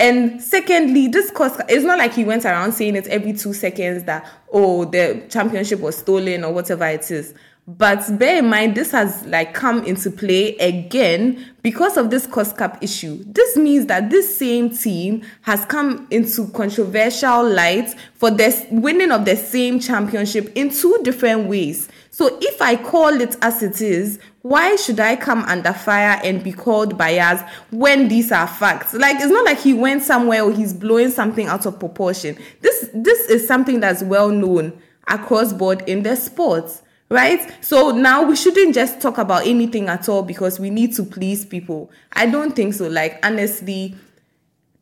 And 0.00 0.42
secondly, 0.42 1.08
this 1.08 1.30
cost 1.30 1.60
it's 1.68 1.84
not 1.84 1.98
like 1.98 2.14
he 2.14 2.24
went 2.24 2.44
around 2.44 2.72
saying 2.72 2.96
it 2.96 3.06
every 3.06 3.32
two 3.32 3.52
seconds 3.52 4.04
that 4.04 4.28
oh 4.52 4.84
the 4.84 5.24
championship 5.28 5.80
was 5.80 5.96
stolen 5.96 6.44
or 6.44 6.52
whatever 6.52 6.86
it 6.86 7.10
is. 7.10 7.34
But 7.66 8.18
bear 8.18 8.38
in 8.38 8.50
mind, 8.50 8.74
this 8.74 8.90
has 8.90 9.24
like 9.24 9.54
come 9.54 9.84
into 9.84 10.10
play 10.10 10.54
again 10.56 11.52
because 11.62 11.96
of 11.96 12.10
this 12.10 12.26
cost 12.26 12.58
cap 12.58 12.76
issue. 12.82 13.24
This 13.24 13.56
means 13.56 13.86
that 13.86 14.10
this 14.10 14.36
same 14.36 14.68
team 14.68 15.22
has 15.42 15.64
come 15.64 16.06
into 16.10 16.48
controversial 16.48 17.48
light 17.48 17.88
for 18.16 18.30
the 18.30 18.66
winning 18.70 19.10
of 19.10 19.24
the 19.24 19.36
same 19.36 19.80
championship 19.80 20.52
in 20.54 20.68
two 20.68 21.00
different 21.04 21.48
ways. 21.48 21.88
So 22.14 22.38
if 22.40 22.62
I 22.62 22.76
call 22.76 23.20
it 23.20 23.36
as 23.42 23.60
it 23.60 23.80
is, 23.80 24.20
why 24.42 24.76
should 24.76 25.00
I 25.00 25.16
come 25.16 25.42
under 25.46 25.72
fire 25.72 26.20
and 26.22 26.44
be 26.44 26.52
called 26.52 26.96
bias 26.96 27.42
when 27.72 28.06
these 28.06 28.30
are 28.30 28.46
facts? 28.46 28.94
Like 28.94 29.16
it's 29.16 29.32
not 29.32 29.44
like 29.44 29.58
he 29.58 29.74
went 29.74 30.04
somewhere 30.04 30.44
or 30.44 30.52
he's 30.52 30.72
blowing 30.72 31.10
something 31.10 31.48
out 31.48 31.66
of 31.66 31.80
proportion. 31.80 32.38
This 32.60 32.88
this 32.94 33.18
is 33.28 33.48
something 33.48 33.80
that's 33.80 34.04
well 34.04 34.28
known 34.28 34.80
across 35.08 35.52
board 35.52 35.82
in 35.88 36.04
the 36.04 36.14
sports 36.14 36.82
right? 37.10 37.52
So 37.62 37.90
now 37.90 38.22
we 38.22 38.34
shouldn't 38.34 38.74
just 38.74 39.00
talk 39.00 39.18
about 39.18 39.46
anything 39.46 39.88
at 39.88 40.08
all 40.08 40.22
because 40.22 40.58
we 40.58 40.70
need 40.70 40.94
to 40.94 41.02
please 41.02 41.44
people. 41.44 41.90
I 42.12 42.26
don't 42.26 42.56
think 42.56 42.74
so. 42.74 42.88
Like 42.88 43.18
honestly, 43.22 43.94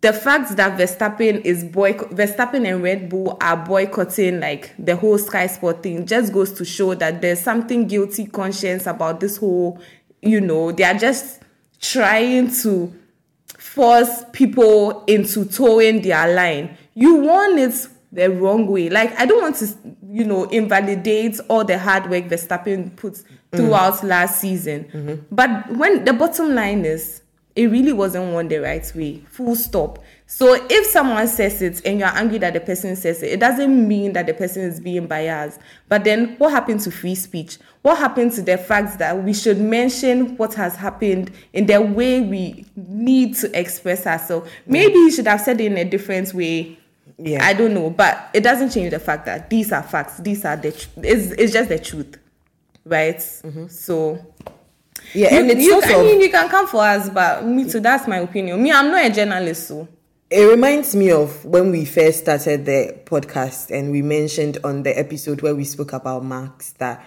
the 0.03 0.13
fact 0.13 0.57
that 0.57 0.77
Verstappen 0.77 1.41
is 1.45 1.65
boycott 1.65 2.11
Verstappen 2.11 2.69
and 2.69 2.83
Red 2.83 3.09
Bull 3.09 3.39
are 3.41 3.57
boycotting 3.57 4.41
like 4.41 4.75
the 4.77 4.97
whole 4.97 5.17
Sky 5.17 5.47
Sport 5.47 5.83
thing 5.83 6.05
just 6.07 6.33
goes 6.33 6.53
to 6.55 6.65
show 6.65 6.95
that 6.95 7.23
there's 7.23 7.41
something 7.41 7.87
guilty 7.87 8.27
conscience 8.27 8.87
about 8.87 9.21
this 9.21 9.37
whole, 9.37 9.81
you 10.21 10.41
know, 10.41 10.73
they 10.73 10.83
are 10.83 10.95
just 10.99 11.43
trying 11.81 12.53
to 12.63 12.93
force 13.57 14.25
people 14.33 15.05
into 15.07 15.45
towing 15.45 16.03
their 16.03 16.35
line. 16.35 16.77
You 16.95 17.15
want 17.15 17.61
it 17.61 17.89
the 18.11 18.29
wrong 18.29 18.67
way. 18.67 18.91
Like 18.91 19.17
I 19.21 19.25
don't 19.25 19.41
want 19.41 19.57
to, 19.57 19.69
you 20.09 20.25
know, 20.25 20.45
invalidate 20.45 21.39
all 21.49 21.65
the 21.65 21.79
hard 21.79 22.11
work 22.11 22.25
Verstappen 22.25 22.97
put 22.97 23.15
mm-hmm. 23.15 23.57
throughout 23.57 24.03
last 24.03 24.41
season. 24.41 24.85
Mm-hmm. 24.93 25.15
But 25.31 25.77
when 25.77 26.05
the 26.05 26.13
bottom 26.13 26.57
line 26.57 26.85
is, 26.85 27.22
it 27.55 27.67
really 27.67 27.93
wasn't 27.93 28.33
won 28.33 28.49
the 28.49 28.59
right 28.59 28.91
way. 28.95 29.23
Full 29.31 29.55
stop. 29.57 29.99
So 30.27 30.55
if 30.71 30.87
someone 30.87 31.29
says 31.29 31.61
it 31.61 31.85
and 31.85 31.99
you're 31.99 32.09
angry 32.09 32.39
that 32.39 32.55
the 32.55 32.61
person 32.61 32.97
says 32.97 33.23
it, 33.23 33.33
it 33.33 33.41
doesn't 33.41 33.87
mean 33.87 34.15
that 34.15 34.27
the 34.27 34.33
person 34.33 34.63
is 34.63 34.81
being 34.81 35.07
biased. 35.07 35.61
But 35.89 36.05
then 36.05 36.37
what 36.39 36.53
happened 36.53 36.81
to 36.81 36.91
free 36.91 37.15
speech? 37.15 37.59
What 37.83 37.99
happened 37.99 38.33
to 38.33 38.43
the 38.43 38.57
fact 38.57 38.99
that 38.99 39.23
we 39.23 39.35
should 39.35 39.59
mention 39.59 40.37
what 40.39 40.55
has 40.55 40.75
happened 40.75 41.33
in 41.53 41.67
the 41.67 41.83
way 41.83 42.23
we 42.23 42.65
need 42.75 43.35
to 43.37 43.59
express 43.59 44.07
ourselves? 44.07 44.49
Maybe 44.67 44.95
you 44.95 45.11
should 45.11 45.27
have 45.27 45.43
said 45.43 45.61
it 45.61 45.67
in 45.67 45.77
a 45.77 45.85
different 45.85 46.33
way. 46.33 46.79
Yeah. 47.19 47.45
I 47.45 47.53
don't 47.53 47.75
know, 47.75 47.91
but 47.91 48.31
it 48.33 48.41
doesn't 48.41 48.71
change 48.71 48.91
the 48.91 48.99
fact 48.99 49.27
that 49.27 49.51
these 49.51 49.71
are 49.71 49.83
facts. 49.83 50.17
These 50.17 50.47
are 50.47 50.57
the 50.57 50.73
tr- 50.73 50.89
it's, 51.03 51.33
it's 51.33 51.53
just 51.53 51.69
the 51.69 51.79
truth, 51.79 52.19
right? 52.87 53.19
Mm-hmm. 53.19 53.67
So 53.67 54.19
Yeah, 55.15 55.33
you, 55.33 55.41
and 55.41 55.51
it's 55.51 55.63
you, 55.63 55.71
sort 55.73 55.85
I 55.85 55.93
of 55.95 56.07
mean, 56.07 56.21
you 56.21 56.31
can 56.31 56.49
come 56.49 56.67
for 56.67 56.83
us, 56.83 57.11
but 57.11 57.45
me 57.45 57.71
too. 57.71 57.81
That's 57.81 58.09
my 58.09 58.19
opinion. 58.19 58.63
Me, 58.63 58.73
I'm 58.73 58.91
not 58.91 59.05
a 59.05 59.11
journalist, 59.11 59.69
so 59.69 59.89
it 60.33 60.47
reminds 60.47 60.97
me 60.97 61.11
of 61.11 61.45
when 61.45 61.71
we 61.71 61.85
first 61.85 62.21
started 62.21 62.65
the 62.65 62.99
podcast 63.05 63.71
and 63.71 63.91
we 63.93 64.01
mentioned 64.01 64.57
on 64.65 64.83
the 64.83 64.99
episode 64.99 65.43
where 65.43 65.55
we 65.55 65.63
spoke 65.65 65.93
about 65.93 66.25
Max 66.25 66.73
that 66.79 67.05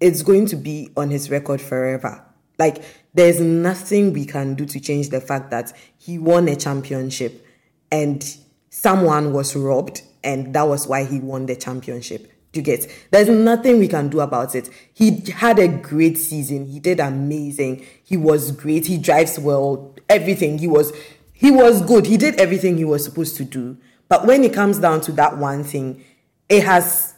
it's 0.00 0.22
going 0.22 0.46
to 0.46 0.56
be 0.56 0.90
on 0.96 1.08
his 1.08 1.30
record 1.30 1.60
forever. 1.60 2.24
Like 2.58 2.82
there's 3.14 3.40
nothing 3.40 4.12
we 4.12 4.24
can 4.24 4.56
do 4.56 4.66
to 4.66 4.80
change 4.80 5.10
the 5.10 5.20
fact 5.20 5.52
that 5.52 5.72
he 5.98 6.18
won 6.18 6.48
a 6.48 6.56
championship 6.56 7.46
and 7.92 8.24
someone 8.70 9.32
was 9.32 9.54
robbed 9.54 10.02
and 10.24 10.52
that 10.52 10.66
was 10.66 10.88
why 10.88 11.04
he 11.04 11.20
won 11.20 11.46
the 11.46 11.54
championship. 11.54 12.32
You 12.52 12.62
get? 12.62 12.90
There's 13.10 13.28
nothing 13.28 13.78
we 13.78 13.88
can 13.88 14.08
do 14.08 14.20
about 14.20 14.54
it. 14.54 14.70
He 14.94 15.22
had 15.30 15.58
a 15.58 15.68
great 15.68 16.16
season. 16.16 16.66
He 16.66 16.80
did 16.80 17.00
amazing. 17.00 17.84
He 18.02 18.16
was 18.16 18.50
great. 18.52 18.86
He 18.86 18.96
drives 18.96 19.38
well. 19.38 19.94
Everything. 20.08 20.58
He 20.58 20.66
was 20.66 20.92
he 21.32 21.50
was 21.50 21.82
good. 21.82 22.06
He 22.06 22.16
did 22.16 22.40
everything 22.40 22.78
he 22.78 22.84
was 22.84 23.04
supposed 23.04 23.36
to 23.36 23.44
do. 23.44 23.76
But 24.08 24.26
when 24.26 24.42
it 24.42 24.54
comes 24.54 24.78
down 24.78 25.02
to 25.02 25.12
that 25.12 25.36
one 25.36 25.64
thing, 25.64 26.02
it 26.48 26.64
has 26.64 27.14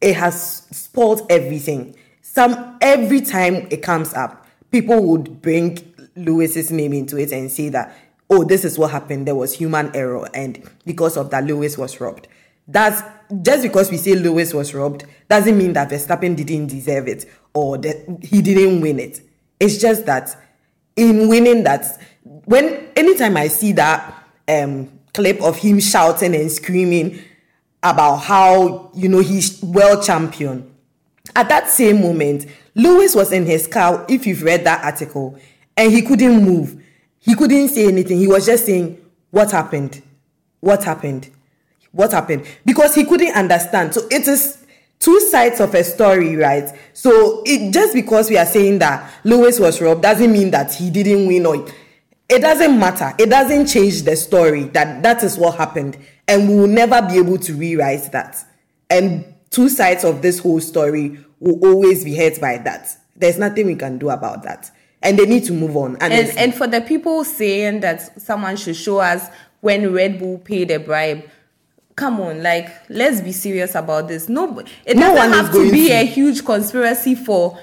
it 0.00 0.16
has 0.16 0.62
spoiled 0.70 1.26
everything. 1.30 1.96
Some 2.22 2.78
every 2.80 3.20
time 3.20 3.66
it 3.70 3.82
comes 3.82 4.14
up, 4.14 4.46
people 4.70 5.02
would 5.04 5.42
bring 5.42 5.78
Lewis's 6.16 6.70
name 6.70 6.92
into 6.92 7.18
it 7.18 7.32
and 7.32 7.50
say 7.50 7.68
that, 7.70 7.96
oh, 8.30 8.44
this 8.44 8.64
is 8.64 8.78
what 8.78 8.90
happened. 8.90 9.26
There 9.26 9.34
was 9.34 9.54
human 9.54 9.94
error, 9.94 10.28
and 10.34 10.62
because 10.86 11.16
of 11.16 11.30
that, 11.30 11.44
Lewis 11.44 11.76
was 11.76 12.00
robbed. 12.00 12.28
That's 12.68 13.02
just 13.42 13.62
because 13.62 13.90
we 13.90 13.96
say 13.96 14.14
Lewis 14.14 14.52
was 14.52 14.74
robbed 14.74 15.06
doesn't 15.28 15.56
mean 15.56 15.72
that 15.72 15.88
Verstappen 15.88 16.36
didn't 16.36 16.66
deserve 16.66 17.08
it 17.08 17.24
or 17.54 17.78
that 17.78 18.18
he 18.22 18.42
didn't 18.42 18.82
win 18.82 19.00
it. 19.00 19.22
It's 19.58 19.78
just 19.78 20.04
that 20.06 20.36
in 20.94 21.28
winning 21.28 21.64
that, 21.64 22.00
when 22.24 22.88
anytime 22.94 23.36
I 23.36 23.48
see 23.48 23.72
that 23.72 24.24
um, 24.46 24.90
clip 25.14 25.40
of 25.42 25.56
him 25.56 25.80
shouting 25.80 26.34
and 26.34 26.50
screaming 26.50 27.22
about 27.82 28.16
how 28.16 28.90
you 28.94 29.08
know 29.08 29.20
he's 29.20 29.62
world 29.62 30.04
champion, 30.04 30.70
at 31.34 31.48
that 31.48 31.68
same 31.68 32.02
moment, 32.02 32.46
Lewis 32.74 33.14
was 33.14 33.32
in 33.32 33.46
his 33.46 33.66
car. 33.66 34.04
If 34.08 34.26
you've 34.26 34.42
read 34.42 34.64
that 34.64 34.84
article, 34.84 35.38
and 35.76 35.92
he 35.92 36.02
couldn't 36.02 36.44
move, 36.44 36.82
he 37.18 37.34
couldn't 37.34 37.68
say 37.68 37.86
anything. 37.86 38.18
He 38.18 38.26
was 38.26 38.44
just 38.46 38.66
saying, 38.66 38.98
"What 39.30 39.52
happened? 39.52 40.02
What 40.60 40.84
happened? 40.84 41.30
What 41.92 42.12
happened?" 42.12 42.44
Because 42.64 42.94
he 42.94 43.04
couldn't 43.04 43.34
understand. 43.34 43.94
So 43.94 44.02
it 44.10 44.26
is 44.28 44.58
two 44.98 45.20
sides 45.20 45.60
of 45.60 45.74
a 45.74 45.84
story, 45.84 46.36
right? 46.36 46.70
So 46.92 47.42
it 47.46 47.72
just 47.72 47.94
because 47.94 48.30
we 48.30 48.36
are 48.36 48.46
saying 48.46 48.78
that 48.80 49.10
Lewis 49.24 49.58
was 49.60 49.80
robbed 49.80 50.02
doesn't 50.02 50.32
mean 50.32 50.50
that 50.50 50.74
he 50.74 50.90
didn't 50.90 51.26
win 51.26 51.46
or 51.46 51.66
it 52.28 52.40
doesn't 52.40 52.78
matter. 52.78 53.14
It 53.18 53.30
doesn't 53.30 53.66
change 53.66 54.02
the 54.02 54.14
story 54.16 54.64
that 54.64 55.02
that 55.02 55.22
is 55.22 55.38
what 55.38 55.56
happened, 55.56 55.96
and 56.26 56.48
we 56.48 56.56
will 56.56 56.66
never 56.66 57.00
be 57.02 57.18
able 57.18 57.38
to 57.38 57.54
rewrite 57.54 58.12
that. 58.12 58.44
And 58.90 59.34
two 59.50 59.68
sides 59.68 60.04
of 60.04 60.20
this 60.20 60.38
whole 60.38 60.60
story 60.60 61.18
will 61.40 61.58
always 61.64 62.04
be 62.04 62.14
hurt 62.14 62.40
by 62.40 62.58
that. 62.58 62.94
There's 63.16 63.38
nothing 63.38 63.66
we 63.66 63.76
can 63.76 63.98
do 63.98 64.10
about 64.10 64.42
that, 64.42 64.70
and 65.02 65.18
they 65.18 65.26
need 65.26 65.44
to 65.46 65.52
move 65.52 65.76
on. 65.76 65.96
and 66.00 66.12
and 66.12 66.54
for 66.54 66.66
the 66.66 66.80
people 66.80 67.24
saying 67.24 67.80
that 67.80 68.20
someone 68.20 68.56
should 68.56 68.76
show 68.76 68.98
us 68.98 69.28
when 69.60 69.92
Red 69.92 70.18
Bull 70.18 70.38
paid 70.38 70.70
a 70.70 70.78
bribe. 70.78 71.24
Come 71.98 72.20
on, 72.20 72.44
like 72.44 72.68
let's 72.88 73.20
be 73.20 73.32
serious 73.32 73.74
about 73.74 74.06
this. 74.06 74.28
No, 74.28 74.62
it 74.86 74.96
No 74.96 75.16
doesn't 75.16 75.32
have 75.32 75.52
to 75.52 75.68
be 75.68 75.88
to. 75.88 75.94
a 75.94 76.06
huge 76.06 76.44
conspiracy 76.44 77.16
for 77.16 77.58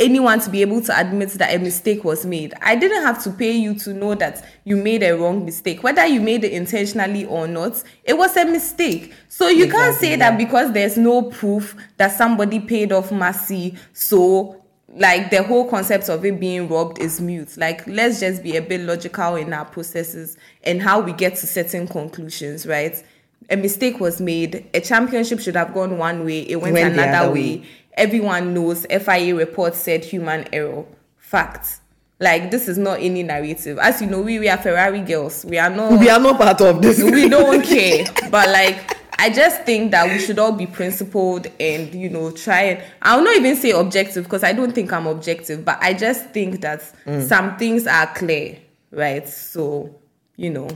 anyone 0.00 0.40
to 0.40 0.48
be 0.48 0.62
able 0.62 0.80
to 0.80 0.98
admit 0.98 1.28
that 1.32 1.54
a 1.54 1.58
mistake 1.58 2.02
was 2.02 2.24
made. 2.24 2.54
I 2.62 2.76
didn't 2.76 3.02
have 3.02 3.22
to 3.24 3.30
pay 3.30 3.52
you 3.52 3.74
to 3.80 3.92
know 3.92 4.14
that 4.14 4.42
you 4.64 4.76
made 4.76 5.02
a 5.02 5.12
wrong 5.12 5.44
mistake, 5.44 5.82
whether 5.82 6.06
you 6.06 6.22
made 6.22 6.44
it 6.44 6.52
intentionally 6.52 7.26
or 7.26 7.46
not. 7.46 7.82
It 8.04 8.16
was 8.16 8.34
a 8.38 8.46
mistake. 8.46 9.12
So 9.28 9.48
you 9.48 9.68
can't 9.70 9.94
say 9.94 10.16
that 10.16 10.38
because 10.38 10.72
there's 10.72 10.96
no 10.96 11.20
proof 11.24 11.76
that 11.98 12.12
somebody 12.12 12.60
paid 12.60 12.90
off 12.90 13.10
Masi, 13.10 13.76
so 13.92 14.62
like 14.96 15.30
the 15.30 15.42
whole 15.42 15.68
concept 15.68 16.08
of 16.08 16.24
it 16.24 16.40
being 16.40 16.68
robbed 16.68 17.00
is 17.00 17.20
mute. 17.20 17.56
Like 17.58 17.86
let's 17.86 18.20
just 18.20 18.42
be 18.42 18.56
a 18.56 18.62
bit 18.62 18.80
logical 18.80 19.36
in 19.36 19.52
our 19.52 19.66
processes 19.66 20.38
and 20.62 20.80
how 20.80 21.00
we 21.00 21.12
get 21.12 21.36
to 21.36 21.46
certain 21.46 21.86
conclusions, 21.86 22.66
right? 22.66 23.02
A 23.50 23.56
mistake 23.56 24.00
was 24.00 24.20
made. 24.20 24.66
A 24.74 24.80
championship 24.80 25.40
should 25.40 25.56
have 25.56 25.74
gone 25.74 25.98
one 25.98 26.24
way. 26.24 26.40
It 26.40 26.56
went, 26.56 26.74
Went 26.74 26.94
another 26.98 27.32
way. 27.32 27.58
way. 27.58 27.66
Everyone 27.94 28.54
knows 28.54 28.86
FIA 28.86 29.34
report 29.34 29.74
said 29.74 30.04
human 30.04 30.46
error. 30.52 30.84
Fact. 31.18 31.80
Like 32.20 32.50
this 32.50 32.68
is 32.68 32.78
not 32.78 33.00
any 33.00 33.22
narrative. 33.22 33.78
As 33.78 34.00
you 34.00 34.06
know, 34.06 34.20
we, 34.20 34.38
we 34.38 34.48
are 34.48 34.56
Ferrari 34.56 35.00
girls. 35.00 35.44
We 35.44 35.58
are 35.58 35.70
not 35.70 35.98
we 35.98 36.08
are 36.08 36.20
not 36.20 36.38
part 36.38 36.60
of 36.60 36.80
this. 36.80 37.02
we 37.02 37.28
don't 37.28 37.62
care. 37.64 38.04
But 38.30 38.48
like 38.48 38.96
I 39.18 39.30
just 39.30 39.62
think 39.62 39.90
that 39.92 40.08
we 40.08 40.18
should 40.18 40.38
all 40.38 40.52
be 40.52 40.66
principled 40.66 41.46
and 41.58 41.94
you 41.94 42.08
know 42.08 42.30
try 42.30 42.62
and 42.62 42.82
I'll 43.02 43.22
not 43.22 43.36
even 43.36 43.56
say 43.56 43.70
objective 43.70 44.24
because 44.24 44.44
I 44.44 44.52
don't 44.52 44.72
think 44.72 44.92
I'm 44.92 45.06
objective, 45.06 45.64
but 45.64 45.78
I 45.80 45.92
just 45.94 46.30
think 46.30 46.60
that 46.60 46.80
mm. 47.04 47.26
some 47.26 47.56
things 47.56 47.86
are 47.86 48.06
clear, 48.14 48.58
right? 48.90 49.28
So 49.28 49.94
you 50.36 50.50
know, 50.50 50.68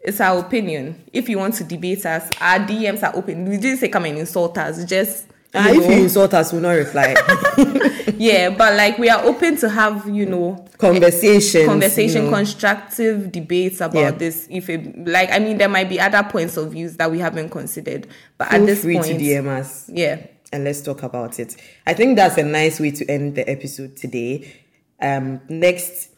it's 0.00 0.20
our 0.20 0.38
opinion. 0.40 1.04
If 1.12 1.28
you 1.28 1.38
want 1.38 1.54
to 1.54 1.64
debate 1.64 2.06
us, 2.06 2.30
our 2.40 2.58
DMs 2.60 3.02
are 3.02 3.14
open. 3.16 3.48
We 3.48 3.56
didn't 3.56 3.78
say 3.78 3.88
come 3.88 4.04
and 4.04 4.18
insult 4.18 4.56
us. 4.58 4.84
Just 4.84 5.26
you 5.54 5.82
if 5.82 5.90
you 5.90 6.02
insult 6.04 6.34
us, 6.34 6.52
we'll 6.52 6.60
not 6.62 6.72
reply. 6.72 7.14
yeah, 8.18 8.50
but 8.50 8.74
like 8.76 8.98
we 8.98 9.08
are 9.08 9.24
open 9.24 9.56
to 9.58 9.68
have 9.70 10.06
you 10.08 10.26
know 10.26 10.66
Conversations. 10.78 11.66
conversation, 11.66 12.24
you 12.24 12.30
know. 12.30 12.36
constructive 12.36 13.32
debates 13.32 13.80
about 13.80 13.94
Yeah. 13.98 14.10
this. 14.10 14.46
If 14.50 14.68
it, 14.68 15.06
like, 15.08 15.30
I 15.32 15.38
mean, 15.38 15.56
there 15.56 15.68
might 15.68 15.88
be 15.88 15.98
other 15.98 16.22
points 16.24 16.56
of 16.58 16.72
views 16.72 16.96
that 16.98 17.10
we 17.10 17.18
haven't 17.18 17.48
considered, 17.50 18.06
but 18.36 18.48
Feel 18.48 18.60
at 18.60 18.66
this 18.66 18.82
free 18.82 18.94
point, 18.96 19.06
to 19.06 19.14
DM 19.14 19.46
us. 19.48 19.88
yeah, 19.92 20.26
and 20.52 20.64
let's 20.64 20.82
talk 20.82 21.02
about 21.02 21.38
it. 21.40 21.56
I 21.86 21.94
think 21.94 22.16
that's 22.16 22.36
a 22.36 22.42
nice 22.44 22.78
way 22.78 22.90
to 22.90 23.10
end 23.10 23.36
the 23.36 23.48
episode 23.48 23.96
today. 23.96 24.52
Um, 25.00 25.40
next 25.48 26.10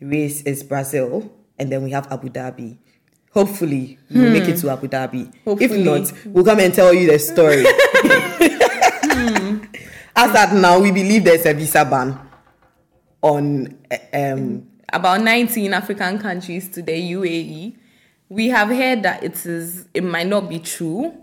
race 0.00 0.42
is 0.42 0.62
Brazil, 0.62 1.32
and 1.58 1.72
then 1.72 1.82
we 1.82 1.90
have 1.92 2.10
Abu 2.12 2.28
Dhabi. 2.28 2.76
Hopefully, 3.34 3.98
we'll 4.10 4.30
make 4.30 4.44
it 4.44 4.54
hmm. 4.54 4.60
to 4.60 4.70
Abu 4.70 4.86
Dhabi. 4.86 5.32
Hopefully. 5.44 5.80
If 5.80 5.84
not, 5.84 6.12
we'll 6.26 6.44
come 6.44 6.60
and 6.60 6.72
tell 6.72 6.94
you 6.94 7.10
the 7.10 7.18
story. 7.18 7.64
Hmm. 9.14 9.62
As 10.16 10.34
at 10.34 10.54
now, 10.54 10.80
we 10.80 10.90
believe 10.90 11.24
there's 11.24 11.46
a 11.46 11.54
visa 11.54 11.84
ban 11.84 12.18
on 13.22 13.78
eh, 13.90 14.32
um, 14.32 14.66
about 14.92 15.20
19 15.20 15.72
African 15.72 16.18
countries 16.18 16.68
to 16.70 16.82
the 16.82 16.92
UAE. 17.12 17.76
We 18.28 18.48
have 18.48 18.68
heard 18.68 19.04
that 19.04 19.22
it 19.22 19.46
is 19.46 19.86
it 19.94 20.02
might 20.02 20.26
not 20.26 20.48
be 20.48 20.58
true. 20.58 21.14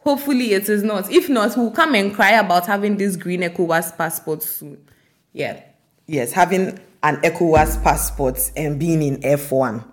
Hopefully, 0.00 0.52
it 0.52 0.68
is 0.68 0.82
not. 0.82 1.10
If 1.10 1.28
not, 1.28 1.56
we'll 1.56 1.70
come 1.70 1.94
and 1.94 2.14
cry 2.14 2.32
about 2.32 2.66
having 2.66 2.96
this 2.96 3.16
green 3.16 3.40
ECOWAS 3.40 3.96
passport 3.96 4.42
soon. 4.42 4.78
Yeah, 5.32 5.62
yes, 6.06 6.32
having 6.32 6.78
an 7.02 7.16
ECOWAS 7.22 7.82
passport 7.82 8.50
and 8.56 8.78
being 8.78 9.02
in 9.02 9.16
F1. 9.22 9.84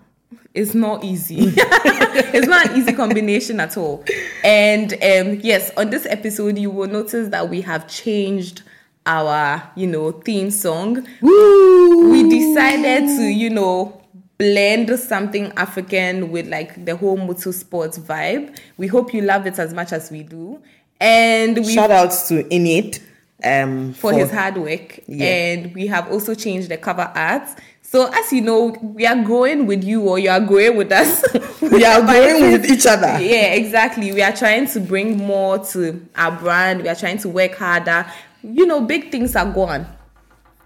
It's 0.55 0.73
not 0.73 1.03
easy. 1.03 1.37
it's 1.57 2.47
not 2.47 2.69
an 2.69 2.77
easy 2.77 2.93
combination 2.93 3.59
at 3.59 3.75
all. 3.77 4.03
And 4.43 4.93
um, 4.93 5.39
yes, 5.43 5.71
on 5.75 5.89
this 5.89 6.05
episode, 6.05 6.57
you 6.57 6.71
will 6.71 6.87
notice 6.87 7.29
that 7.29 7.49
we 7.49 7.61
have 7.61 7.87
changed 7.89 8.63
our, 9.05 9.61
you 9.75 9.85
know, 9.85 10.13
theme 10.13 10.49
song. 10.49 11.05
Woo! 11.21 12.09
We 12.09 12.29
decided 12.29 13.05
to, 13.17 13.23
you 13.23 13.49
know, 13.49 14.01
blend 14.37 14.97
something 14.97 15.51
African 15.57 16.31
with 16.31 16.47
like 16.47 16.85
the 16.85 16.95
whole 16.95 17.17
motorsports 17.17 17.99
vibe. 17.99 18.57
We 18.77 18.87
hope 18.87 19.13
you 19.13 19.21
love 19.21 19.45
it 19.45 19.59
as 19.59 19.73
much 19.73 19.91
as 19.91 20.09
we 20.09 20.23
do. 20.23 20.61
And 21.01 21.57
we 21.57 21.73
Shout 21.73 21.91
outs 21.91 22.29
to 22.29 22.43
Init 22.45 23.01
um, 23.43 23.93
for 23.93 24.13
his 24.13 24.31
hard 24.31 24.55
work. 24.55 24.99
Yeah. 25.05 25.25
And 25.25 25.75
we 25.75 25.87
have 25.87 26.09
also 26.09 26.33
changed 26.33 26.69
the 26.69 26.77
cover 26.77 27.11
art. 27.13 27.49
So 27.87 28.09
as 28.11 28.33
you 28.33 28.41
know, 28.41 28.75
we 28.81 29.05
are 29.05 29.23
growing 29.23 29.67
with 29.67 29.83
you 29.83 30.01
or 30.09 30.17
you 30.19 30.29
are 30.29 30.39
growing 30.39 30.75
with 30.75 30.91
us. 30.91 31.23
We 31.61 31.83
are 31.83 32.01
going 32.01 32.51
with 32.51 32.69
each 32.69 32.85
other. 32.85 33.19
yeah, 33.21 33.53
exactly. 33.53 34.11
We 34.11 34.21
are 34.21 34.31
trying 34.33 34.67
to 34.67 34.79
bring 34.79 35.17
more 35.17 35.59
to 35.59 36.05
our 36.15 36.31
brand. 36.37 36.83
We 36.83 36.89
are 36.89 36.95
trying 36.95 37.17
to 37.19 37.29
work 37.29 37.55
harder. 37.55 38.05
You 38.43 38.65
know, 38.65 38.81
big 38.81 39.11
things 39.11 39.35
are 39.35 39.51
gone. 39.51 39.87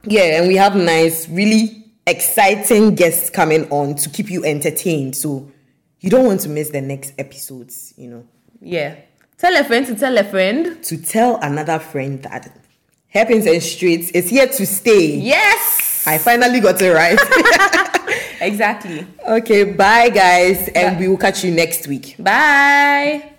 Yeah, 0.04 0.40
and 0.40 0.48
we 0.48 0.56
have 0.58 0.76
nice, 0.76 1.28
really 1.30 1.86
exciting 2.06 2.96
guests 2.96 3.30
coming 3.30 3.70
on 3.70 3.96
to 3.96 4.10
keep 4.10 4.30
you 4.30 4.44
entertained. 4.44 5.16
So 5.16 5.50
you 6.02 6.10
don't 6.10 6.26
want 6.26 6.42
to 6.42 6.50
miss 6.50 6.70
the 6.70 6.82
next 6.82 7.14
episodes, 7.18 7.94
you 7.98 8.10
know. 8.10 8.26
Yeah. 8.62 8.96
Tell 9.38 9.56
a 9.56 9.64
friend 9.64 9.86
to 9.88 9.96
tell 9.96 10.18
a 10.18 10.24
friend. 10.24 10.84
To 10.84 10.98
tell 10.98 11.38
another 11.42 11.80
friend 11.80 12.22
that 12.24 12.52
Hairpins 13.08 13.46
and 13.46 13.64
Straights 13.64 14.12
is 14.12 14.30
here 14.30 14.48
to 14.48 14.66
stay. 14.66 15.16
Yes. 15.16 15.89
I 16.10 16.18
finally 16.18 16.60
got 16.60 16.82
it 16.82 16.92
right. 16.92 17.20
Exactly. 18.42 19.06
okay, 19.28 19.64
bye 19.66 20.10
guys, 20.10 20.70
and 20.70 20.96
Bye. 20.96 21.00
we 21.02 21.08
will 21.10 21.18
catch 21.18 21.44
you 21.44 21.52
next 21.52 21.88
week. 21.88 22.16
Bye. 22.18 23.34